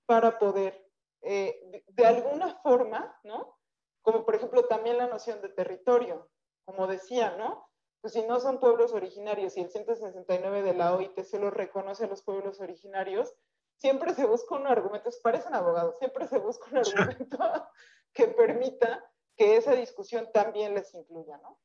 para 0.06 0.38
poder, 0.38 0.85
eh, 1.26 1.60
de, 1.70 1.84
de, 1.88 2.06
alguna 2.06 2.56
forma, 2.62 3.18
¿no? 3.24 3.58
Como 4.02 4.24
por 4.24 4.36
ejemplo 4.36 4.64
también 4.66 4.98
la 4.98 5.08
noción 5.08 5.42
de 5.42 5.48
territorio, 5.48 6.30
como 6.64 6.86
decía, 6.86 7.36
¿no? 7.36 7.66
pues 8.06 8.14
si 8.14 8.22
no 8.22 8.38
son 8.38 8.60
pueblos 8.60 8.92
originarios 8.92 9.56
y 9.56 9.62
el 9.62 9.68
169 9.68 10.62
de 10.62 10.74
la 10.74 10.94
OIT 10.94 11.18
se 11.24 11.40
lo 11.40 11.50
reconoce 11.50 12.04
a 12.04 12.06
los 12.06 12.22
pueblos 12.22 12.60
originarios, 12.60 13.34
siempre 13.78 14.14
se 14.14 14.26
busca 14.26 14.54
un 14.54 14.68
argumento, 14.68 15.10
parecen 15.24 15.54
abogados, 15.54 15.98
siempre 15.98 16.28
se 16.28 16.38
busca 16.38 16.68
un 16.70 16.78
argumento 16.78 17.38
que 18.12 18.28
permita 18.28 19.04
que 19.36 19.56
esa 19.56 19.72
discusión 19.72 20.30
también 20.32 20.74
les 20.74 20.94
incluya, 20.94 21.36
¿no? 21.38 21.58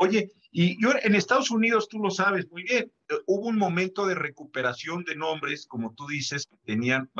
Oye, 0.00 0.30
y 0.52 0.80
yo 0.80 0.92
en 1.02 1.16
Estados 1.16 1.50
Unidos, 1.50 1.88
tú 1.88 1.98
lo 1.98 2.10
sabes 2.10 2.48
muy 2.52 2.62
bien, 2.62 2.92
eh, 3.08 3.14
hubo 3.26 3.48
un 3.48 3.58
momento 3.58 4.06
de 4.06 4.14
recuperación 4.14 5.02
de 5.02 5.16
nombres, 5.16 5.66
como 5.66 5.92
tú 5.94 6.06
dices, 6.06 6.46
que 6.46 6.56
tenían 6.64 7.10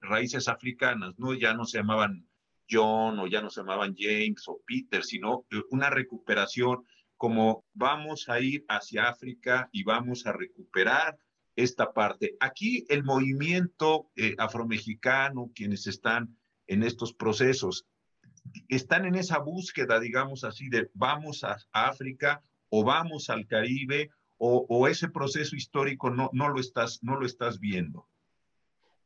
raíces 0.00 0.46
africanas, 0.46 1.14
¿no? 1.16 1.32
Ya 1.32 1.54
no 1.54 1.64
se 1.64 1.78
llamaban 1.78 2.28
John 2.70 3.18
o 3.20 3.26
ya 3.26 3.40
no 3.40 3.48
se 3.48 3.60
llamaban 3.62 3.94
James 3.96 4.46
o 4.48 4.60
Peter, 4.66 5.02
sino 5.02 5.46
eh, 5.50 5.62
una 5.70 5.88
recuperación 5.88 6.84
como 7.16 7.64
vamos 7.72 8.28
a 8.28 8.38
ir 8.38 8.66
hacia 8.68 9.08
África 9.08 9.70
y 9.72 9.84
vamos 9.84 10.26
a 10.26 10.34
recuperar 10.34 11.18
esta 11.54 11.94
parte. 11.94 12.36
Aquí 12.38 12.84
el 12.90 13.02
movimiento 13.02 14.10
eh, 14.14 14.34
afromexicano, 14.36 15.50
quienes 15.54 15.86
están 15.86 16.36
en 16.66 16.82
estos 16.82 17.14
procesos, 17.14 17.86
están 18.68 19.06
en 19.06 19.14
esa 19.14 19.38
búsqueda, 19.38 20.00
digamos 20.00 20.44
así, 20.44 20.68
de 20.68 20.90
vamos 20.94 21.44
a, 21.44 21.56
África 21.72 22.42
o 22.70 22.84
vamos 22.84 23.30
al 23.30 23.46
Caribe 23.46 24.10
o, 24.38 24.86
ese 24.86 25.08
proceso 25.08 25.56
histórico 25.56 26.10
no, 26.10 26.28
no, 26.32 26.48
lo 26.50 26.60
estás, 26.60 27.02
no 27.02 27.16
lo 27.16 27.24
estás 27.24 27.58
viendo. 27.58 28.06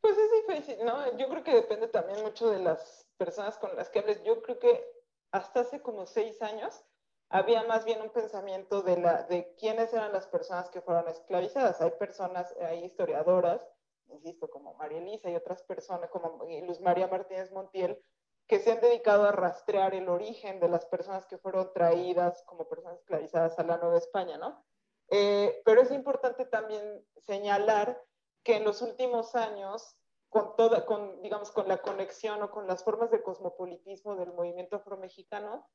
Pues 0.01 0.17
es 0.19 0.49
difícil, 0.49 0.85
¿no? 0.85 1.17
Yo 1.17 1.29
creo 1.29 1.45
que 1.45 1.55
depende 1.55 1.87
también 1.87 2.21
mucho 2.23 2.51
de 2.51 2.59
las 2.59 3.07
personas 3.17 3.57
con 3.59 3.77
las 3.77 3.91
que 3.91 4.01
hables. 4.01 4.23
Yo 4.25 4.43
creo 4.43 4.59
que 4.59 4.83
hasta 5.31 5.61
hace 5.61 5.81
como 5.81 6.07
seis 6.07 6.43
años 6.43 6.83
había 7.29 7.63
más 7.65 7.85
bien 7.85 8.03
un 8.03 8.11
pensamiento 8.11 8.83
de, 8.83 8.97
la, 8.99 9.23
de 9.25 9.55
quiénes 9.57 9.93
eran 9.93 10.13
las 10.13 10.27
personas 10.27 10.69
que 10.71 10.81
fueron 10.81 11.09
esclavizadas. 11.09 11.81
Hay 11.81 11.93
personas, 11.93 12.53
hay 12.61 12.85
historiadoras, 12.85 13.61
insisto, 14.09 14.51
como 14.51 14.75
María 14.75 14.99
Elisa 14.99 15.31
y 15.31 15.37
otras 15.37 15.63
personas, 15.63 16.11
como 16.11 16.45
Luz 16.67 16.81
María 16.81 17.07
Martínez 17.07 17.53
Montiel, 17.53 18.03
que 18.51 18.59
se 18.59 18.73
han 18.73 18.81
dedicado 18.81 19.29
a 19.29 19.31
rastrear 19.31 19.95
el 19.95 20.09
origen 20.09 20.59
de 20.59 20.69
las 20.69 20.85
personas 20.85 21.25
que 21.27 21.39
fueron 21.39 21.73
traídas 21.73 22.43
como 22.47 22.69
personas 22.69 22.99
esclavizadas 22.99 23.57
a 23.61 23.63
la 23.63 23.79
Nueva 23.79 23.97
España, 23.97 24.39
¿no? 24.39 24.65
Eh, 25.09 25.63
pero 25.65 25.83
es 25.83 25.93
importante 25.93 26.45
también 26.47 27.07
señalar 27.19 28.03
que 28.43 28.57
en 28.57 28.65
los 28.65 28.83
últimos 28.83 29.37
años, 29.37 29.97
con 30.29 30.57
toda, 30.57 30.85
con, 30.85 31.23
digamos, 31.23 31.53
con 31.53 31.69
la 31.69 31.79
conexión 31.79 32.43
o 32.43 32.51
con 32.51 32.67
las 32.67 32.83
formas 32.83 33.13
de 33.13 33.23
cosmopolitismo 33.23 34.17
del 34.17 34.33
movimiento 34.33 34.75
afromexicano, 34.75 35.69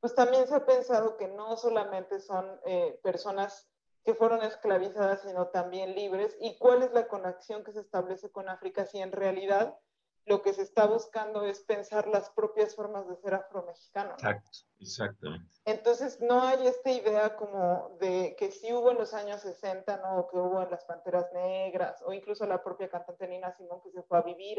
pues 0.00 0.14
también 0.14 0.48
se 0.48 0.54
ha 0.54 0.64
pensado 0.64 1.18
que 1.18 1.28
no 1.28 1.58
solamente 1.58 2.18
son 2.18 2.58
eh, 2.64 2.98
personas 3.02 3.70
que 4.06 4.14
fueron 4.14 4.42
esclavizadas, 4.42 5.20
sino 5.20 5.48
también 5.48 5.94
libres, 5.94 6.34
y 6.40 6.56
cuál 6.56 6.82
es 6.82 6.92
la 6.92 7.08
conexión 7.08 7.62
que 7.62 7.72
se 7.72 7.80
establece 7.80 8.32
con 8.32 8.48
África 8.48 8.86
si 8.86 9.00
en 9.00 9.12
realidad 9.12 9.78
lo 10.24 10.42
que 10.42 10.52
se 10.52 10.62
está 10.62 10.86
buscando 10.86 11.44
es 11.44 11.60
pensar 11.60 12.06
las 12.06 12.30
propias 12.30 12.76
formas 12.76 13.08
de 13.08 13.16
ser 13.16 13.34
afromexicano. 13.34 14.12
Exacto, 14.12 14.50
exactamente. 14.78 15.50
Entonces, 15.64 16.20
no 16.20 16.42
hay 16.42 16.66
esta 16.66 16.90
idea 16.90 17.36
como 17.36 17.96
de 18.00 18.36
que 18.38 18.52
sí 18.52 18.72
hubo 18.72 18.92
en 18.92 18.98
los 18.98 19.14
años 19.14 19.40
60, 19.40 19.96
¿no? 19.98 20.20
O 20.20 20.28
que 20.28 20.36
hubo 20.36 20.62
en 20.62 20.70
las 20.70 20.84
Panteras 20.84 21.26
Negras, 21.32 22.02
o 22.06 22.12
incluso 22.12 22.46
la 22.46 22.62
propia 22.62 22.88
cantante 22.88 23.26
Nina 23.26 23.52
Simón 23.52 23.80
que 23.82 23.90
se 23.90 24.02
fue 24.02 24.18
a 24.18 24.22
vivir 24.22 24.58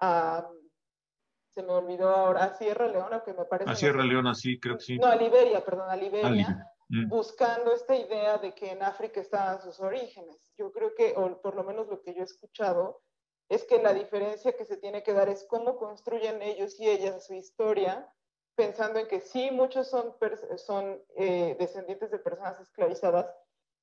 a, 0.00 0.48
se 1.50 1.62
me 1.62 1.72
olvidó 1.72 2.08
ahora, 2.08 2.44
a 2.44 2.54
Sierra 2.54 2.88
Leona, 2.88 3.22
que 3.22 3.32
me 3.32 3.44
parece... 3.44 3.70
A 3.70 3.76
Sierra 3.76 4.04
Leona, 4.04 4.34
sí, 4.34 4.58
creo 4.58 4.76
que 4.76 4.84
sí. 4.84 4.98
No, 4.98 5.06
a 5.06 5.16
Liberia, 5.16 5.64
perdón, 5.64 5.88
a 5.88 5.96
Liberia, 5.96 6.68
mm. 6.88 7.08
buscando 7.08 7.72
esta 7.72 7.96
idea 7.96 8.38
de 8.38 8.52
que 8.54 8.72
en 8.72 8.82
África 8.82 9.20
estaban 9.20 9.60
sus 9.62 9.78
orígenes. 9.78 10.52
Yo 10.58 10.72
creo 10.72 10.94
que, 10.96 11.14
o 11.16 11.40
por 11.40 11.54
lo 11.54 11.62
menos 11.62 11.86
lo 11.86 12.02
que 12.02 12.12
yo 12.12 12.22
he 12.22 12.24
escuchado, 12.24 13.02
es 13.48 13.64
que 13.64 13.82
la 13.82 13.92
diferencia 13.92 14.56
que 14.56 14.64
se 14.64 14.76
tiene 14.76 15.02
que 15.02 15.12
dar 15.12 15.28
es 15.28 15.44
cómo 15.44 15.76
construyen 15.76 16.42
ellos 16.42 16.78
y 16.80 16.88
ellas 16.88 17.26
su 17.26 17.34
historia, 17.34 18.10
pensando 18.56 18.98
en 18.98 19.08
que 19.08 19.20
sí, 19.20 19.50
muchos 19.50 19.88
son, 19.88 20.14
son 20.56 21.02
eh, 21.16 21.56
descendientes 21.58 22.10
de 22.10 22.18
personas 22.18 22.60
esclavizadas, 22.60 23.30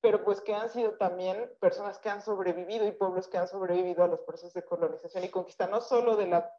pero 0.00 0.24
pues 0.24 0.40
que 0.40 0.54
han 0.54 0.68
sido 0.68 0.96
también 0.96 1.52
personas 1.60 1.98
que 1.98 2.10
han 2.10 2.22
sobrevivido 2.22 2.86
y 2.86 2.92
pueblos 2.92 3.28
que 3.28 3.38
han 3.38 3.46
sobrevivido 3.46 4.02
a 4.02 4.08
los 4.08 4.20
procesos 4.20 4.54
de 4.54 4.64
colonización 4.64 5.24
y 5.24 5.28
conquista, 5.28 5.68
no 5.68 5.80
solo 5.80 6.16
de 6.16 6.26
la 6.26 6.52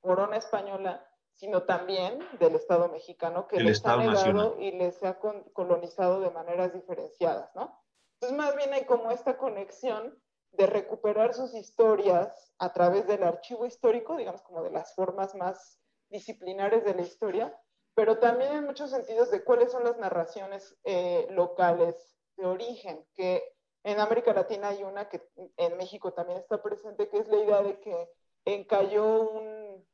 corona 0.00 0.36
española, 0.36 1.06
sino 1.34 1.64
también 1.64 2.18
del 2.38 2.54
Estado 2.54 2.88
mexicano, 2.88 3.46
que 3.46 3.60
les 3.60 3.84
ha 3.84 3.98
negado 3.98 4.56
y 4.58 4.70
les 4.72 5.02
ha 5.04 5.18
colonizado 5.52 6.20
de 6.20 6.30
maneras 6.30 6.72
diferenciadas, 6.72 7.54
¿no? 7.54 7.78
Entonces, 8.14 8.38
más 8.38 8.56
bien 8.56 8.72
hay 8.72 8.86
como 8.86 9.10
esta 9.10 9.36
conexión 9.36 10.18
de 10.52 10.66
recuperar 10.66 11.34
sus 11.34 11.54
historias 11.54 12.52
a 12.58 12.72
través 12.72 13.06
del 13.06 13.22
archivo 13.22 13.66
histórico, 13.66 14.16
digamos 14.16 14.42
como 14.42 14.62
de 14.62 14.70
las 14.70 14.94
formas 14.94 15.34
más 15.34 15.78
disciplinares 16.08 16.84
de 16.84 16.94
la 16.94 17.02
historia, 17.02 17.58
pero 17.94 18.18
también 18.18 18.52
en 18.52 18.64
muchos 18.64 18.90
sentidos 18.90 19.30
de 19.30 19.44
cuáles 19.44 19.72
son 19.72 19.84
las 19.84 19.98
narraciones 19.98 20.76
eh, 20.84 21.26
locales 21.30 22.16
de 22.36 22.46
origen, 22.46 23.06
que 23.14 23.42
en 23.84 24.00
América 24.00 24.32
Latina 24.32 24.68
hay 24.68 24.82
una 24.82 25.08
que 25.08 25.22
en 25.56 25.76
México 25.76 26.12
también 26.12 26.38
está 26.38 26.62
presente, 26.62 27.08
que 27.08 27.18
es 27.18 27.28
la 27.28 27.36
idea 27.36 27.62
de 27.62 27.80
que 27.80 28.10
encalló 28.44 29.30
un 29.30 29.86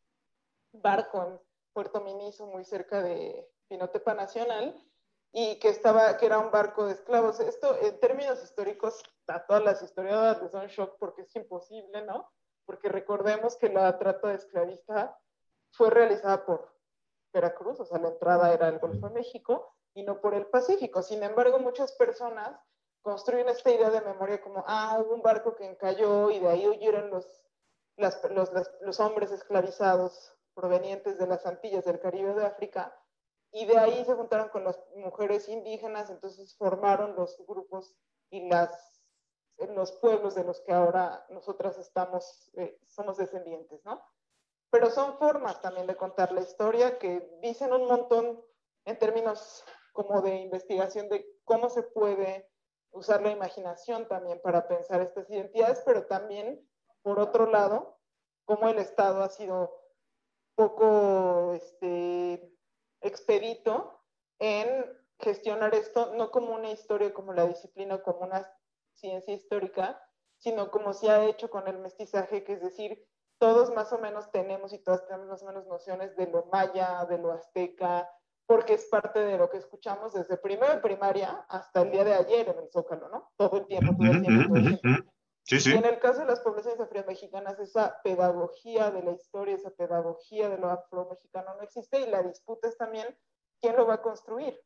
barco 0.73 1.23
en 1.23 1.41
Puerto 1.73 2.01
Miniso, 2.01 2.47
muy 2.47 2.65
cerca 2.65 3.03
de 3.03 3.49
Pinotepa 3.69 4.15
Nacional, 4.15 4.75
y 5.33 5.59
que 5.59 5.69
estaba, 5.69 6.17
que 6.17 6.27
era 6.27 6.39
un 6.39 6.51
barco 6.51 6.87
de 6.87 6.93
esclavos. 6.93 7.41
Esto, 7.41 7.79
en 7.81 7.99
términos 8.01 8.43
históricos, 8.43 9.03
a 9.29 9.47
todas 9.47 9.63
las 9.63 9.83
historiadoras 9.83 10.43
les 10.43 10.53
da 10.53 10.63
un 10.63 10.69
shock 10.69 10.97
porque 10.99 11.23
es 11.23 11.37
imposible, 11.37 12.03
¿no? 12.03 12.31
Porque 12.65 12.89
recordemos 12.89 13.57
que 13.57 13.69
la 13.69 13.99
trata 13.99 14.29
de 14.29 14.35
esclavista 14.37 15.19
fue 15.73 15.91
realizada 15.91 16.45
por 16.45 16.73
Veracruz, 17.33 17.81
o 17.81 17.85
sea, 17.85 17.99
la 17.99 18.09
entrada 18.09 18.53
era 18.53 18.69
el 18.69 18.79
Golfo 18.79 19.09
de 19.09 19.15
México 19.15 19.75
y 19.95 20.03
no 20.03 20.21
por 20.21 20.35
el 20.35 20.47
Pacífico. 20.47 21.03
Sin 21.03 21.23
embargo, 21.23 21.59
muchas 21.59 21.93
personas 21.93 22.61
construyen 23.01 23.49
esta 23.49 23.71
idea 23.71 23.91
de 23.91 24.01
memoria 24.01 24.41
como, 24.41 24.65
ah, 24.67 24.99
hubo 25.01 25.15
un 25.15 25.23
barco 25.23 25.55
que 25.57 25.67
encalló 25.67 26.31
y 26.31 26.39
de 26.39 26.49
ahí 26.49 26.69
huyeron 26.69 27.11
los, 27.11 27.27
los, 27.97 28.21
los 28.81 29.01
hombres 29.01 29.33
esclavizados 29.33 30.37
provenientes 30.55 31.19
de 31.19 31.27
las 31.27 31.47
Antillas 31.47 31.85
del 31.85 32.01
Caribe 32.01 32.35
de 32.35 32.47
África 32.47 32.95
y 33.53 33.67
de 33.67 33.79
ahí 33.79 34.05
se 34.05 34.15
juntaron 34.15 34.49
con 34.49 34.65
las 34.65 34.79
mujeres 34.97 35.49
indígenas, 35.49 36.11
entonces 36.11 36.57
formaron 36.57 37.15
los 37.17 37.37
grupos 37.47 37.95
y 38.31 38.49
las, 38.49 38.92
los 39.69 39.93
pueblos 39.93 40.35
de 40.35 40.45
los 40.45 40.61
que 40.61 40.73
ahora 40.73 41.25
nosotras 41.31 41.79
estamos, 41.79 42.51
eh, 42.55 42.79
somos 42.87 43.17
descendientes, 43.17 43.85
¿no? 43.85 44.03
Pero 44.71 44.91
son 44.91 45.19
formas 45.19 45.61
también 45.61 45.87
de 45.87 45.97
contar 45.97 46.33
la 46.33 46.41
historia 46.41 46.99
que 46.99 47.39
dicen 47.43 47.73
un 47.73 47.87
montón 47.87 48.43
en 48.85 48.99
términos 48.99 49.65
como 49.93 50.23
de 50.23 50.37
investigación 50.37 51.09
de 51.09 51.27
cómo 51.45 51.69
se 51.69 51.83
puede 51.83 52.51
usar 52.91 53.23
la 53.23 53.31
imaginación 53.31 54.09
también 54.09 54.41
para 54.43 54.67
pensar 54.69 55.01
estas 55.01 55.29
identidades, 55.31 55.83
pero 55.85 56.07
también, 56.07 56.67
por 57.03 57.19
otro 57.21 57.47
lado, 57.47 57.99
cómo 58.45 58.69
el 58.69 58.79
Estado 58.79 59.23
ha 59.23 59.29
sido 59.29 59.79
poco 60.55 61.53
este, 61.55 62.53
expedito 63.01 64.01
en 64.39 64.99
gestionar 65.19 65.75
esto, 65.75 66.15
no 66.15 66.31
como 66.31 66.55
una 66.55 66.71
historia, 66.71 67.15
como 67.15 67.33
la 67.33 67.47
disciplina, 67.47 68.03
como 68.03 68.21
una 68.21 68.51
ciencia 68.95 69.35
histórica, 69.35 70.01
sino 70.39 70.71
como 70.71 70.93
se 70.93 71.11
ha 71.11 71.25
hecho 71.25 71.51
con 71.51 71.69
el 71.69 71.79
mestizaje, 71.79 72.45
que 72.45 72.55
es 72.55 72.63
decir, 72.63 73.07
todos 73.39 73.73
más 73.75 73.93
o 73.93 73.99
menos 73.99 74.31
tenemos 74.31 74.73
y 74.73 74.79
todas 74.79 75.07
tenemos 75.07 75.29
más 75.29 75.43
o 75.43 75.47
menos 75.47 75.67
nociones 75.67 76.17
de 76.17 76.27
lo 76.29 76.47
maya, 76.53 77.05
de 77.07 77.19
lo 77.19 77.33
azteca, 77.33 78.09
porque 78.47 78.75
es 78.75 78.87
parte 78.87 79.21
de 79.21 79.39
lo 79.39 79.51
que 79.51 79.59
escuchamos 79.59 80.13
desde 80.13 80.37
primero 80.37 80.75
de 80.75 80.81
primaria 80.81 81.45
hasta 81.49 81.83
el 81.83 81.91
día 81.91 82.05
de 82.05 82.15
ayer 82.15 82.49
en 82.49 82.59
el 82.59 82.71
Zócalo, 82.71 83.09
¿no? 83.09 83.33
Todo 83.37 83.59
el 83.59 83.67
tiempo, 83.67 83.95
todo 83.97 84.13
el 84.13 84.23
tiempo, 84.23 84.49
todo 84.49 84.57
el 84.57 84.81
tiempo. 84.81 85.13
Y 85.49 85.73
en 85.73 85.85
el 85.85 85.99
caso 85.99 86.21
de 86.21 86.27
las 86.27 86.41
poblaciones 86.41 86.81
afromexicanas, 86.81 87.59
esa 87.59 88.01
pedagogía 88.03 88.91
de 88.91 89.03
la 89.03 89.13
historia, 89.13 89.57
esa 89.57 89.71
pedagogía 89.71 90.49
de 90.49 90.59
lo 90.59 90.71
afromexicano 90.71 91.55
no 91.57 91.63
existe 91.63 92.01
y 92.01 92.07
la 92.07 92.23
disputa 92.23 92.69
es 92.69 92.77
también 92.77 93.07
quién 93.61 93.77
lo 93.77 93.87
va 93.87 93.95
a 93.95 94.03
construir. 94.03 94.59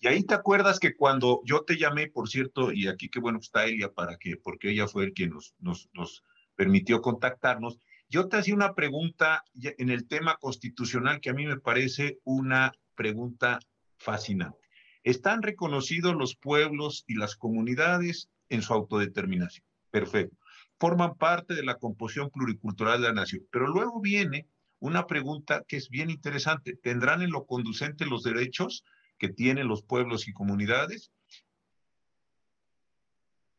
Y 0.00 0.08
ahí 0.08 0.24
te 0.24 0.34
acuerdas 0.34 0.78
que 0.78 0.96
cuando 0.96 1.40
yo 1.44 1.62
te 1.62 1.76
llamé, 1.76 2.08
por 2.08 2.28
cierto, 2.28 2.72
y 2.72 2.88
aquí 2.88 3.08
qué 3.08 3.20
bueno 3.20 3.38
está 3.40 3.64
Elia 3.64 3.92
para 3.92 4.16
que, 4.16 4.36
porque 4.36 4.70
ella 4.70 4.86
fue 4.88 5.04
el 5.04 5.14
que 5.14 5.28
nos, 5.28 5.54
nos, 5.58 5.88
nos 5.94 6.24
permitió 6.54 7.00
contactarnos, 7.00 7.78
yo 8.08 8.28
te 8.28 8.38
hacía 8.38 8.54
una 8.54 8.74
pregunta 8.74 9.44
en 9.54 9.90
el 9.90 10.08
tema 10.08 10.36
constitucional 10.36 11.20
que 11.20 11.30
a 11.30 11.34
mí 11.34 11.46
me 11.46 11.58
parece 11.58 12.18
una 12.24 12.72
pregunta 12.94 13.58
fascinante. 13.98 14.58
¿Están 15.02 15.42
reconocidos 15.42 16.14
los 16.14 16.34
pueblos 16.34 17.04
y 17.06 17.14
las 17.14 17.36
comunidades 17.36 18.30
en 18.48 18.62
su 18.62 18.72
autodeterminación. 18.72 19.66
Perfecto. 19.90 20.36
Forman 20.78 21.16
parte 21.16 21.54
de 21.54 21.64
la 21.64 21.76
composición 21.76 22.30
pluricultural 22.30 23.00
de 23.00 23.08
la 23.08 23.14
nación. 23.14 23.46
Pero 23.50 23.68
luego 23.68 24.00
viene 24.00 24.46
una 24.80 25.06
pregunta 25.06 25.64
que 25.66 25.76
es 25.76 25.88
bien 25.88 26.10
interesante. 26.10 26.76
¿Tendrán 26.76 27.22
en 27.22 27.30
lo 27.30 27.46
conducente 27.46 28.06
los 28.06 28.22
derechos 28.22 28.84
que 29.18 29.28
tienen 29.28 29.68
los 29.68 29.82
pueblos 29.82 30.28
y 30.28 30.32
comunidades 30.32 31.12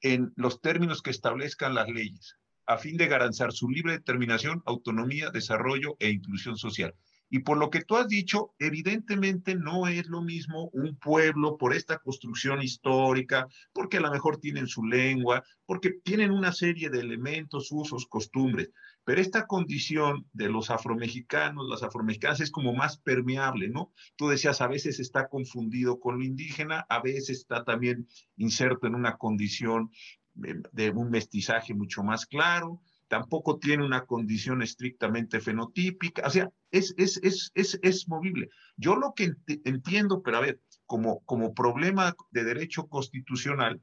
en 0.02 0.32
los 0.36 0.62
términos 0.62 1.02
que 1.02 1.12
establezcan 1.12 1.76
las 1.76 1.90
leyes, 1.90 2.38
a 2.66 2.78
fin 2.78 2.98
de 2.98 3.08
garantizar 3.08 3.52
su 3.52 3.70
libre 3.70 3.94
determinación, 3.94 4.64
autonomía, 4.66 5.30
desarrollo 5.30 5.98
e 6.00 6.10
inclusión 6.10 6.58
social? 6.58 6.96
Y 7.32 7.40
por 7.40 7.58
lo 7.58 7.70
que 7.70 7.84
tú 7.84 7.96
has 7.96 8.08
dicho, 8.08 8.56
evidentemente 8.58 9.54
no 9.56 9.88
es 9.88 10.08
lo 10.08 10.22
mismo 10.22 10.70
un 10.74 10.96
pueblo 10.96 11.58
por 11.58 11.76
esta 11.76 12.00
construcción 12.00 12.64
histórica, 12.64 13.48
porque 13.72 13.98
a 13.98 14.02
lo 14.02 14.12
mejor 14.12 14.38
tienen 14.38 14.68
su 14.68 14.84
lengua, 14.84 15.44
porque 15.66 15.92
tienen 16.04 16.32
una 16.32 16.52
serie 16.52 16.90
de 16.90 17.00
elementos, 17.00 17.72
usos, 17.72 18.08
costumbres. 18.08 18.72
Pero 19.10 19.22
esta 19.22 19.48
condición 19.48 20.28
de 20.34 20.50
los 20.50 20.70
afromexicanos, 20.70 21.68
las 21.68 21.82
afromexicanas 21.82 22.42
es 22.42 22.52
como 22.52 22.76
más 22.76 23.00
permeable, 23.00 23.68
¿no? 23.68 23.92
Tú 24.16 24.28
decías, 24.28 24.62
a 24.62 24.68
veces 24.68 25.00
está 25.00 25.30
confundido 25.30 26.00
con 26.00 26.20
lo 26.20 26.24
indígena, 26.24 26.86
a 26.88 27.02
veces 27.02 27.32
está 27.32 27.64
también 27.64 28.08
inserto 28.38 28.86
en 28.86 28.94
una 28.94 29.18
condición 29.18 29.90
de 30.36 30.92
un 30.92 31.10
mestizaje 31.10 31.74
mucho 31.74 32.04
más 32.04 32.28
claro, 32.28 32.84
tampoco 33.08 33.58
tiene 33.58 33.84
una 33.84 34.06
condición 34.06 34.62
estrictamente 34.62 35.40
fenotípica, 35.40 36.28
o 36.28 36.30
sea, 36.30 36.52
es, 36.70 36.94
es, 37.00 37.20
es, 37.24 37.52
es, 37.56 37.80
es 37.82 38.08
movible. 38.08 38.50
Yo 38.78 38.96
lo 38.96 39.16
que 39.16 39.34
entiendo, 39.66 40.22
pero 40.22 40.38
a 40.38 40.42
ver, 40.42 40.62
como, 40.86 41.22
como 41.22 41.56
problema 41.56 42.16
de 42.30 42.44
derecho 42.44 42.88
constitucional, 42.88 43.82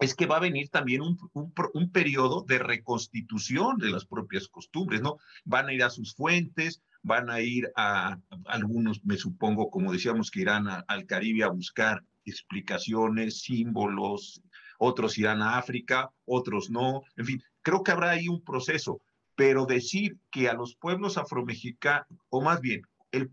es 0.00 0.14
que 0.14 0.26
va 0.26 0.38
a 0.38 0.40
venir 0.40 0.70
también 0.70 1.02
un, 1.02 1.18
un, 1.34 1.90
periodo 1.92 2.42
de 2.42 2.58
reconstitución 2.58 3.76
de 3.76 3.90
las 3.90 4.06
propias 4.06 4.48
costumbres, 4.48 5.02
¿no? 5.02 5.18
Van 5.44 5.68
a 5.68 5.74
ir 5.74 5.82
a 5.82 5.90
sus 5.90 6.14
fuentes, 6.14 6.82
van 7.02 7.28
a 7.28 7.40
ir 7.40 7.70
a, 7.76 8.18
algunos, 8.46 9.04
me 9.04 9.16
supongo, 9.16 9.70
como 9.70 9.92
decíamos, 9.92 10.30
que 10.30 10.40
irán 10.40 10.66
al 10.88 11.06
Caribe 11.06 11.44
a 11.44 11.48
buscar 11.48 12.02
explicaciones, 12.24 13.42
símbolos, 13.42 14.42
otros 14.78 15.18
irán 15.18 15.42
a 15.42 15.58
África, 15.58 16.10
otros 16.24 16.70
no, 16.70 17.02
en 17.16 17.26
fin, 17.26 17.42
creo 17.60 17.82
que 17.82 17.92
habrá 17.92 18.10
ahí 18.10 18.26
un 18.28 18.42
proceso, 18.42 19.02
pero 19.34 19.66
decir 19.66 20.16
que 20.30 20.48
a 20.48 20.54
los 20.54 20.76
pueblos 20.76 21.18
afromexicanos, 21.18 22.06
o 22.30 22.40
más 22.40 22.62
bien, 22.62 22.82
el, 23.12 23.30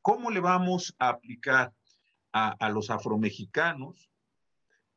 ¿cómo 0.00 0.30
le 0.30 0.40
vamos 0.40 0.94
a 0.98 1.10
aplicar 1.10 1.74
a, 2.32 2.52
a 2.58 2.70
los 2.70 2.88
afromexicanos? 2.88 4.08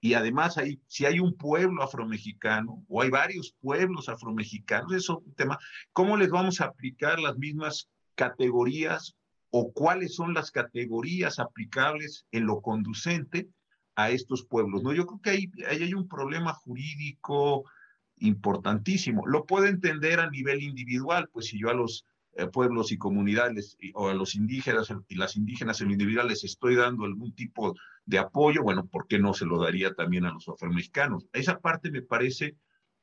Y 0.02 0.14
además, 0.14 0.56
si 0.88 1.06
hay 1.06 1.20
un 1.20 1.36
pueblo 1.36 1.84
afromexicano 1.84 2.84
o 2.88 3.02
hay 3.02 3.10
varios 3.10 3.56
pueblos 3.60 4.08
afromexicanos, 4.08 4.94
eso 4.94 5.20
es 5.20 5.28
un 5.28 5.36
tema, 5.36 5.60
¿cómo 5.92 6.16
les 6.16 6.30
vamos 6.30 6.62
a 6.62 6.66
aplicar 6.66 7.20
las 7.20 7.38
mismas 7.38 7.90
categorías 8.16 9.16
o 9.50 9.74
cuáles 9.74 10.16
son 10.16 10.34
las 10.34 10.52
categorías 10.52 11.40
aplicables 11.40 12.26
en 12.32 12.46
lo 12.46 12.62
conducente 12.62 13.50
a 13.96 14.12
estos 14.12 14.46
pueblos? 14.46 14.84
¿no? 14.84 14.94
Yo 14.94 15.06
creo 15.06 15.22
que 15.22 15.30
ahí, 15.32 15.52
ahí 15.70 15.84
hay 15.84 15.94
un 15.94 16.08
problema 16.08 16.54
jurídico, 16.54 17.66
importantísimo. 18.20 19.26
Lo 19.28 19.46
puedo 19.46 19.66
entender 19.66 20.20
a 20.20 20.30
nivel 20.30 20.62
individual, 20.64 21.30
pues 21.32 21.48
si 21.48 21.60
yo 21.60 21.70
a 21.70 21.74
los 21.74 22.06
eh, 22.34 22.48
pueblos 22.48 22.92
y 22.92 22.98
comunidades 22.98 23.78
o 23.94 24.10
a 24.10 24.14
los 24.14 24.36
indígenas 24.36 24.94
y 25.08 25.16
las 25.16 25.36
indígenas 25.36 25.82
en 25.82 25.92
individual 25.92 26.28
les 26.28 26.44
estoy 26.44 26.76
dando 26.76 27.06
algún 27.06 27.34
tipo 27.34 27.76
de 28.06 28.20
apoyo, 28.20 28.64
bueno, 28.64 28.88
¿por 28.88 29.08
qué 29.08 29.20
no 29.20 29.34
se 29.34 29.46
lo 29.46 29.62
daría 29.62 29.94
también 29.94 30.26
a 30.26 30.34
los 30.34 30.48
afromexicanos? 30.48 31.28
Esa 31.34 31.60
parte 31.60 31.92
me 31.92 32.02
parece 32.02 32.56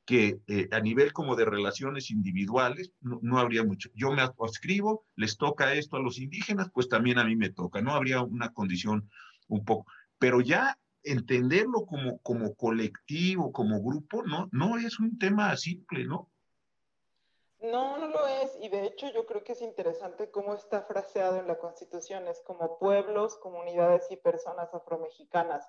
que 0.05 0.39
eh, 0.47 0.69
a 0.71 0.79
nivel 0.79 1.11
como 1.11 1.35
de 1.35 1.43
relaciones 1.43 2.11
individuales 2.11 2.91
no, 3.01 3.19
no, 3.21 3.39
habría 3.39 3.65
mucho. 3.65 3.89
Yo 3.93 4.13
me 4.13 4.21
adscribo, 4.21 5.05
les 5.17 5.35
toca 5.35 5.73
esto 5.73 5.97
a 5.97 6.01
los 6.01 6.17
indígenas, 6.17 6.69
pues 6.73 6.87
también 6.87 7.19
a 7.19 7.25
mí 7.25 7.35
me 7.35 7.49
toca, 7.49 7.81
no 7.81 7.93
habría 7.93 8.21
una 8.21 8.53
condición 8.53 9.09
un 9.49 9.65
poco, 9.65 9.85
pero 10.17 10.39
ya 10.39 10.77
entenderlo 11.03 11.85
como, 11.85 12.19
como 12.19 12.55
colectivo, 12.55 13.51
como 13.51 13.81
grupo, 13.81 14.23
no, 14.23 14.49
no 14.51 14.77
es 14.77 14.99
un 14.99 15.17
tema 15.17 15.55
simple, 15.57 16.05
¿no? 16.05 16.29
No, 17.59 17.97
no 17.97 18.07
lo 18.07 18.27
es. 18.27 18.55
Y 18.61 18.69
de 18.69 18.85
hecho 18.85 19.09
yo 19.09 19.25
creo 19.25 19.43
que 19.43 19.53
es 19.53 19.61
interesante 19.61 20.29
cómo 20.31 20.53
está 20.53 20.83
fraseado 20.83 21.37
en 21.37 21.47
la 21.47 21.57
Constitución. 21.57 22.27
Es 22.27 22.41
como 22.41 22.77
pueblos, 22.77 23.37
comunidades 23.37 24.09
y 24.11 24.17
personas 24.17 24.73
afromexicanas. 24.73 25.67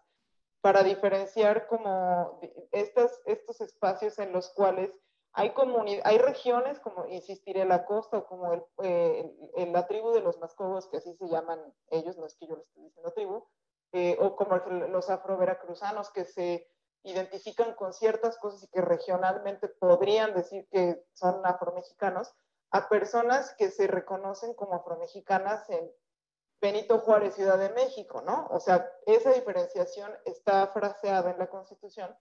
Para 0.61 0.83
diferenciar 0.83 1.67
como 1.67 2.41
estas, 2.73 3.21
estos 3.25 3.61
espacios 3.61 4.19
en 4.19 4.33
los 4.33 4.51
cuales 4.51 4.91
hay, 5.33 5.53
hay 6.05 6.19
regiones, 6.19 6.81
como 6.81 7.07
insistiré, 7.07 7.65
la 7.65 7.85
costa, 7.85 8.23
como 8.23 8.53
el, 8.53 8.63
eh, 8.83 9.67
la 9.73 9.87
tribu 9.87 10.11
de 10.11 10.21
los 10.21 10.39
mascogos, 10.39 10.89
que 10.89 10.97
así 10.97 11.15
se 11.15 11.29
llaman 11.29 11.61
ellos, 11.91 12.17
no 12.19 12.27
es 12.27 12.35
que 12.37 12.49
yo 12.49 12.57
les 12.57 12.67
esté 12.67 12.81
diciendo 12.81 13.13
tribu, 13.13 13.45
eh, 13.93 14.17
o 14.21 14.35
como 14.37 14.57
los 14.57 15.09
afroveracruzanos 15.11 16.11
que 16.11 16.25
se 16.25 16.69
identifican 17.05 17.75
con 17.75 17.93
ciertas 17.93 18.39
cosas 18.39 18.63
y 18.65 18.69
que 18.69 18.81
regionalmente 18.81 19.69
podrían 19.69 20.35
decir 20.35 20.69
que 20.71 21.05
son 21.15 21.45
afromexicanos, 21.45 22.35
a 22.71 22.89
personas 22.89 23.55
que 23.57 23.71
se 23.71 23.87
reconocen 23.87 24.55
como 24.55 24.75
afromexicanas 24.75 25.69
en 25.71 25.91
Benito 26.61 26.99
Juárez, 26.99 27.35
Ciudad 27.35 27.59
de 27.59 27.71
México, 27.71 28.21
¿no? 28.23 28.49
O 28.51 28.61
sea, 28.61 28.91
esa 29.07 29.33
diferenciación 29.33 30.13
está 30.25 30.67
fraseada 30.69 31.31
en 31.31 31.39
la 31.39 31.49
Constitución, 31.49 32.15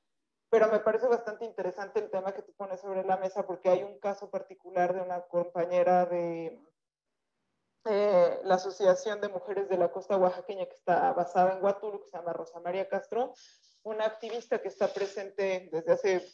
pero 0.49 0.71
me 0.71 0.79
parece 0.79 1.07
bastante 1.07 1.43
interesante 1.43 1.99
el 1.99 2.09
tema 2.09 2.33
que 2.33 2.43
tú 2.43 2.53
pones 2.53 2.79
sobre 2.79 3.03
la 3.03 3.17
mesa 3.17 3.45
porque 3.45 3.69
hay 3.69 3.83
un 3.83 3.99
caso 3.99 4.29
particular 4.29 4.93
de 4.93 5.01
una 5.01 5.21
compañera 5.23 6.05
de 6.05 6.61
eh, 7.85 8.39
la 8.43 8.55
Asociación 8.55 9.21
de 9.21 9.29
Mujeres 9.29 9.69
de 9.69 9.77
la 9.77 9.91
Costa 9.91 10.17
Oaxaqueña 10.17 10.65
que 10.65 10.75
está 10.75 11.13
basada 11.13 11.53
en 11.53 11.63
Huatulco, 11.63 12.01
que 12.01 12.09
se 12.09 12.17
llama 12.17 12.33
Rosa 12.33 12.59
María 12.59 12.87
Castro, 12.87 13.33
una 13.87 14.05
activista 14.05 14.61
que 14.61 14.67
está 14.67 14.87
presente 14.93 15.69
desde 15.71 15.91
hace 15.91 16.25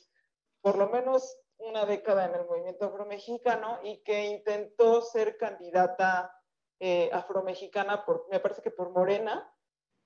por 0.61 0.77
lo 0.77 0.89
menos 0.89 1.37
una 1.57 1.85
década 1.85 2.25
en 2.25 2.35
el 2.35 2.45
movimiento 2.45 2.85
afromexicano 2.85 3.79
y 3.83 4.01
que 4.03 4.25
intentó 4.25 5.01
ser 5.01 5.37
candidata 5.37 6.35
eh, 6.79 7.09
afromexicana, 7.13 8.05
por, 8.05 8.27
me 8.29 8.39
parece 8.39 8.61
que 8.61 8.71
por 8.71 8.89
Morena, 8.89 9.49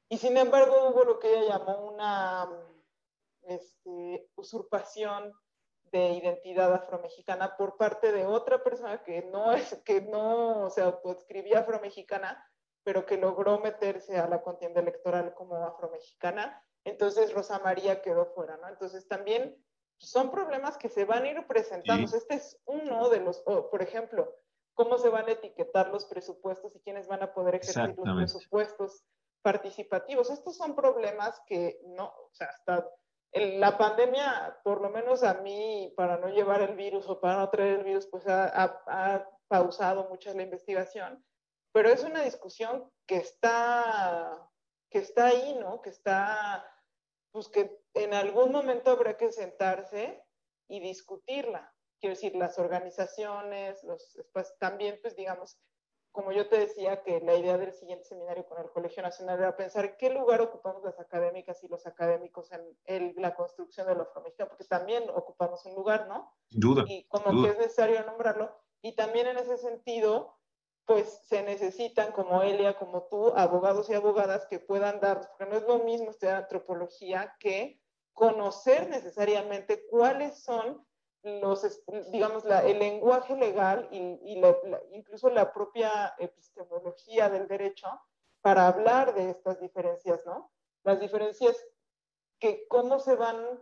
y 0.09 0.17
sin 0.17 0.37
embargo 0.37 0.89
hubo 0.89 1.03
lo 1.03 1.19
que 1.19 1.33
ella 1.33 1.57
llamó 1.57 1.87
una 1.87 2.49
este, 3.43 4.29
usurpación 4.35 5.33
de 5.83 6.11
identidad 6.11 6.73
afromexicana 6.73 7.55
por 7.55 7.77
parte 7.77 8.11
de 8.11 8.25
otra 8.25 8.61
persona 8.63 9.03
que 9.03 9.23
no 9.23 9.53
es, 9.53 9.81
que 9.85 10.01
no 10.01 10.69
se 10.69 10.81
autoescribía 10.81 11.59
afromexicana, 11.59 12.45
pero 12.83 13.05
que 13.05 13.17
logró 13.17 13.59
meterse 13.59 14.17
a 14.17 14.27
la 14.27 14.41
contienda 14.41 14.81
electoral 14.81 15.33
como 15.33 15.55
afromexicana 15.55 16.63
entonces 16.89 17.33
Rosa 17.33 17.59
María 17.59 18.01
quedó 18.01 18.25
fuera, 18.27 18.57
¿no? 18.57 18.67
Entonces 18.69 19.07
también 19.07 19.61
son 19.99 20.31
problemas 20.31 20.77
que 20.77 20.89
se 20.89 21.05
van 21.05 21.23
a 21.23 21.29
ir 21.29 21.47
presentando. 21.47 22.15
Este 22.15 22.35
es 22.35 22.59
uno 22.65 23.09
de 23.09 23.19
los, 23.19 23.39
por 23.41 23.81
ejemplo, 23.81 24.35
cómo 24.73 24.97
se 24.97 25.09
van 25.09 25.27
a 25.27 25.31
etiquetar 25.31 25.89
los 25.89 26.05
presupuestos 26.05 26.75
y 26.75 26.79
quiénes 26.79 27.07
van 27.07 27.23
a 27.23 27.33
poder 27.33 27.55
ejercer 27.55 27.95
los 27.97 28.15
presupuestos 28.15 29.03
participativos. 29.41 30.29
Estos 30.29 30.55
son 30.55 30.75
problemas 30.75 31.41
que 31.47 31.79
no, 31.85 32.05
o 32.05 32.29
sea, 32.31 32.47
hasta 32.47 32.89
la 33.33 33.77
pandemia, 33.77 34.59
por 34.63 34.81
lo 34.81 34.89
menos 34.89 35.23
a 35.23 35.35
mí, 35.35 35.93
para 35.97 36.17
no 36.17 36.29
llevar 36.29 36.61
el 36.61 36.75
virus 36.75 37.07
o 37.09 37.19
para 37.19 37.37
no 37.37 37.49
traer 37.49 37.79
el 37.79 37.83
virus, 37.85 38.07
pues 38.07 38.27
ha, 38.27 38.51
ha 38.87 39.29
pausado 39.47 40.07
mucho 40.09 40.33
la 40.33 40.43
investigación, 40.43 41.23
pero 41.71 41.89
es 41.89 42.03
una 42.03 42.21
discusión 42.21 42.91
que 43.05 43.17
está, 43.17 44.49
que 44.89 44.99
está 44.99 45.27
ahí, 45.27 45.57
¿no? 45.59 45.81
Que 45.81 45.89
está 45.89 46.65
pues 47.31 47.49
que 47.49 47.79
en 47.93 48.13
algún 48.13 48.51
momento 48.51 48.91
habrá 48.91 49.17
que 49.17 49.31
sentarse 49.31 50.23
y 50.67 50.79
discutirla. 50.79 51.73
Quiero 51.99 52.15
decir, 52.15 52.35
las 52.35 52.59
organizaciones, 52.59 53.83
los 53.83 54.17
también, 54.59 54.99
pues 55.01 55.15
digamos, 55.15 55.59
como 56.11 56.31
yo 56.31 56.47
te 56.49 56.57
decía, 56.57 57.03
que 57.03 57.19
la 57.21 57.35
idea 57.35 57.57
del 57.57 57.73
siguiente 57.73 58.05
seminario 58.05 58.45
con 58.45 58.59
el 58.59 58.71
Colegio 58.71 59.03
Nacional 59.03 59.37
era 59.39 59.55
pensar 59.55 59.97
qué 59.97 60.09
lugar 60.09 60.41
ocupamos 60.41 60.83
las 60.83 60.99
académicas 60.99 61.63
y 61.63 61.67
los 61.67 61.85
académicos 61.85 62.49
en 62.85 63.13
la 63.17 63.35
construcción 63.35 63.85
de 63.87 63.95
la 63.95 64.03
afromexicano, 64.03 64.49
porque 64.49 64.63
también 64.65 65.09
ocupamos 65.11 65.63
un 65.65 65.75
lugar, 65.75 66.07
¿no? 66.07 66.33
Sin 66.49 66.59
duda. 66.59 66.85
Y 66.87 67.07
como 67.07 67.43
que 67.43 67.49
es 67.49 67.57
necesario 67.57 68.03
nombrarlo. 68.03 68.51
Y 68.81 68.95
también 68.95 69.27
en 69.27 69.37
ese 69.37 69.57
sentido, 69.57 70.36
pues 70.87 71.19
se 71.25 71.43
necesitan, 71.43 72.13
como 72.13 72.41
Elia, 72.41 72.77
como 72.77 73.03
tú, 73.03 73.33
abogados 73.35 73.89
y 73.89 73.93
abogadas 73.93 74.47
que 74.47 74.59
puedan 74.59 75.01
dar, 75.01 75.19
porque 75.19 75.45
no 75.45 75.57
es 75.57 75.63
lo 75.63 75.79
mismo 75.79 76.09
estudiar 76.09 76.37
antropología 76.37 77.35
que 77.39 77.81
conocer 78.13 78.89
necesariamente 78.89 79.85
cuáles 79.87 80.41
son 80.41 80.87
los, 81.23 81.83
digamos, 82.09 82.45
el 82.45 82.79
lenguaje 82.79 83.35
legal 83.35 83.89
y, 83.91 84.41
incluso 84.93 85.29
la 85.29 85.51
propia 85.51 86.15
epistemología 86.19 87.29
del 87.29 87.49
derecho 87.49 87.87
para 88.41 88.67
hablar 88.67 89.13
de 89.13 89.31
estas 89.31 89.59
diferencias, 89.59 90.25
¿no? 90.25 90.53
Las 90.83 91.01
diferencias 91.01 91.57
que 92.39 92.65
cómo 92.69 92.99
se 92.99 93.15
van 93.15 93.61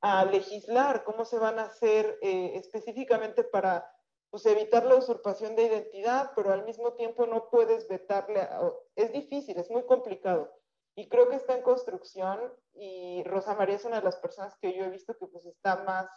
a 0.00 0.24
legislar, 0.24 1.04
cómo 1.04 1.24
se 1.24 1.38
van 1.38 1.60
a 1.60 1.66
hacer 1.66 2.18
eh, 2.20 2.56
específicamente 2.56 3.44
para 3.44 3.88
pues 4.34 4.46
evitar 4.46 4.84
la 4.84 4.96
usurpación 4.96 5.54
de 5.54 5.62
identidad, 5.62 6.32
pero 6.34 6.52
al 6.52 6.64
mismo 6.64 6.94
tiempo 6.94 7.24
no 7.24 7.50
puedes 7.50 7.86
vetarle, 7.86 8.48
es 8.96 9.12
difícil, 9.12 9.56
es 9.56 9.70
muy 9.70 9.86
complicado. 9.86 10.52
Y 10.96 11.08
creo 11.08 11.28
que 11.28 11.36
está 11.36 11.56
en 11.56 11.62
construcción 11.62 12.40
y 12.72 13.22
Rosa 13.22 13.54
María 13.54 13.76
es 13.76 13.84
una 13.84 14.00
de 14.00 14.04
las 14.04 14.16
personas 14.16 14.56
que 14.60 14.76
yo 14.76 14.86
he 14.86 14.90
visto 14.90 15.16
que 15.16 15.28
pues 15.28 15.46
está 15.46 15.84
más 15.84 16.08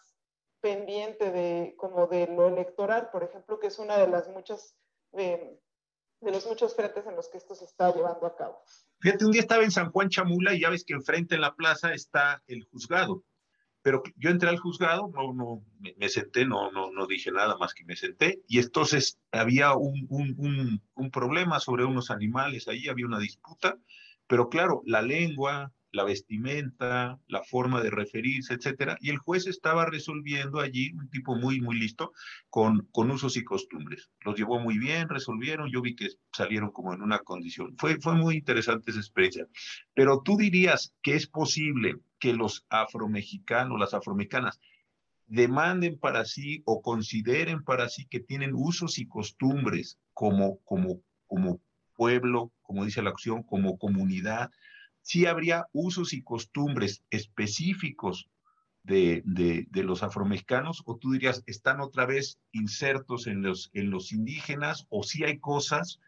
pendiente 0.61 1.29
de 1.29 1.75
como 1.77 2.07
de 2.07 2.25
lo 2.25 2.47
electoral, 2.47 3.11
por 3.11 3.21
ejemplo, 3.21 3.59
que 3.59 3.67
es 3.67 3.77
una 3.77 3.99
de 3.99 4.07
las 4.07 4.27
muchas 4.29 4.75
de 5.11 5.61
los 6.21 6.47
muchos 6.47 6.73
frentes 6.75 7.05
en 7.05 7.15
los 7.15 7.29
que 7.29 7.37
esto 7.37 7.53
se 7.53 7.65
está 7.65 7.93
llevando 7.93 8.25
a 8.25 8.35
cabo. 8.35 8.63
Fíjate, 8.99 9.25
un 9.25 9.31
día 9.31 9.41
estaba 9.41 9.63
en 9.63 9.69
San 9.69 9.91
Juan 9.91 10.09
Chamula 10.09 10.55
y 10.55 10.61
ya 10.61 10.71
ves 10.71 10.83
que 10.83 10.95
enfrente 10.95 11.35
en 11.35 11.41
la 11.41 11.55
plaza 11.55 11.93
está 11.93 12.41
el 12.47 12.63
juzgado. 12.63 13.23
Pero 13.87 14.03
yo 14.17 14.31
entré 14.31 14.49
al 14.49 14.59
juzgado, 14.59 15.09
no, 15.15 15.33
no, 15.33 15.63
me, 15.79 16.09
senté, 16.09 16.45
no, 16.45 16.69
no, 16.73 16.91
no 16.91 17.07
dije 17.07 17.31
nada 17.31 17.55
más 17.55 17.73
que 17.73 17.85
me 17.85 17.95
senté, 17.95 18.41
y 18.45 18.59
entonces 18.59 19.17
había 19.31 19.75
un, 19.75 20.05
un, 20.09 20.35
un, 20.37 20.83
un 20.93 21.09
problema 21.09 21.61
sobre 21.61 21.85
unos 21.85 22.11
animales, 22.11 22.67
ahí 22.67 22.89
había 22.89 23.05
una 23.05 23.17
disputa, 23.17 23.77
pero 24.27 24.49
claro, 24.49 24.81
la 24.85 25.01
lengua, 25.01 25.71
la 25.91 26.03
vestimenta, 26.03 27.19
la 27.27 27.43
forma 27.43 27.81
de 27.81 27.89
referirse, 27.89 28.53
etcétera, 28.53 28.97
y 29.01 29.09
el 29.09 29.17
juez 29.17 29.47
estaba 29.47 29.85
resolviendo 29.85 30.59
allí, 30.59 30.91
un 30.93 31.09
tipo 31.09 31.35
muy, 31.35 31.61
muy 31.61 31.79
listo, 31.79 32.13
con, 32.49 32.87
con 32.91 33.09
usos 33.11 33.37
y 33.37 33.43
costumbres. 33.43 34.09
Los 34.21 34.37
llevó 34.37 34.59
muy 34.59 34.77
bien, 34.77 35.09
resolvieron, 35.09 35.71
yo 35.71 35.81
vi 35.81 35.95
que 35.95 36.09
salieron 36.31 36.71
como 36.71 36.93
en 36.93 37.01
una 37.01 37.19
condición. 37.19 37.75
Fue, 37.77 37.99
fue 37.99 38.15
muy 38.15 38.35
interesante 38.35 38.91
esa 38.91 38.99
experiencia. 38.99 39.47
Pero 39.93 40.21
tú 40.21 40.37
dirías 40.37 40.93
que 41.01 41.15
es 41.15 41.27
posible 41.27 41.95
que 42.19 42.33
los 42.33 42.65
afromexicanos, 42.69 43.79
las 43.79 43.93
afromexicanas, 43.93 44.59
demanden 45.27 45.99
para 45.99 46.25
sí 46.25 46.63
o 46.65 46.81
consideren 46.81 47.63
para 47.63 47.89
sí 47.89 48.05
que 48.05 48.19
tienen 48.19 48.51
usos 48.53 48.97
y 48.97 49.07
costumbres 49.07 49.99
como, 50.13 50.59
como, 50.63 51.01
como 51.27 51.59
pueblo, 51.95 52.51
como 52.61 52.85
dice 52.85 53.01
la 53.01 53.09
acción, 53.09 53.43
como 53.43 53.77
comunidad, 53.77 54.51
sí 55.07 55.25
habría 55.25 55.67
usos 55.71 56.11
y 56.11 56.21
costumbres 56.21 57.01
específicos 57.11 58.27
de, 58.83 59.23
de, 59.23 59.83
los 59.83 60.03
afromexicanos, 60.03 60.83
o 60.85 60.97
tú 60.97 61.13
dirías, 61.13 61.43
están 61.45 61.79
otra 61.79 62.05
vez 62.05 62.39
insertos 62.51 63.25
en 63.27 63.41
los, 63.41 63.69
en 63.71 63.89
los 63.89 64.11
indígenas, 64.11 64.85
o 64.89 65.03
sí 65.03 65.23
hay 65.23 65.39
cosas 65.39 66.01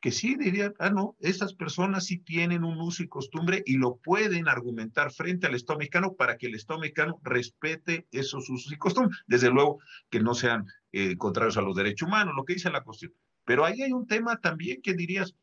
que 0.00 0.12
sí 0.12 0.36
dirían, 0.36 0.72
ah, 0.78 0.90
no, 0.90 1.16
esas 1.18 1.52
personas 1.54 2.06
sí 2.06 2.18
tienen 2.18 2.62
un 2.62 2.80
uso 2.80 3.02
y 3.02 3.08
costumbre 3.08 3.64
y 3.66 3.76
lo 3.76 3.96
pueden 3.96 4.46
argumentar 4.46 5.10
frente 5.10 5.48
al 5.48 5.56
Estado 5.56 5.80
mexicano 5.80 6.14
para 6.14 6.36
que 6.36 6.46
el 6.46 6.54
Estado 6.54 6.78
mexicano 6.78 7.18
respete 7.24 8.06
esos 8.12 8.48
usos 8.48 8.72
y 8.72 8.76
costumbres. 8.76 9.18
Desde 9.26 9.50
luego 9.50 9.80
que 10.10 10.20
no 10.20 10.34
sean 10.34 10.66
eh, 10.92 11.16
contrarios 11.16 11.56
a 11.56 11.62
los 11.62 11.74
derechos 11.74 12.06
humanos, 12.06 12.34
lo 12.36 12.44
que 12.44 12.54
dice 12.54 12.70
la 12.70 12.84
cuestión. 12.84 13.12
Pero 13.44 13.64
ahí 13.64 13.82
hay 13.82 13.90
un 13.90 14.06
tema 14.06 14.36
también 14.40 14.80
que 14.80 14.94
dirías, 14.94 15.34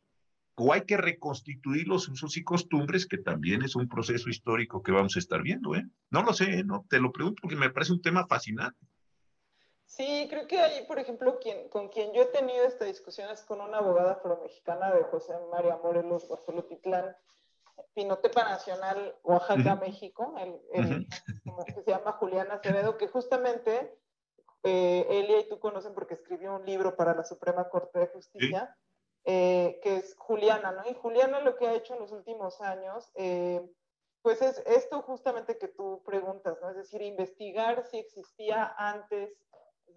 o 0.55 0.73
hay 0.73 0.81
que 0.81 0.97
reconstituir 0.97 1.87
los 1.87 2.07
usos 2.09 2.37
y 2.37 2.43
costumbres, 2.43 3.05
que 3.05 3.17
también 3.17 3.63
es 3.63 3.75
un 3.75 3.87
proceso 3.87 4.29
histórico 4.29 4.83
que 4.83 4.91
vamos 4.91 5.15
a 5.15 5.19
estar 5.19 5.41
viendo, 5.41 5.75
¿eh? 5.75 5.85
No 6.09 6.23
lo 6.23 6.33
sé, 6.33 6.63
¿no? 6.63 6.85
Te 6.89 6.99
lo 6.99 7.11
pregunto 7.11 7.41
porque 7.41 7.55
me 7.55 7.69
parece 7.69 7.93
un 7.93 8.01
tema 8.01 8.27
fascinante. 8.27 8.85
Sí, 9.85 10.27
creo 10.29 10.47
que 10.47 10.59
ahí, 10.59 10.85
por 10.87 10.99
ejemplo, 10.99 11.37
quien, 11.39 11.67
con 11.67 11.89
quien 11.89 12.13
yo 12.13 12.21
he 12.21 12.27
tenido 12.27 12.63
esta 12.63 12.85
discusión 12.85 13.29
es 13.29 13.41
con 13.41 13.59
una 13.59 13.79
abogada 13.79 14.13
afromexicana 14.13 14.93
de 14.93 15.03
José 15.03 15.33
María 15.51 15.77
Morelos 15.83 16.27
Guajolotitlán, 16.27 17.15
Pinotepa 17.93 18.43
Nacional, 18.43 19.15
Oaxaca, 19.23 19.75
México, 19.75 20.35
el, 20.39 21.07
que 21.75 21.81
se 21.83 21.91
llama 21.91 22.13
Juliana 22.13 22.55
Acevedo, 22.55 22.97
que 22.97 23.09
justamente 23.09 23.97
eh, 24.63 25.07
Elia 25.09 25.41
y 25.41 25.49
tú 25.49 25.59
conocen 25.59 25.93
porque 25.93 26.13
escribió 26.13 26.55
un 26.55 26.65
libro 26.65 26.95
para 26.95 27.13
la 27.13 27.25
Suprema 27.25 27.67
Corte 27.67 27.99
de 27.99 28.07
Justicia, 28.07 28.77
eh, 29.25 29.79
que 29.83 29.97
es 29.97 30.15
Juliana, 30.17 30.71
¿no? 30.71 30.89
Y 30.89 30.93
Juliana 30.95 31.39
lo 31.41 31.55
que 31.55 31.67
ha 31.67 31.73
hecho 31.73 31.93
en 31.93 31.99
los 31.99 32.11
últimos 32.11 32.59
años, 32.61 33.11
eh, 33.15 33.61
pues 34.21 34.41
es 34.41 34.59
esto 34.65 35.01
justamente 35.01 35.57
que 35.57 35.67
tú 35.67 36.03
preguntas, 36.05 36.57
¿no? 36.61 36.69
Es 36.69 36.77
decir, 36.77 37.01
investigar 37.01 37.85
si 37.85 37.99
existía 37.99 38.73
antes 38.77 39.37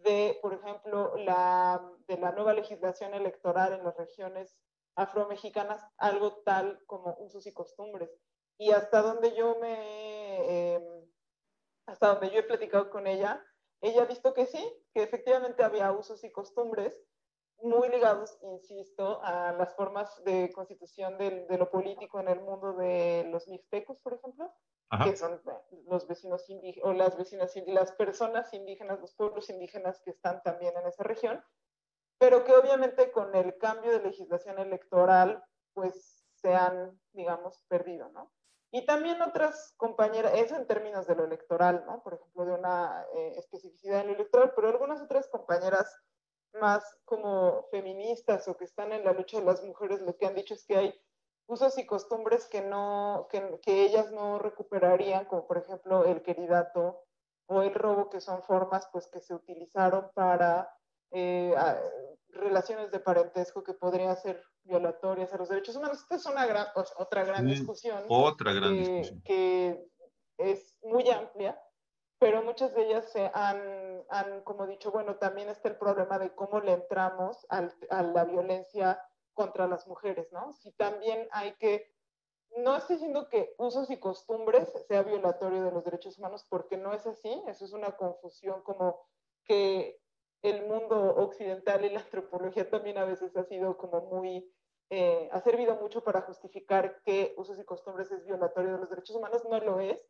de, 0.03 0.39
por 0.43 0.55
ejemplo, 0.55 1.17
la, 1.17 1.83
de 2.07 2.19
la 2.19 2.33
nueva 2.33 2.53
legislación 2.53 3.15
electoral 3.15 3.73
en 3.73 3.85
las 3.85 3.97
regiones 3.97 4.57
afromexicanas, 4.97 5.83
algo 5.97 6.43
tal 6.45 6.85
como 6.87 7.17
usos 7.19 7.47
y 7.47 7.53
costumbres. 7.53 8.11
Y 8.59 8.71
hasta 8.71 9.03
donde 9.03 9.35
yo 9.35 9.57
me, 9.59 10.75
em, 10.75 10.83
hasta 11.87 12.09
donde 12.09 12.31
yo 12.31 12.41
he 12.41 12.45
platicado 12.45 12.91
con 12.91 13.07
ella, 13.07 13.45
ella 13.81 14.03
ha 14.03 14.07
visto 14.07 14.33
que 14.35 14.47
sí, 14.47 14.63
que 14.93 15.03
efectivamente 15.03 15.65
había 15.65 15.93
usos 15.93 16.23
y 16.25 16.31
costumbres 16.31 16.99
muy 17.63 17.89
ligados, 17.89 18.39
insisto, 18.43 19.21
a 19.23 19.53
las 19.53 19.75
formas 19.75 20.23
de 20.25 20.53
constitución 20.53 21.17
de, 21.19 21.47
de 21.47 21.59
lo 21.59 21.71
político 21.71 22.21
en 22.21 22.29
el 22.29 22.41
mundo 22.41 22.75
de 22.75 23.27
los 23.31 23.49
mixtecos, 23.49 23.99
por 24.01 24.15
ejemplo, 24.15 24.53
que 25.03 25.17
son 25.17 25.41
los 25.87 26.07
vecinos 26.07 26.49
indígenas, 26.49 26.89
o 26.89 26.93
las 26.93 27.17
vecinas, 27.17 27.53
las 27.67 27.93
personas 27.93 28.53
indígenas, 28.53 29.01
los 29.01 29.15
pueblos 29.15 29.51
indígenas 29.51 30.01
que 30.05 30.11
están 30.11 30.43
también 30.43 30.77
en 30.77 30.87
esa 30.87 31.03
región, 31.03 31.43
pero 32.19 32.45
que 32.45 32.55
obviamente 32.55 33.11
con 33.11 33.35
el 33.35 33.57
cambio 33.59 33.93
de 33.93 34.03
legislación 34.03 34.59
electoral, 34.59 35.43
pues 35.73 36.25
se 36.35 36.55
han, 36.55 36.99
digamos, 37.13 37.65
perdido, 37.69 38.09
¿no? 38.11 38.31
Y 38.71 38.85
también 38.87 39.23
otras 39.23 39.75
compañeras, 39.77 40.33
eso 40.35 40.57
en 40.57 40.67
términos 40.67 41.07
de 41.07 41.15
lo 41.15 41.25
electoral, 41.25 41.85
¿no? 41.87 42.03
Por 42.03 42.15
ejemplo, 42.15 42.45
de 42.45 42.53
una 42.55 43.07
eh, 43.15 43.33
especificidad 43.37 44.01
en 44.01 44.09
lo 44.09 44.15
electoral, 44.15 44.53
pero 44.55 44.69
algunas 44.69 45.01
otras 45.01 45.29
compañeras 45.29 45.97
más 46.61 46.85
como 47.05 47.67
feministas 47.71 48.47
o 48.49 48.57
que 48.57 48.65
están 48.65 48.93
en 48.93 49.05
la 49.05 49.13
lucha 49.13 49.39
de 49.39 49.45
las 49.45 49.63
mujeres, 49.63 50.01
lo 50.01 50.17
que 50.17 50.27
han 50.27 50.35
dicho 50.35 50.55
es 50.55 50.65
que 50.65 50.77
hay 50.77 50.95
usos 51.47 51.77
y 51.79 51.87
costumbres 51.87 52.47
que, 52.47 52.63
no, 52.63 53.29
que, 53.31 53.61
que 53.63 53.83
ellas 53.85 54.11
no 54.13 54.39
recuperarían, 54.39 55.27
como 55.27 55.47
por 55.47 55.59
ejemplo 55.59 56.05
el 56.05 56.23
queridato 56.23 57.05
o 57.47 57.63
el 57.63 57.75
robo, 57.75 58.09
que 58.09 58.21
son 58.21 58.43
formas 58.43 58.89
pues 58.93 59.07
que 59.09 59.21
se 59.21 59.35
utilizaron 59.35 60.11
para 60.15 60.71
eh, 61.11 61.55
relaciones 62.29 62.91
de 62.91 63.01
parentesco 63.01 63.63
que 63.63 63.75
podrían 63.75 64.17
ser 64.17 64.43
violatorias 64.65 65.33
a 65.33 65.39
los 65.39 65.49
derechos 65.49 65.77
humanos. 65.77 66.01
Esta 66.01 66.17
es 66.17 66.27
una 66.27 66.47
gran, 66.47 66.67
otra 66.97 67.25
gran 67.25 67.47
discusión. 67.47 68.05
Otra 68.09 68.53
gran 68.53 68.77
discusión. 68.77 69.23
Que 69.23 69.87
es 70.39 70.77
muy 70.83 71.09
amplia, 71.11 71.61
pero 72.25 72.43
muchas 72.43 72.75
de 72.75 72.87
ellas 72.87 73.13
se 73.13 73.31
han, 73.35 74.03
han, 74.09 74.41
como 74.45 74.67
dicho, 74.67 74.91
bueno, 74.91 75.17
también 75.17 75.51
está 75.51 75.69
el 75.69 75.77
problema 75.77 76.19
de 76.19 76.35
cómo 76.35 76.59
le 76.59 76.73
entramos 76.73 77.45
al, 77.51 77.71
a 77.91 78.03
la 78.03 78.25
violencia 78.25 78.99
contra 79.35 79.69
las 79.69 79.87
mujeres, 79.87 80.33
¿no? 80.33 80.55
Si 80.55 80.73
también 80.73 81.29
hay 81.33 81.53
que, 81.57 81.95
no 82.57 82.77
estoy 82.77 82.97
diciendo 82.97 83.29
que 83.29 83.55
usos 83.59 83.91
y 83.91 83.99
costumbres 83.99 84.73
sea 84.89 85.03
violatorio 85.03 85.65
de 85.65 85.71
los 85.71 85.85
derechos 85.85 86.19
humanos, 86.19 86.47
porque 86.49 86.79
no 86.79 86.95
es 86.95 87.07
así, 87.07 87.43
eso 87.47 87.67
es 87.67 87.75
una 87.75 87.95
confusión 87.95 88.63
como 88.63 89.07
que 89.45 90.01
el 90.41 90.67
mundo 90.67 91.17
occidental 91.17 91.85
y 91.85 91.91
la 91.91 92.01
antropología 92.01 92.71
también 92.71 92.97
a 92.97 93.05
veces 93.05 93.37
ha 93.37 93.45
sido 93.45 93.77
como 93.77 94.01
muy, 94.01 94.51
eh, 94.89 95.29
ha 95.31 95.41
servido 95.41 95.77
mucho 95.77 96.03
para 96.03 96.23
justificar 96.23 97.03
que 97.03 97.35
usos 97.37 97.59
y 97.59 97.65
costumbres 97.67 98.11
es 98.11 98.25
violatorio 98.25 98.73
de 98.73 98.79
los 98.79 98.89
derechos 98.89 99.15
humanos, 99.15 99.45
no 99.45 99.61
lo 99.61 99.79
es, 99.81 100.01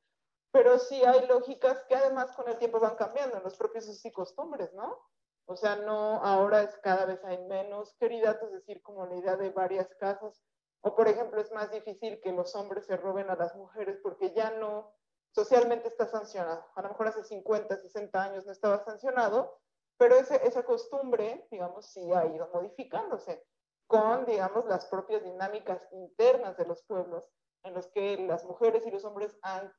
pero 0.54 0.78
sí 0.78 1.02
hay 1.04 1.26
lógicas 1.26 1.82
que 1.88 1.96
además 1.96 2.30
con 2.36 2.48
el 2.48 2.56
tiempo 2.58 2.78
van 2.78 2.94
cambiando 2.94 3.36
en 3.36 3.42
los 3.42 3.56
propios 3.56 3.88
usos 3.88 4.04
y 4.04 4.12
costumbres, 4.12 4.72
¿no? 4.72 5.00
O 5.46 5.56
sea, 5.56 5.74
no, 5.74 6.22
ahora 6.22 6.62
es 6.62 6.76
cada 6.76 7.06
vez 7.06 7.24
hay 7.24 7.44
menos 7.48 7.96
queridatos, 7.98 8.52
es 8.52 8.60
decir, 8.60 8.80
como 8.80 9.04
la 9.04 9.16
idea 9.16 9.36
de 9.36 9.50
varias 9.50 9.92
casas. 9.96 10.40
O, 10.80 10.94
por 10.94 11.08
ejemplo, 11.08 11.40
es 11.40 11.50
más 11.50 11.72
difícil 11.72 12.20
que 12.20 12.30
los 12.30 12.54
hombres 12.54 12.86
se 12.86 12.96
roben 12.96 13.30
a 13.30 13.34
las 13.34 13.56
mujeres 13.56 13.98
porque 14.00 14.32
ya 14.32 14.52
no, 14.52 14.94
socialmente 15.32 15.88
está 15.88 16.06
sancionado. 16.06 16.64
A 16.76 16.82
lo 16.82 16.90
mejor 16.90 17.08
hace 17.08 17.24
50, 17.24 17.76
60 17.76 18.22
años 18.22 18.46
no 18.46 18.52
estaba 18.52 18.78
sancionado, 18.84 19.58
pero 19.98 20.14
ese, 20.14 20.40
esa 20.46 20.62
costumbre, 20.62 21.48
digamos, 21.50 21.86
sí 21.86 22.12
ha 22.12 22.26
ido 22.26 22.48
modificándose 22.54 23.44
con, 23.88 24.24
digamos, 24.24 24.66
las 24.66 24.86
propias 24.86 25.24
dinámicas 25.24 25.82
internas 25.90 26.56
de 26.56 26.66
los 26.66 26.84
pueblos 26.84 27.24
en 27.64 27.74
los 27.74 27.88
que 27.88 28.18
las 28.18 28.44
mujeres 28.44 28.86
y 28.86 28.92
los 28.92 29.04
hombres 29.04 29.36
han 29.42 29.74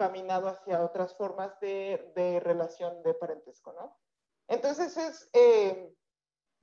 caminado 0.00 0.48
hacia 0.48 0.82
otras 0.82 1.14
formas 1.14 1.60
de, 1.60 2.10
de 2.16 2.40
relación 2.40 3.02
de 3.02 3.12
parentesco, 3.12 3.74
¿no? 3.74 3.98
Entonces 4.48 4.96
es 4.96 5.28
eh, 5.34 5.94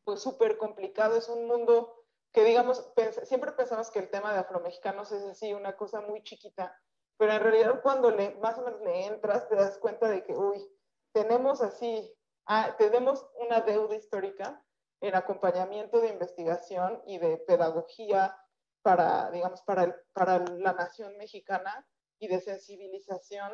pues 0.03 0.23
súper 0.23 0.57
complicado, 0.57 1.15
es 1.15 1.29
un 1.29 1.45
mundo 1.45 2.03
que 2.33 2.43
digamos, 2.43 2.91
siempre 3.25 3.51
pensamos 3.51 3.91
que 3.91 3.99
el 3.99 4.09
tema 4.09 4.33
de 4.33 4.39
afromexicanos 4.39 5.11
es 5.11 5.23
así, 5.23 5.53
una 5.53 5.77
cosa 5.77 6.01
muy 6.01 6.23
chiquita, 6.23 6.75
pero 7.15 7.33
en 7.33 7.43
realidad 7.43 7.79
cuando 7.83 8.09
le, 8.09 8.33
más 8.37 8.57
o 8.57 8.63
menos 8.63 8.81
le 8.81 9.05
entras 9.05 9.47
te 9.47 9.55
das 9.55 9.77
cuenta 9.77 10.09
de 10.09 10.23
que, 10.23 10.33
uy, 10.33 10.67
tenemos 11.13 11.61
así, 11.61 12.11
ah, 12.47 12.73
tenemos 12.79 13.23
una 13.35 13.61
deuda 13.61 13.95
histórica 13.95 14.63
en 14.99 15.13
acompañamiento 15.13 16.01
de 16.01 16.09
investigación 16.09 17.03
y 17.05 17.19
de 17.19 17.37
pedagogía 17.37 18.35
para, 18.81 19.29
digamos, 19.29 19.61
para, 19.61 19.95
para 20.13 20.39
la 20.39 20.73
nación 20.73 21.15
mexicana 21.17 21.87
y 22.19 22.27
de 22.27 22.41
sensibilización 22.41 23.51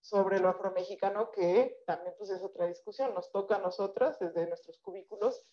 sobre 0.00 0.38
lo 0.38 0.48
afromexicano, 0.48 1.30
que 1.32 1.82
también 1.86 2.14
pues 2.16 2.30
es 2.30 2.42
otra 2.42 2.66
discusión, 2.66 3.14
nos 3.14 3.30
toca 3.32 3.56
a 3.56 3.60
nosotras 3.60 4.18
desde 4.20 4.46
nuestros 4.46 4.78
cubículos 4.78 5.44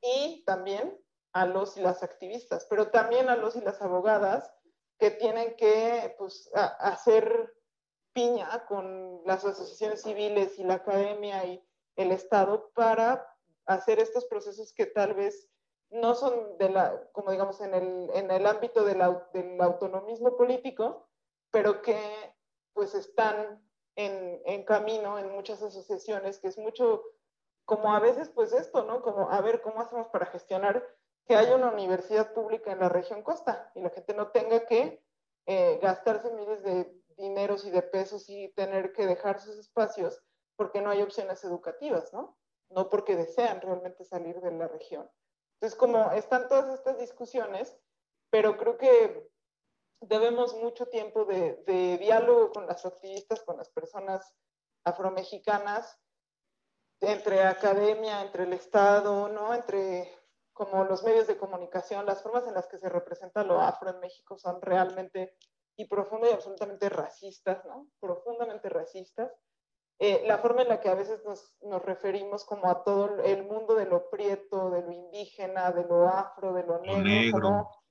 y 0.00 0.44
también 0.44 0.96
a 1.32 1.46
los 1.46 1.76
y 1.76 1.80
las 1.80 2.02
activistas, 2.02 2.66
pero 2.70 2.90
también 2.90 3.28
a 3.28 3.36
los 3.36 3.56
y 3.56 3.60
las 3.60 3.82
abogadas 3.82 4.52
que 4.98 5.10
tienen 5.10 5.56
que 5.56 6.14
pues, 6.18 6.48
hacer 6.54 7.52
piña 8.12 8.64
con 8.66 9.22
las 9.26 9.44
asociaciones 9.44 10.02
civiles 10.02 10.58
y 10.58 10.64
la 10.64 10.74
academia 10.74 11.44
y 11.44 11.66
el 11.96 12.12
Estado 12.12 12.70
para 12.74 13.26
hacer 13.66 13.98
estos 13.98 14.26
procesos 14.26 14.72
que 14.72 14.86
tal 14.86 15.14
vez 15.14 15.50
no 15.90 16.14
son 16.14 16.58
de 16.58 16.70
la, 16.70 17.08
como 17.12 17.30
digamos, 17.30 17.60
en 17.60 17.74
el, 17.74 18.10
en 18.14 18.30
el 18.30 18.46
ámbito 18.46 18.84
del 18.84 19.02
autonomismo 19.02 20.36
político, 20.36 21.03
pero 21.54 21.82
que 21.82 22.34
pues 22.72 22.96
están 22.96 23.64
en, 23.94 24.42
en, 24.44 24.64
camino 24.64 25.20
en 25.20 25.30
muchas 25.30 25.62
asociaciones, 25.62 26.40
que 26.40 26.48
es 26.48 26.58
mucho 26.58 27.04
como 27.64 27.94
a 27.94 28.00
veces 28.00 28.28
pues 28.28 28.52
esto, 28.52 28.82
¿no? 28.82 29.02
Como 29.02 29.30
a 29.30 29.40
ver 29.40 29.62
cómo 29.62 29.80
hacemos 29.80 30.08
para 30.08 30.26
gestionar 30.26 30.84
que 31.28 31.36
haya 31.36 31.54
una 31.54 31.70
universidad 31.70 32.32
pública 32.34 32.72
en 32.72 32.80
la 32.80 32.88
región 32.88 33.22
costa 33.22 33.70
y 33.76 33.82
la 33.82 33.90
gente 33.90 34.14
no 34.14 34.32
tenga 34.32 34.66
que 34.66 35.00
eh, 35.46 35.78
gastarse 35.80 36.32
miles 36.32 36.64
de 36.64 36.92
dineros 37.16 37.64
y 37.64 37.70
de 37.70 37.82
pesos 37.82 38.28
y 38.28 38.48
tener 38.56 38.92
que 38.92 39.06
dejar 39.06 39.38
sus 39.40 39.56
espacios 39.56 40.20
porque 40.56 40.82
no 40.82 40.90
hay 40.90 41.02
opciones 41.02 41.44
educativas, 41.44 42.12
¿no? 42.12 42.36
No 42.68 42.90
porque 42.90 43.14
desean 43.14 43.60
realmente 43.60 44.04
salir 44.04 44.40
de 44.40 44.50
la 44.50 44.66
región. 44.66 45.08
Entonces, 45.60 45.78
como 45.78 46.10
están 46.10 46.48
todas 46.48 46.74
estas 46.74 46.98
discusiones, 46.98 47.78
pero 48.30 48.56
creo 48.56 48.76
que 48.76 49.30
debemos 50.00 50.54
mucho 50.56 50.86
tiempo 50.86 51.24
de, 51.24 51.98
diálogo 51.98 52.52
con 52.52 52.66
las 52.66 52.84
activistas, 52.84 53.42
con 53.42 53.56
las 53.56 53.68
personas 53.70 54.34
afromexicanas, 54.84 55.98
entre 57.00 57.42
academia, 57.42 58.22
entre 58.22 58.44
el 58.44 58.52
Estado, 58.52 59.28
¿no? 59.28 59.54
Entre 59.54 60.10
como 60.52 60.84
los 60.84 61.02
medios 61.02 61.26
de 61.26 61.36
comunicación, 61.36 62.06
las 62.06 62.22
formas 62.22 62.46
en 62.46 62.54
las 62.54 62.68
que 62.68 62.78
se 62.78 62.88
representa 62.88 63.42
lo 63.42 63.60
afro 63.60 63.90
en 63.90 63.98
México 63.98 64.38
son 64.38 64.62
realmente 64.62 65.36
y 65.76 65.86
profunda 65.86 66.30
y 66.30 66.32
absolutamente 66.32 66.88
racistas, 66.88 67.64
¿no? 67.64 67.88
Profundamente 67.98 68.68
racistas. 68.68 69.32
Eh, 69.98 70.24
la 70.26 70.38
forma 70.38 70.62
en 70.62 70.68
la 70.68 70.80
que 70.80 70.88
a 70.88 70.94
veces 70.94 71.24
nos, 71.24 71.56
nos, 71.62 71.82
referimos 71.82 72.44
como 72.44 72.68
a 72.68 72.82
todo 72.82 73.22
el 73.22 73.44
mundo 73.44 73.74
de 73.74 73.86
lo 73.86 74.10
prieto, 74.10 74.70
de 74.70 74.82
lo 74.82 74.92
indígena, 74.92 75.70
de 75.70 75.84
lo 75.84 76.08
afro, 76.08 76.52
de 76.52 76.64
lo 76.64 76.80
negro, 76.80 77.02
negro. 77.02 77.40
Como, 77.40 77.83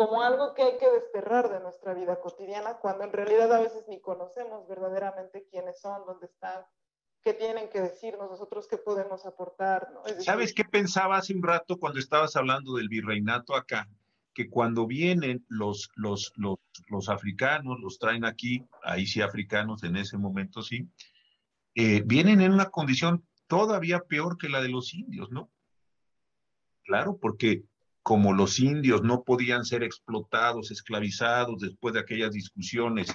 como 0.00 0.22
algo 0.22 0.54
que 0.54 0.62
hay 0.62 0.78
que 0.78 0.90
desterrar 0.90 1.50
de 1.50 1.60
nuestra 1.60 1.92
vida 1.92 2.18
cotidiana, 2.22 2.78
cuando 2.78 3.04
en 3.04 3.12
realidad 3.12 3.52
a 3.52 3.60
veces 3.60 3.84
ni 3.86 4.00
conocemos 4.00 4.66
verdaderamente 4.66 5.46
quiénes 5.50 5.78
son, 5.78 6.06
dónde 6.06 6.24
están, 6.24 6.64
qué 7.22 7.34
tienen 7.34 7.68
que 7.68 7.82
decirnos, 7.82 8.30
nosotros 8.30 8.66
qué 8.66 8.78
podemos 8.78 9.26
aportar. 9.26 9.88
¿no? 9.92 10.02
¿Sabes 10.22 10.54
qué 10.54 10.64
pensaba 10.64 11.18
hace 11.18 11.34
un 11.34 11.42
rato 11.42 11.76
cuando 11.78 11.98
estabas 11.98 12.34
hablando 12.34 12.76
del 12.76 12.88
virreinato 12.88 13.54
acá? 13.54 13.90
que 14.32 14.48
cuando 14.48 14.86
vienen 14.86 15.44
los, 15.48 15.90
los, 15.96 16.32
los, 16.36 16.56
los 16.88 17.10
africanos, 17.10 17.78
los 17.80 17.98
traen 17.98 18.24
aquí, 18.24 18.64
ahí 18.82 19.04
sí 19.04 19.20
africanos 19.20 19.82
en 19.82 19.96
ese 19.96 20.16
momento 20.16 20.62
sí, 20.62 20.88
eh, 21.74 22.00
vienen 22.06 22.40
en 22.40 22.52
una 22.52 22.70
condición 22.70 23.26
todavía 23.48 24.00
peor 24.00 24.38
que 24.38 24.48
la 24.48 24.62
de 24.62 24.70
los 24.70 24.94
indios, 24.94 25.30
¿no? 25.30 25.50
Claro, 26.84 27.18
porque 27.18 27.64
como 28.10 28.32
los 28.32 28.58
indios 28.58 29.04
no 29.04 29.22
podían 29.22 29.64
ser 29.64 29.84
explotados, 29.84 30.72
esclavizados 30.72 31.60
después 31.60 31.94
de 31.94 32.00
aquellas 32.00 32.32
discusiones 32.32 33.14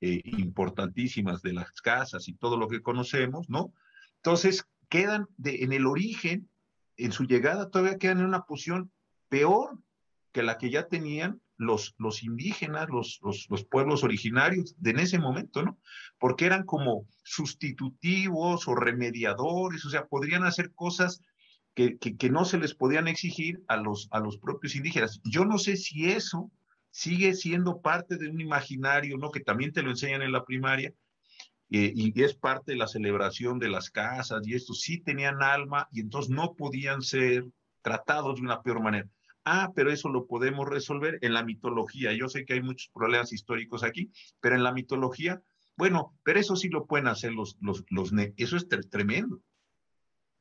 eh, 0.00 0.20
importantísimas 0.24 1.42
de 1.42 1.52
las 1.52 1.80
casas 1.80 2.26
y 2.26 2.34
todo 2.34 2.56
lo 2.56 2.66
que 2.66 2.82
conocemos, 2.82 3.48
¿no? 3.48 3.72
Entonces 4.16 4.64
quedan 4.88 5.28
en 5.44 5.72
el 5.72 5.86
origen, 5.86 6.50
en 6.96 7.12
su 7.12 7.22
llegada 7.22 7.70
todavía 7.70 7.98
quedan 7.98 8.18
en 8.18 8.24
una 8.24 8.42
posición 8.42 8.90
peor 9.28 9.78
que 10.32 10.42
la 10.42 10.58
que 10.58 10.70
ya 10.70 10.88
tenían 10.88 11.40
los, 11.56 11.94
los 11.98 12.24
indígenas, 12.24 12.88
los, 12.88 13.20
los, 13.22 13.64
pueblos 13.66 14.02
originarios 14.02 14.74
de 14.76 14.90
en 14.90 14.98
ese 14.98 15.20
momento, 15.20 15.62
¿no? 15.62 15.78
Porque 16.18 16.46
eran 16.46 16.64
como 16.64 17.06
sustitutivos 17.22 18.66
o 18.66 18.74
remediadores, 18.74 19.84
o 19.84 19.90
sea, 19.90 20.06
podrían 20.06 20.42
hacer 20.42 20.72
cosas 20.74 21.20
que, 21.74 22.30
no 22.30 22.44
se 22.44 22.58
les 22.58 22.74
podían 22.74 23.08
exigir 23.08 23.62
a 23.68 23.76
los, 23.76 24.08
a 24.10 24.20
los 24.20 24.38
propios 24.38 24.76
indígenas. 24.76 25.20
Yo 25.24 25.44
no 25.44 25.58
sé 25.58 25.76
si 25.76 26.10
eso 26.10 26.50
sigue 26.90 27.34
siendo 27.34 27.80
parte 27.80 28.16
de 28.16 28.28
un 28.28 28.40
imaginario, 28.40 29.16
¿no? 29.16 29.30
Que 29.30 29.40
también 29.40 29.72
te 29.72 29.82
lo 29.82 29.90
enseñan 29.90 30.22
en 30.22 30.32
la 30.32 30.44
primaria, 30.44 30.92
eh, 31.70 31.90
y 31.94 32.22
es 32.22 32.34
parte 32.34 32.72
de 32.72 32.78
la 32.78 32.86
celebración 32.86 33.58
de 33.58 33.70
las 33.70 33.90
casas, 33.90 34.46
y 34.46 34.54
esto 34.54 34.74
sí 34.74 34.98
tenían 34.98 35.42
alma, 35.42 35.88
y 35.90 36.00
entonces 36.00 36.30
no 36.30 36.54
podían 36.54 37.00
ser 37.00 37.46
tratados 37.80 38.36
de 38.36 38.42
una 38.42 38.62
peor 38.62 38.82
manera. 38.82 39.08
Ah, 39.44 39.72
pero 39.74 39.90
eso 39.90 40.08
lo 40.10 40.26
podemos 40.26 40.68
resolver 40.68 41.18
en 41.22 41.32
la 41.32 41.42
mitología. 41.42 42.12
Yo 42.12 42.28
sé 42.28 42.44
que 42.44 42.54
hay 42.54 42.62
muchos 42.62 42.90
problemas 42.92 43.32
históricos 43.32 43.82
aquí, 43.82 44.12
pero 44.40 44.54
en 44.54 44.62
la 44.62 44.72
mitología, 44.72 45.42
bueno, 45.76 46.14
pero 46.22 46.38
eso 46.38 46.54
sí 46.54 46.68
lo 46.68 46.86
pueden 46.86 47.08
hacer 47.08 47.32
los, 47.32 47.56
los, 47.60 47.84
los 47.88 48.12
eso 48.36 48.56
es 48.56 48.68
tremendo. 48.90 49.40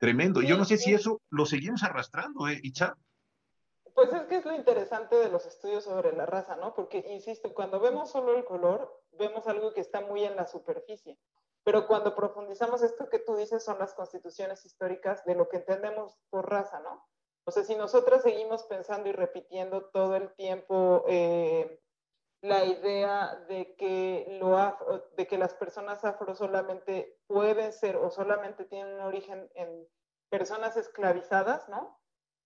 Tremendo. 0.01 0.41
Yo 0.41 0.57
no 0.57 0.65
sé 0.65 0.77
si 0.77 0.95
eso 0.95 1.21
lo 1.29 1.45
seguimos 1.45 1.83
arrastrando, 1.83 2.47
¿eh, 2.47 2.59
Icha? 2.63 2.97
Pues 3.93 4.11
es 4.11 4.23
que 4.23 4.37
es 4.37 4.45
lo 4.45 4.55
interesante 4.55 5.15
de 5.15 5.29
los 5.29 5.45
estudios 5.45 5.83
sobre 5.83 6.11
la 6.13 6.25
raza, 6.25 6.55
¿no? 6.55 6.73
Porque, 6.73 7.05
insisto, 7.09 7.53
cuando 7.53 7.79
vemos 7.79 8.09
solo 8.09 8.35
el 8.35 8.43
color, 8.43 8.99
vemos 9.11 9.45
algo 9.45 9.75
que 9.75 9.81
está 9.81 10.01
muy 10.01 10.23
en 10.23 10.35
la 10.35 10.47
superficie. 10.47 11.19
Pero 11.63 11.85
cuando 11.85 12.15
profundizamos, 12.15 12.81
esto 12.81 13.09
que 13.09 13.19
tú 13.19 13.35
dices 13.35 13.63
son 13.63 13.77
las 13.77 13.93
constituciones 13.93 14.65
históricas 14.65 15.23
de 15.25 15.35
lo 15.35 15.47
que 15.47 15.57
entendemos 15.57 16.17
por 16.31 16.49
raza, 16.49 16.79
¿no? 16.79 17.07
O 17.43 17.51
sea, 17.51 17.63
si 17.63 17.75
nosotras 17.75 18.23
seguimos 18.23 18.63
pensando 18.63 19.07
y 19.07 19.11
repitiendo 19.11 19.83
todo 19.93 20.15
el 20.15 20.33
tiempo 20.33 21.05
eh, 21.07 21.79
la 22.41 22.65
idea 22.65 23.35
de 23.47 23.75
que, 23.75 24.25
lo 24.39 24.57
de 25.15 25.27
que 25.27 25.37
las 25.37 25.53
personas 25.53 26.03
afro 26.03 26.35
solamente 26.35 27.19
pueden 27.27 27.71
ser 27.71 27.97
o 27.97 28.09
solamente 28.09 28.65
tienen 28.65 28.95
un 28.95 29.01
origen 29.01 29.49
en 29.53 29.87
personas 30.29 30.75
esclavizadas, 30.75 31.69
¿no? 31.69 31.99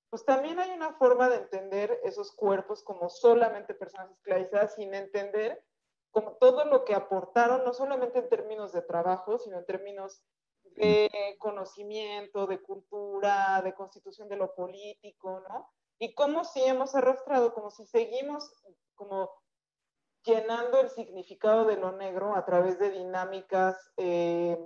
Pues 0.09 0.25
también 0.25 0.59
hay 0.59 0.71
una 0.71 0.93
forma 0.93 1.29
de 1.29 1.37
entender 1.37 1.99
esos 2.03 2.33
cuerpos 2.33 2.83
como 2.83 3.09
solamente 3.09 3.73
personas 3.73 4.11
esclavizadas 4.11 4.75
sin 4.75 4.93
entender 4.93 5.63
como 6.11 6.37
todo 6.37 6.65
lo 6.65 6.85
que 6.85 6.95
aportaron, 6.95 7.63
no 7.63 7.73
solamente 7.73 8.19
en 8.19 8.29
términos 8.29 8.71
de 8.71 8.81
trabajo, 8.81 9.37
sino 9.37 9.59
en 9.59 9.65
términos 9.65 10.23
de 10.63 11.09
conocimiento, 11.39 12.47
de 12.47 12.61
cultura, 12.61 13.61
de 13.63 13.73
constitución 13.73 14.27
de 14.29 14.37
lo 14.37 14.53
político, 14.55 15.41
¿no? 15.49 15.69
Y 15.99 16.13
cómo 16.13 16.43
si 16.43 16.63
hemos 16.63 16.95
arrastrado, 16.95 17.53
como 17.53 17.69
si 17.69 17.85
seguimos 17.85 18.51
como 18.95 19.31
llenando 20.25 20.81
el 20.81 20.89
significado 20.89 21.65
de 21.65 21.77
lo 21.77 21.91
negro 21.91 22.35
a 22.35 22.45
través 22.45 22.79
de 22.79 22.89
dinámicas, 22.89 23.93
eh, 23.97 24.57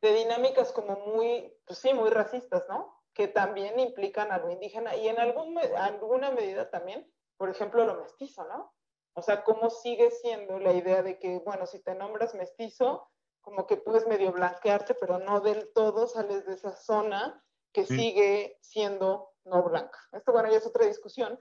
de 0.00 0.14
dinámicas 0.14 0.72
como 0.72 0.96
muy, 0.96 1.56
pues 1.66 1.78
sí, 1.78 1.94
muy 1.94 2.10
racistas, 2.10 2.64
¿no? 2.68 3.02
Que 3.14 3.28
también 3.28 3.80
implican 3.80 4.30
a 4.30 4.38
lo 4.38 4.50
indígena 4.50 4.96
y 4.96 5.08
en 5.08 5.18
algún, 5.18 5.58
alguna 5.76 6.30
medida 6.30 6.70
también, 6.70 7.10
por 7.36 7.48
ejemplo, 7.48 7.84
lo 7.84 8.00
mestizo, 8.02 8.44
¿no? 8.44 8.74
O 9.14 9.22
sea, 9.22 9.44
cómo 9.44 9.70
sigue 9.70 10.10
siendo 10.10 10.58
la 10.58 10.72
idea 10.72 11.02
de 11.02 11.18
que, 11.18 11.38
bueno, 11.40 11.66
si 11.66 11.82
te 11.82 11.94
nombras 11.94 12.34
mestizo, 12.34 13.10
como 13.42 13.66
que 13.66 13.76
puedes 13.76 14.06
medio 14.06 14.32
blanquearte, 14.32 14.94
pero 14.94 15.18
no 15.18 15.40
del 15.40 15.72
todo 15.74 16.06
sales 16.06 16.46
de 16.46 16.54
esa 16.54 16.72
zona 16.72 17.44
que 17.72 17.84
sigue 17.84 18.58
siendo 18.60 19.32
no 19.44 19.62
blanca. 19.62 19.98
Esto, 20.12 20.32
bueno, 20.32 20.50
ya 20.50 20.58
es 20.58 20.66
otra 20.66 20.86
discusión, 20.86 21.38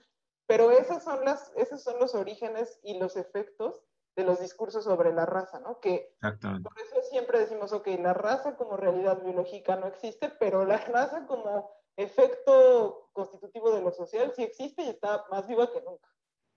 pero 0.51 0.69
esas 0.69 1.01
son 1.01 1.23
las, 1.23 1.53
esos 1.55 1.81
son 1.81 1.97
los 1.97 2.13
orígenes 2.13 2.77
y 2.83 2.99
los 2.99 3.15
efectos 3.15 3.75
de 4.17 4.25
los 4.25 4.41
discursos 4.41 4.83
sobre 4.83 5.13
la 5.13 5.25
raza, 5.25 5.61
¿no? 5.61 5.79
Que 5.79 6.13
por 6.19 6.77
eso 6.77 7.01
siempre 7.09 7.39
decimos, 7.39 7.71
ok, 7.71 7.87
la 8.01 8.13
raza 8.13 8.57
como 8.57 8.75
realidad 8.75 9.23
biológica 9.23 9.77
no 9.77 9.87
existe, 9.87 10.29
pero 10.41 10.65
la 10.65 10.77
raza 10.79 11.25
como 11.25 11.71
efecto 11.95 13.09
constitutivo 13.13 13.73
de 13.73 13.81
lo 13.81 13.93
social 13.93 14.33
sí 14.35 14.43
existe 14.43 14.83
y 14.83 14.89
está 14.89 15.23
más 15.31 15.47
viva 15.47 15.71
que 15.71 15.81
nunca. 15.83 16.09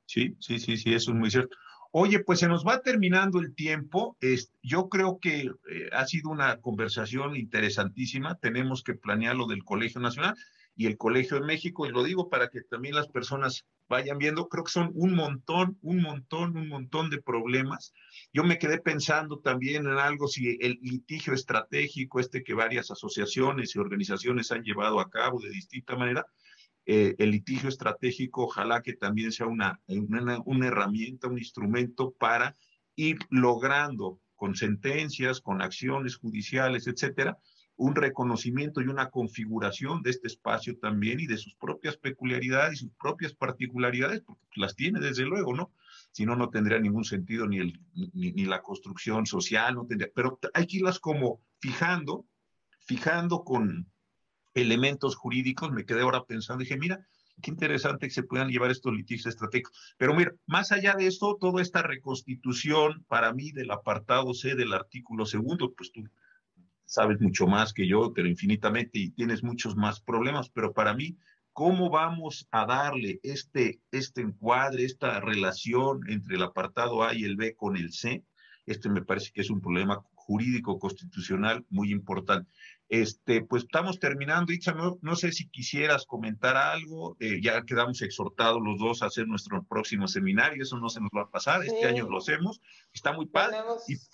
Sí, 0.06 0.36
sí, 0.40 0.58
sí, 0.58 0.76
sí, 0.76 0.92
eso 0.92 1.12
es 1.12 1.16
muy 1.16 1.30
cierto. 1.30 1.56
Oye, 1.92 2.18
pues 2.18 2.40
se 2.40 2.48
nos 2.48 2.66
va 2.66 2.80
terminando 2.80 3.38
el 3.38 3.54
tiempo. 3.54 4.16
yo 4.60 4.88
creo 4.88 5.20
que 5.20 5.42
eh, 5.42 5.88
ha 5.92 6.04
sido 6.06 6.30
una 6.30 6.60
conversación 6.60 7.36
interesantísima. 7.36 8.40
Tenemos 8.40 8.82
que 8.82 8.94
planear 8.94 9.36
lo 9.36 9.46
del 9.46 9.62
Colegio 9.62 10.00
Nacional 10.00 10.34
y 10.76 10.86
el 10.86 10.96
Colegio 10.96 11.38
de 11.38 11.46
México, 11.46 11.86
y 11.86 11.90
lo 11.90 12.02
digo 12.02 12.28
para 12.28 12.48
que 12.48 12.62
también 12.62 12.94
las 12.94 13.08
personas 13.08 13.64
vayan 13.88 14.18
viendo, 14.18 14.48
creo 14.48 14.64
que 14.64 14.72
son 14.72 14.90
un 14.94 15.14
montón, 15.14 15.78
un 15.82 16.00
montón, 16.00 16.56
un 16.56 16.68
montón 16.68 17.10
de 17.10 17.22
problemas. 17.22 17.92
Yo 18.32 18.42
me 18.44 18.58
quedé 18.58 18.78
pensando 18.78 19.38
también 19.38 19.86
en 19.86 19.98
algo, 19.98 20.26
si 20.26 20.58
el 20.60 20.78
litigio 20.82 21.34
estratégico, 21.34 22.18
este 22.18 22.42
que 22.42 22.54
varias 22.54 22.90
asociaciones 22.90 23.74
y 23.74 23.78
organizaciones 23.78 24.50
han 24.50 24.62
llevado 24.62 25.00
a 25.00 25.10
cabo 25.10 25.40
de 25.40 25.50
distinta 25.50 25.96
manera, 25.96 26.26
eh, 26.86 27.14
el 27.18 27.30
litigio 27.30 27.68
estratégico, 27.68 28.44
ojalá 28.44 28.82
que 28.82 28.92
también 28.94 29.32
sea 29.32 29.46
una, 29.46 29.80
una, 29.86 30.66
herramienta, 30.66 31.28
un 31.28 31.38
instrumento 31.38 32.12
para 32.12 32.56
ir 32.94 33.18
logrando 33.30 34.20
con 34.34 34.54
sentencias, 34.54 35.40
con 35.40 35.62
acciones 35.62 36.16
judiciales, 36.16 36.86
etcétera, 36.86 37.38
un 37.76 37.94
reconocimiento 37.94 38.80
y 38.80 38.86
una 38.86 39.10
configuración 39.10 40.02
de 40.02 40.10
este 40.10 40.28
espacio 40.28 40.78
también 40.78 41.20
y 41.20 41.26
de 41.26 41.36
sus 41.36 41.54
propias 41.54 41.96
peculiaridades 41.96 42.74
y 42.74 42.84
sus 42.84 42.92
propias 42.92 43.34
particularidades, 43.34 44.20
porque 44.20 44.40
las 44.54 44.76
tiene 44.76 45.00
desde 45.00 45.24
luego, 45.24 45.54
¿no? 45.54 45.72
Si 46.12 46.24
no, 46.24 46.36
no 46.36 46.50
tendría 46.50 46.78
ningún 46.78 47.04
sentido 47.04 47.46
ni, 47.46 47.58
el, 47.58 47.80
ni, 48.12 48.44
la 48.44 48.62
construcción 48.62 49.26
social, 49.26 49.74
no 49.74 49.86
tendría, 49.86 50.10
pero 50.14 50.38
hay 50.52 50.66
que 50.66 50.76
irlas 50.76 51.00
como 51.00 51.40
fijando, 51.58 52.24
fijando 52.78 53.42
con, 53.42 53.88
elementos 54.54 55.16
jurídicos, 55.16 55.72
me 55.72 55.84
quedé 55.84 56.02
ahora 56.02 56.24
pensando, 56.24 56.62
dije, 56.62 56.78
mira, 56.78 57.06
qué 57.42 57.50
interesante 57.50 58.06
que 58.06 58.14
se 58.14 58.22
puedan 58.22 58.48
llevar 58.48 58.70
estos 58.70 58.94
litigios 58.94 59.26
estratégicos. 59.26 59.94
Pero 59.98 60.14
mira, 60.14 60.32
más 60.46 60.72
allá 60.72 60.94
de 60.94 61.08
esto, 61.08 61.36
toda 61.40 61.60
esta 61.60 61.82
reconstitución 61.82 63.04
para 63.08 63.32
mí 63.32 63.50
del 63.50 63.72
apartado 63.72 64.32
C 64.32 64.54
del 64.54 64.72
artículo 64.72 65.26
segundo, 65.26 65.74
pues 65.74 65.90
tú 65.92 66.04
sabes 66.84 67.20
mucho 67.20 67.46
más 67.46 67.72
que 67.72 67.86
yo, 67.86 68.12
pero 68.14 68.28
infinitamente, 68.28 68.98
y 68.98 69.10
tienes 69.10 69.42
muchos 69.42 69.76
más 69.76 70.00
problemas, 70.00 70.50
pero 70.50 70.72
para 70.72 70.94
mí, 70.94 71.16
¿cómo 71.52 71.90
vamos 71.90 72.48
a 72.50 72.66
darle 72.66 73.20
este, 73.22 73.80
este 73.90 74.22
encuadre, 74.22 74.84
esta 74.84 75.20
relación 75.20 76.00
entre 76.08 76.36
el 76.36 76.42
apartado 76.42 77.02
A 77.02 77.14
y 77.14 77.24
el 77.24 77.36
B 77.36 77.54
con 77.54 77.76
el 77.76 77.92
C? 77.92 78.24
Este 78.66 78.88
me 78.88 79.04
parece 79.04 79.30
que 79.32 79.42
es 79.42 79.50
un 79.50 79.60
problema 79.60 80.02
jurídico 80.14 80.78
constitucional 80.78 81.64
muy 81.68 81.90
importante. 81.90 82.50
Este, 82.88 83.42
pues 83.42 83.64
estamos 83.64 83.98
terminando, 83.98 84.52
Itza, 84.52 84.74
no, 84.74 85.16
sé 85.16 85.32
si 85.32 85.48
quisieras 85.48 86.04
comentar 86.04 86.56
algo, 86.56 87.16
eh, 87.18 87.40
ya 87.42 87.64
quedamos 87.64 88.02
exhortados 88.02 88.60
los 88.62 88.78
dos 88.78 89.02
a 89.02 89.06
hacer 89.06 89.26
nuestro 89.26 89.64
próximo 89.64 90.06
seminario, 90.06 90.62
eso 90.62 90.76
no 90.76 90.90
se 90.90 91.00
nos 91.00 91.10
va 91.16 91.22
a 91.22 91.30
pasar, 91.30 91.64
este 91.64 91.86
año 91.86 92.08
lo 92.08 92.18
hacemos, 92.18 92.60
está 92.92 93.12
muy 93.12 93.26
padre, 93.26 93.56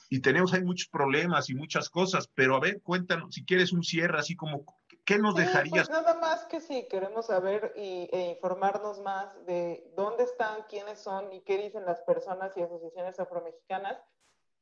y, 0.09 0.21
tenemos 0.21 0.53
ahí 0.53 0.63
muchos 0.63 0.89
problemas 0.89 1.51
y 1.51 1.55
muchas 1.55 1.91
cosas, 1.91 2.29
pero 2.33 2.55
a 2.55 2.61
ver, 2.61 2.81
cuéntanos, 2.83 3.35
si 3.35 3.45
quieres 3.45 3.73
un 3.73 3.83
cierre, 3.83 4.19
así 4.19 4.37
como, 4.37 4.65
¿qué 5.05 5.19
nos 5.19 5.35
pues 5.35 5.47
dejarías? 5.47 5.91
nada 5.91 6.15
más 6.21 6.45
que 6.45 6.61
si 6.61 6.87
queremos 6.89 7.27
saber 7.27 7.73
y, 7.77 8.09
e 8.13 8.31
informarnos 8.37 9.01
más 9.01 9.35
de 9.47 9.91
dónde 9.97 10.25
están, 10.25 10.63
quiénes 10.69 11.01
son 11.01 11.33
y 11.33 11.41
qué 11.41 11.59
dicen 11.59 11.85
las 11.85 12.01
personas 12.03 12.57
y 12.57 12.63
asociaciones 12.63 13.19
afromexicanas, 13.19 13.99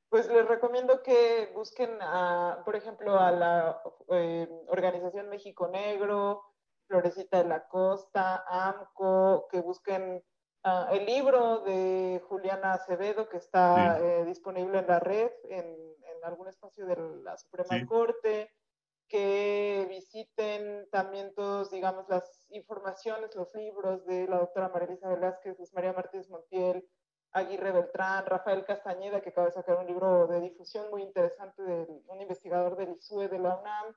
pues 0.08 0.26
les 0.28 0.46
recomiendo 0.46 1.02
que 1.02 1.50
busquen, 1.54 1.98
por 2.64 2.76
ejemplo, 2.76 3.18
a 3.18 3.30
la 3.30 3.82
eh, 4.10 4.48
Organización 4.68 5.28
México 5.28 5.68
Negro, 5.68 6.44
Florecita 6.86 7.42
de 7.42 7.48
la 7.48 7.68
Costa, 7.68 8.44
AMCO, 8.48 9.48
que 9.50 9.60
busquen 9.60 10.24
ah, 10.64 10.88
el 10.92 11.04
libro 11.04 11.60
de 11.60 12.22
Juliana 12.26 12.72
Acevedo 12.72 13.28
que 13.28 13.36
está 13.36 13.98
eh, 14.00 14.24
disponible 14.24 14.78
en 14.78 14.86
la 14.86 14.98
red, 14.98 15.30
en, 15.50 15.88
algún 16.24 16.48
espacio 16.48 16.84
de 16.84 16.96
la 17.22 17.36
Suprema 17.38 17.86
Corte. 17.86 18.50
que 19.08 19.86
visiten 19.88 20.88
también 20.90 21.32
todos, 21.34 21.70
digamos, 21.70 22.06
las 22.08 22.46
informaciones, 22.50 23.34
los 23.36 23.54
libros 23.54 24.04
de 24.04 24.26
la 24.26 24.38
doctora 24.38 24.68
María 24.68 24.88
Elisa 24.88 25.08
Velázquez, 25.08 25.58
Luz 25.58 25.72
María 25.72 25.92
Martínez 25.92 26.28
Montiel, 26.28 26.86
Aguirre 27.32 27.72
Beltrán, 27.72 28.26
Rafael 28.26 28.64
Castañeda, 28.64 29.20
que 29.20 29.30
acaba 29.30 29.48
de 29.48 29.52
sacar 29.52 29.78
un 29.78 29.86
libro 29.86 30.26
de 30.26 30.40
difusión 30.40 30.90
muy 30.90 31.02
interesante 31.02 31.62
de 31.62 32.02
un 32.06 32.20
investigador 32.20 32.76
del 32.76 32.96
ISUE 32.96 33.28
de 33.28 33.38
la 33.38 33.56
UNAM, 33.56 33.94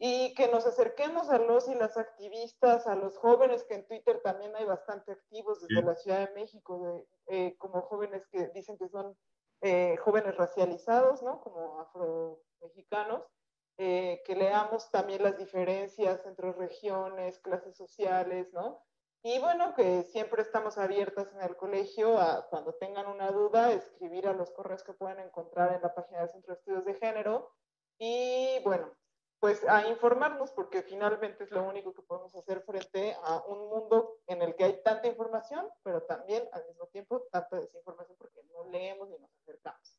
y 0.00 0.32
que 0.34 0.46
nos 0.48 0.64
acerquemos 0.64 1.28
a 1.28 1.38
los 1.38 1.68
y 1.68 1.74
las 1.74 1.96
activistas, 1.96 2.86
a 2.86 2.94
los 2.94 3.18
jóvenes, 3.18 3.64
que 3.64 3.74
en 3.74 3.86
Twitter 3.86 4.20
también 4.22 4.54
hay 4.54 4.64
bastante 4.64 5.12
activos 5.12 5.60
desde 5.60 5.82
la 5.82 5.96
Ciudad 5.96 6.28
de 6.28 6.34
México, 6.34 6.80
de, 6.84 7.06
eh, 7.26 7.56
como 7.58 7.82
jóvenes 7.82 8.26
que 8.30 8.48
dicen 8.54 8.78
que 8.78 8.88
son 8.88 9.16
eh, 9.60 9.96
jóvenes 9.96 10.36
racializados, 10.36 11.22
¿no? 11.22 11.40
Como 11.40 11.80
afro-mexicanos, 11.80 13.24
eh, 13.76 14.22
que 14.24 14.36
leamos 14.36 14.88
también 14.92 15.22
las 15.22 15.36
diferencias 15.36 16.24
entre 16.26 16.52
regiones, 16.52 17.40
clases 17.40 17.76
sociales, 17.76 18.52
¿no? 18.52 18.84
Y 19.30 19.38
bueno, 19.40 19.74
que 19.74 20.04
siempre 20.04 20.40
estamos 20.40 20.78
abiertas 20.78 21.30
en 21.34 21.42
el 21.42 21.54
colegio 21.54 22.18
a 22.18 22.48
cuando 22.48 22.72
tengan 22.76 23.06
una 23.08 23.30
duda, 23.30 23.72
escribir 23.72 24.26
a 24.26 24.32
los 24.32 24.50
correos 24.52 24.82
que 24.82 24.94
pueden 24.94 25.20
encontrar 25.20 25.74
en 25.74 25.82
la 25.82 25.94
página 25.94 26.20
del 26.20 26.30
Centro 26.30 26.54
de 26.54 26.58
Estudios 26.58 26.86
de 26.86 26.94
Género. 26.94 27.52
Y 27.98 28.58
bueno, 28.64 28.90
pues 29.38 29.68
a 29.68 29.86
informarnos 29.86 30.50
porque 30.52 30.80
finalmente 30.80 31.44
es 31.44 31.50
lo 31.50 31.62
único 31.62 31.92
que 31.92 32.00
podemos 32.00 32.34
hacer 32.36 32.62
frente 32.62 33.14
a 33.22 33.42
un 33.48 33.68
mundo 33.68 34.16
en 34.28 34.40
el 34.40 34.56
que 34.56 34.64
hay 34.64 34.82
tanta 34.82 35.08
información, 35.08 35.68
pero 35.82 36.04
también 36.04 36.48
al 36.52 36.64
mismo 36.64 36.86
tiempo 36.86 37.26
tanta 37.30 37.60
desinformación 37.60 38.16
porque 38.16 38.40
no 38.44 38.64
leemos 38.70 39.10
ni 39.10 39.18
nos 39.18 39.36
acercamos. 39.42 39.97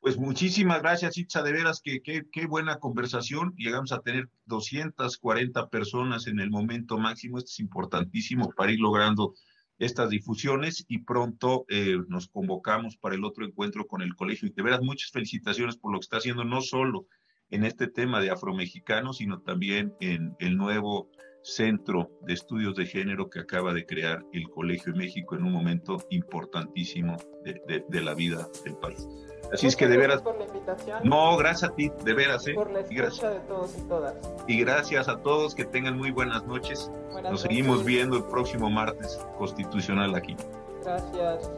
Pues 0.00 0.18
muchísimas 0.18 0.82
gracias, 0.82 1.18
Itza, 1.18 1.42
de 1.42 1.52
veras 1.52 1.80
que 1.82 2.00
qué 2.00 2.46
buena 2.46 2.78
conversación. 2.78 3.54
Llegamos 3.56 3.92
a 3.92 4.00
tener 4.00 4.28
240 4.46 5.68
personas 5.68 6.26
en 6.26 6.38
el 6.38 6.50
momento 6.50 6.96
máximo. 6.98 7.38
Esto 7.38 7.50
es 7.50 7.60
importantísimo 7.60 8.50
para 8.56 8.72
ir 8.72 8.78
logrando 8.78 9.34
estas 9.78 10.08
difusiones 10.10 10.84
y 10.88 10.98
pronto 10.98 11.66
eh, 11.68 11.98
nos 12.08 12.28
convocamos 12.28 12.96
para 12.96 13.14
el 13.14 13.24
otro 13.24 13.44
encuentro 13.44 13.86
con 13.86 14.02
el 14.02 14.14
colegio. 14.14 14.48
Y 14.48 14.52
de 14.52 14.62
veras, 14.62 14.80
muchas 14.80 15.10
felicitaciones 15.10 15.76
por 15.76 15.92
lo 15.92 15.98
que 15.98 16.04
está 16.04 16.18
haciendo, 16.18 16.44
no 16.44 16.60
solo 16.60 17.06
en 17.50 17.64
este 17.64 17.86
tema 17.86 18.20
de 18.20 18.30
afromexicanos, 18.30 19.18
sino 19.18 19.40
también 19.40 19.94
en 20.00 20.34
el 20.40 20.56
nuevo 20.56 21.10
centro 21.42 22.10
de 22.22 22.34
estudios 22.34 22.74
de 22.74 22.86
género 22.86 23.30
que 23.30 23.38
acaba 23.38 23.72
de 23.72 23.86
crear 23.86 24.24
el 24.32 24.48
Colegio 24.48 24.92
de 24.92 24.98
México 24.98 25.36
en 25.36 25.44
un 25.44 25.52
momento 25.52 25.98
importantísimo 26.10 27.16
de 27.44 28.00
la 28.00 28.14
vida 28.14 28.48
del 28.64 28.76
país. 28.78 29.06
Así 29.52 29.66
es 29.66 29.76
que 29.76 29.86
de 29.86 29.96
veras. 29.96 30.22
Por 30.22 30.36
la 30.38 30.44
invitación. 30.44 31.00
No, 31.04 31.36
gracias 31.36 31.70
a 31.70 31.74
ti, 31.74 31.90
de 32.04 32.14
veras, 32.14 32.46
¿eh? 32.46 32.54
Por 32.54 32.70
la 32.70 32.80
escucha 32.80 33.30
de 33.30 33.40
todos 33.40 33.76
y 33.76 33.80
todas. 33.82 34.14
Y 34.46 34.60
gracias 34.60 35.08
a 35.08 35.18
todos, 35.18 35.54
que 35.54 35.64
tengan 35.64 35.96
muy 35.96 36.10
buenas 36.10 36.44
noches. 36.46 36.90
Nos 37.22 37.40
seguimos 37.42 37.84
viendo 37.84 38.16
el 38.16 38.24
próximo 38.24 38.70
martes 38.70 39.18
constitucional 39.38 40.14
aquí. 40.14 40.36
Gracias. 40.84 41.50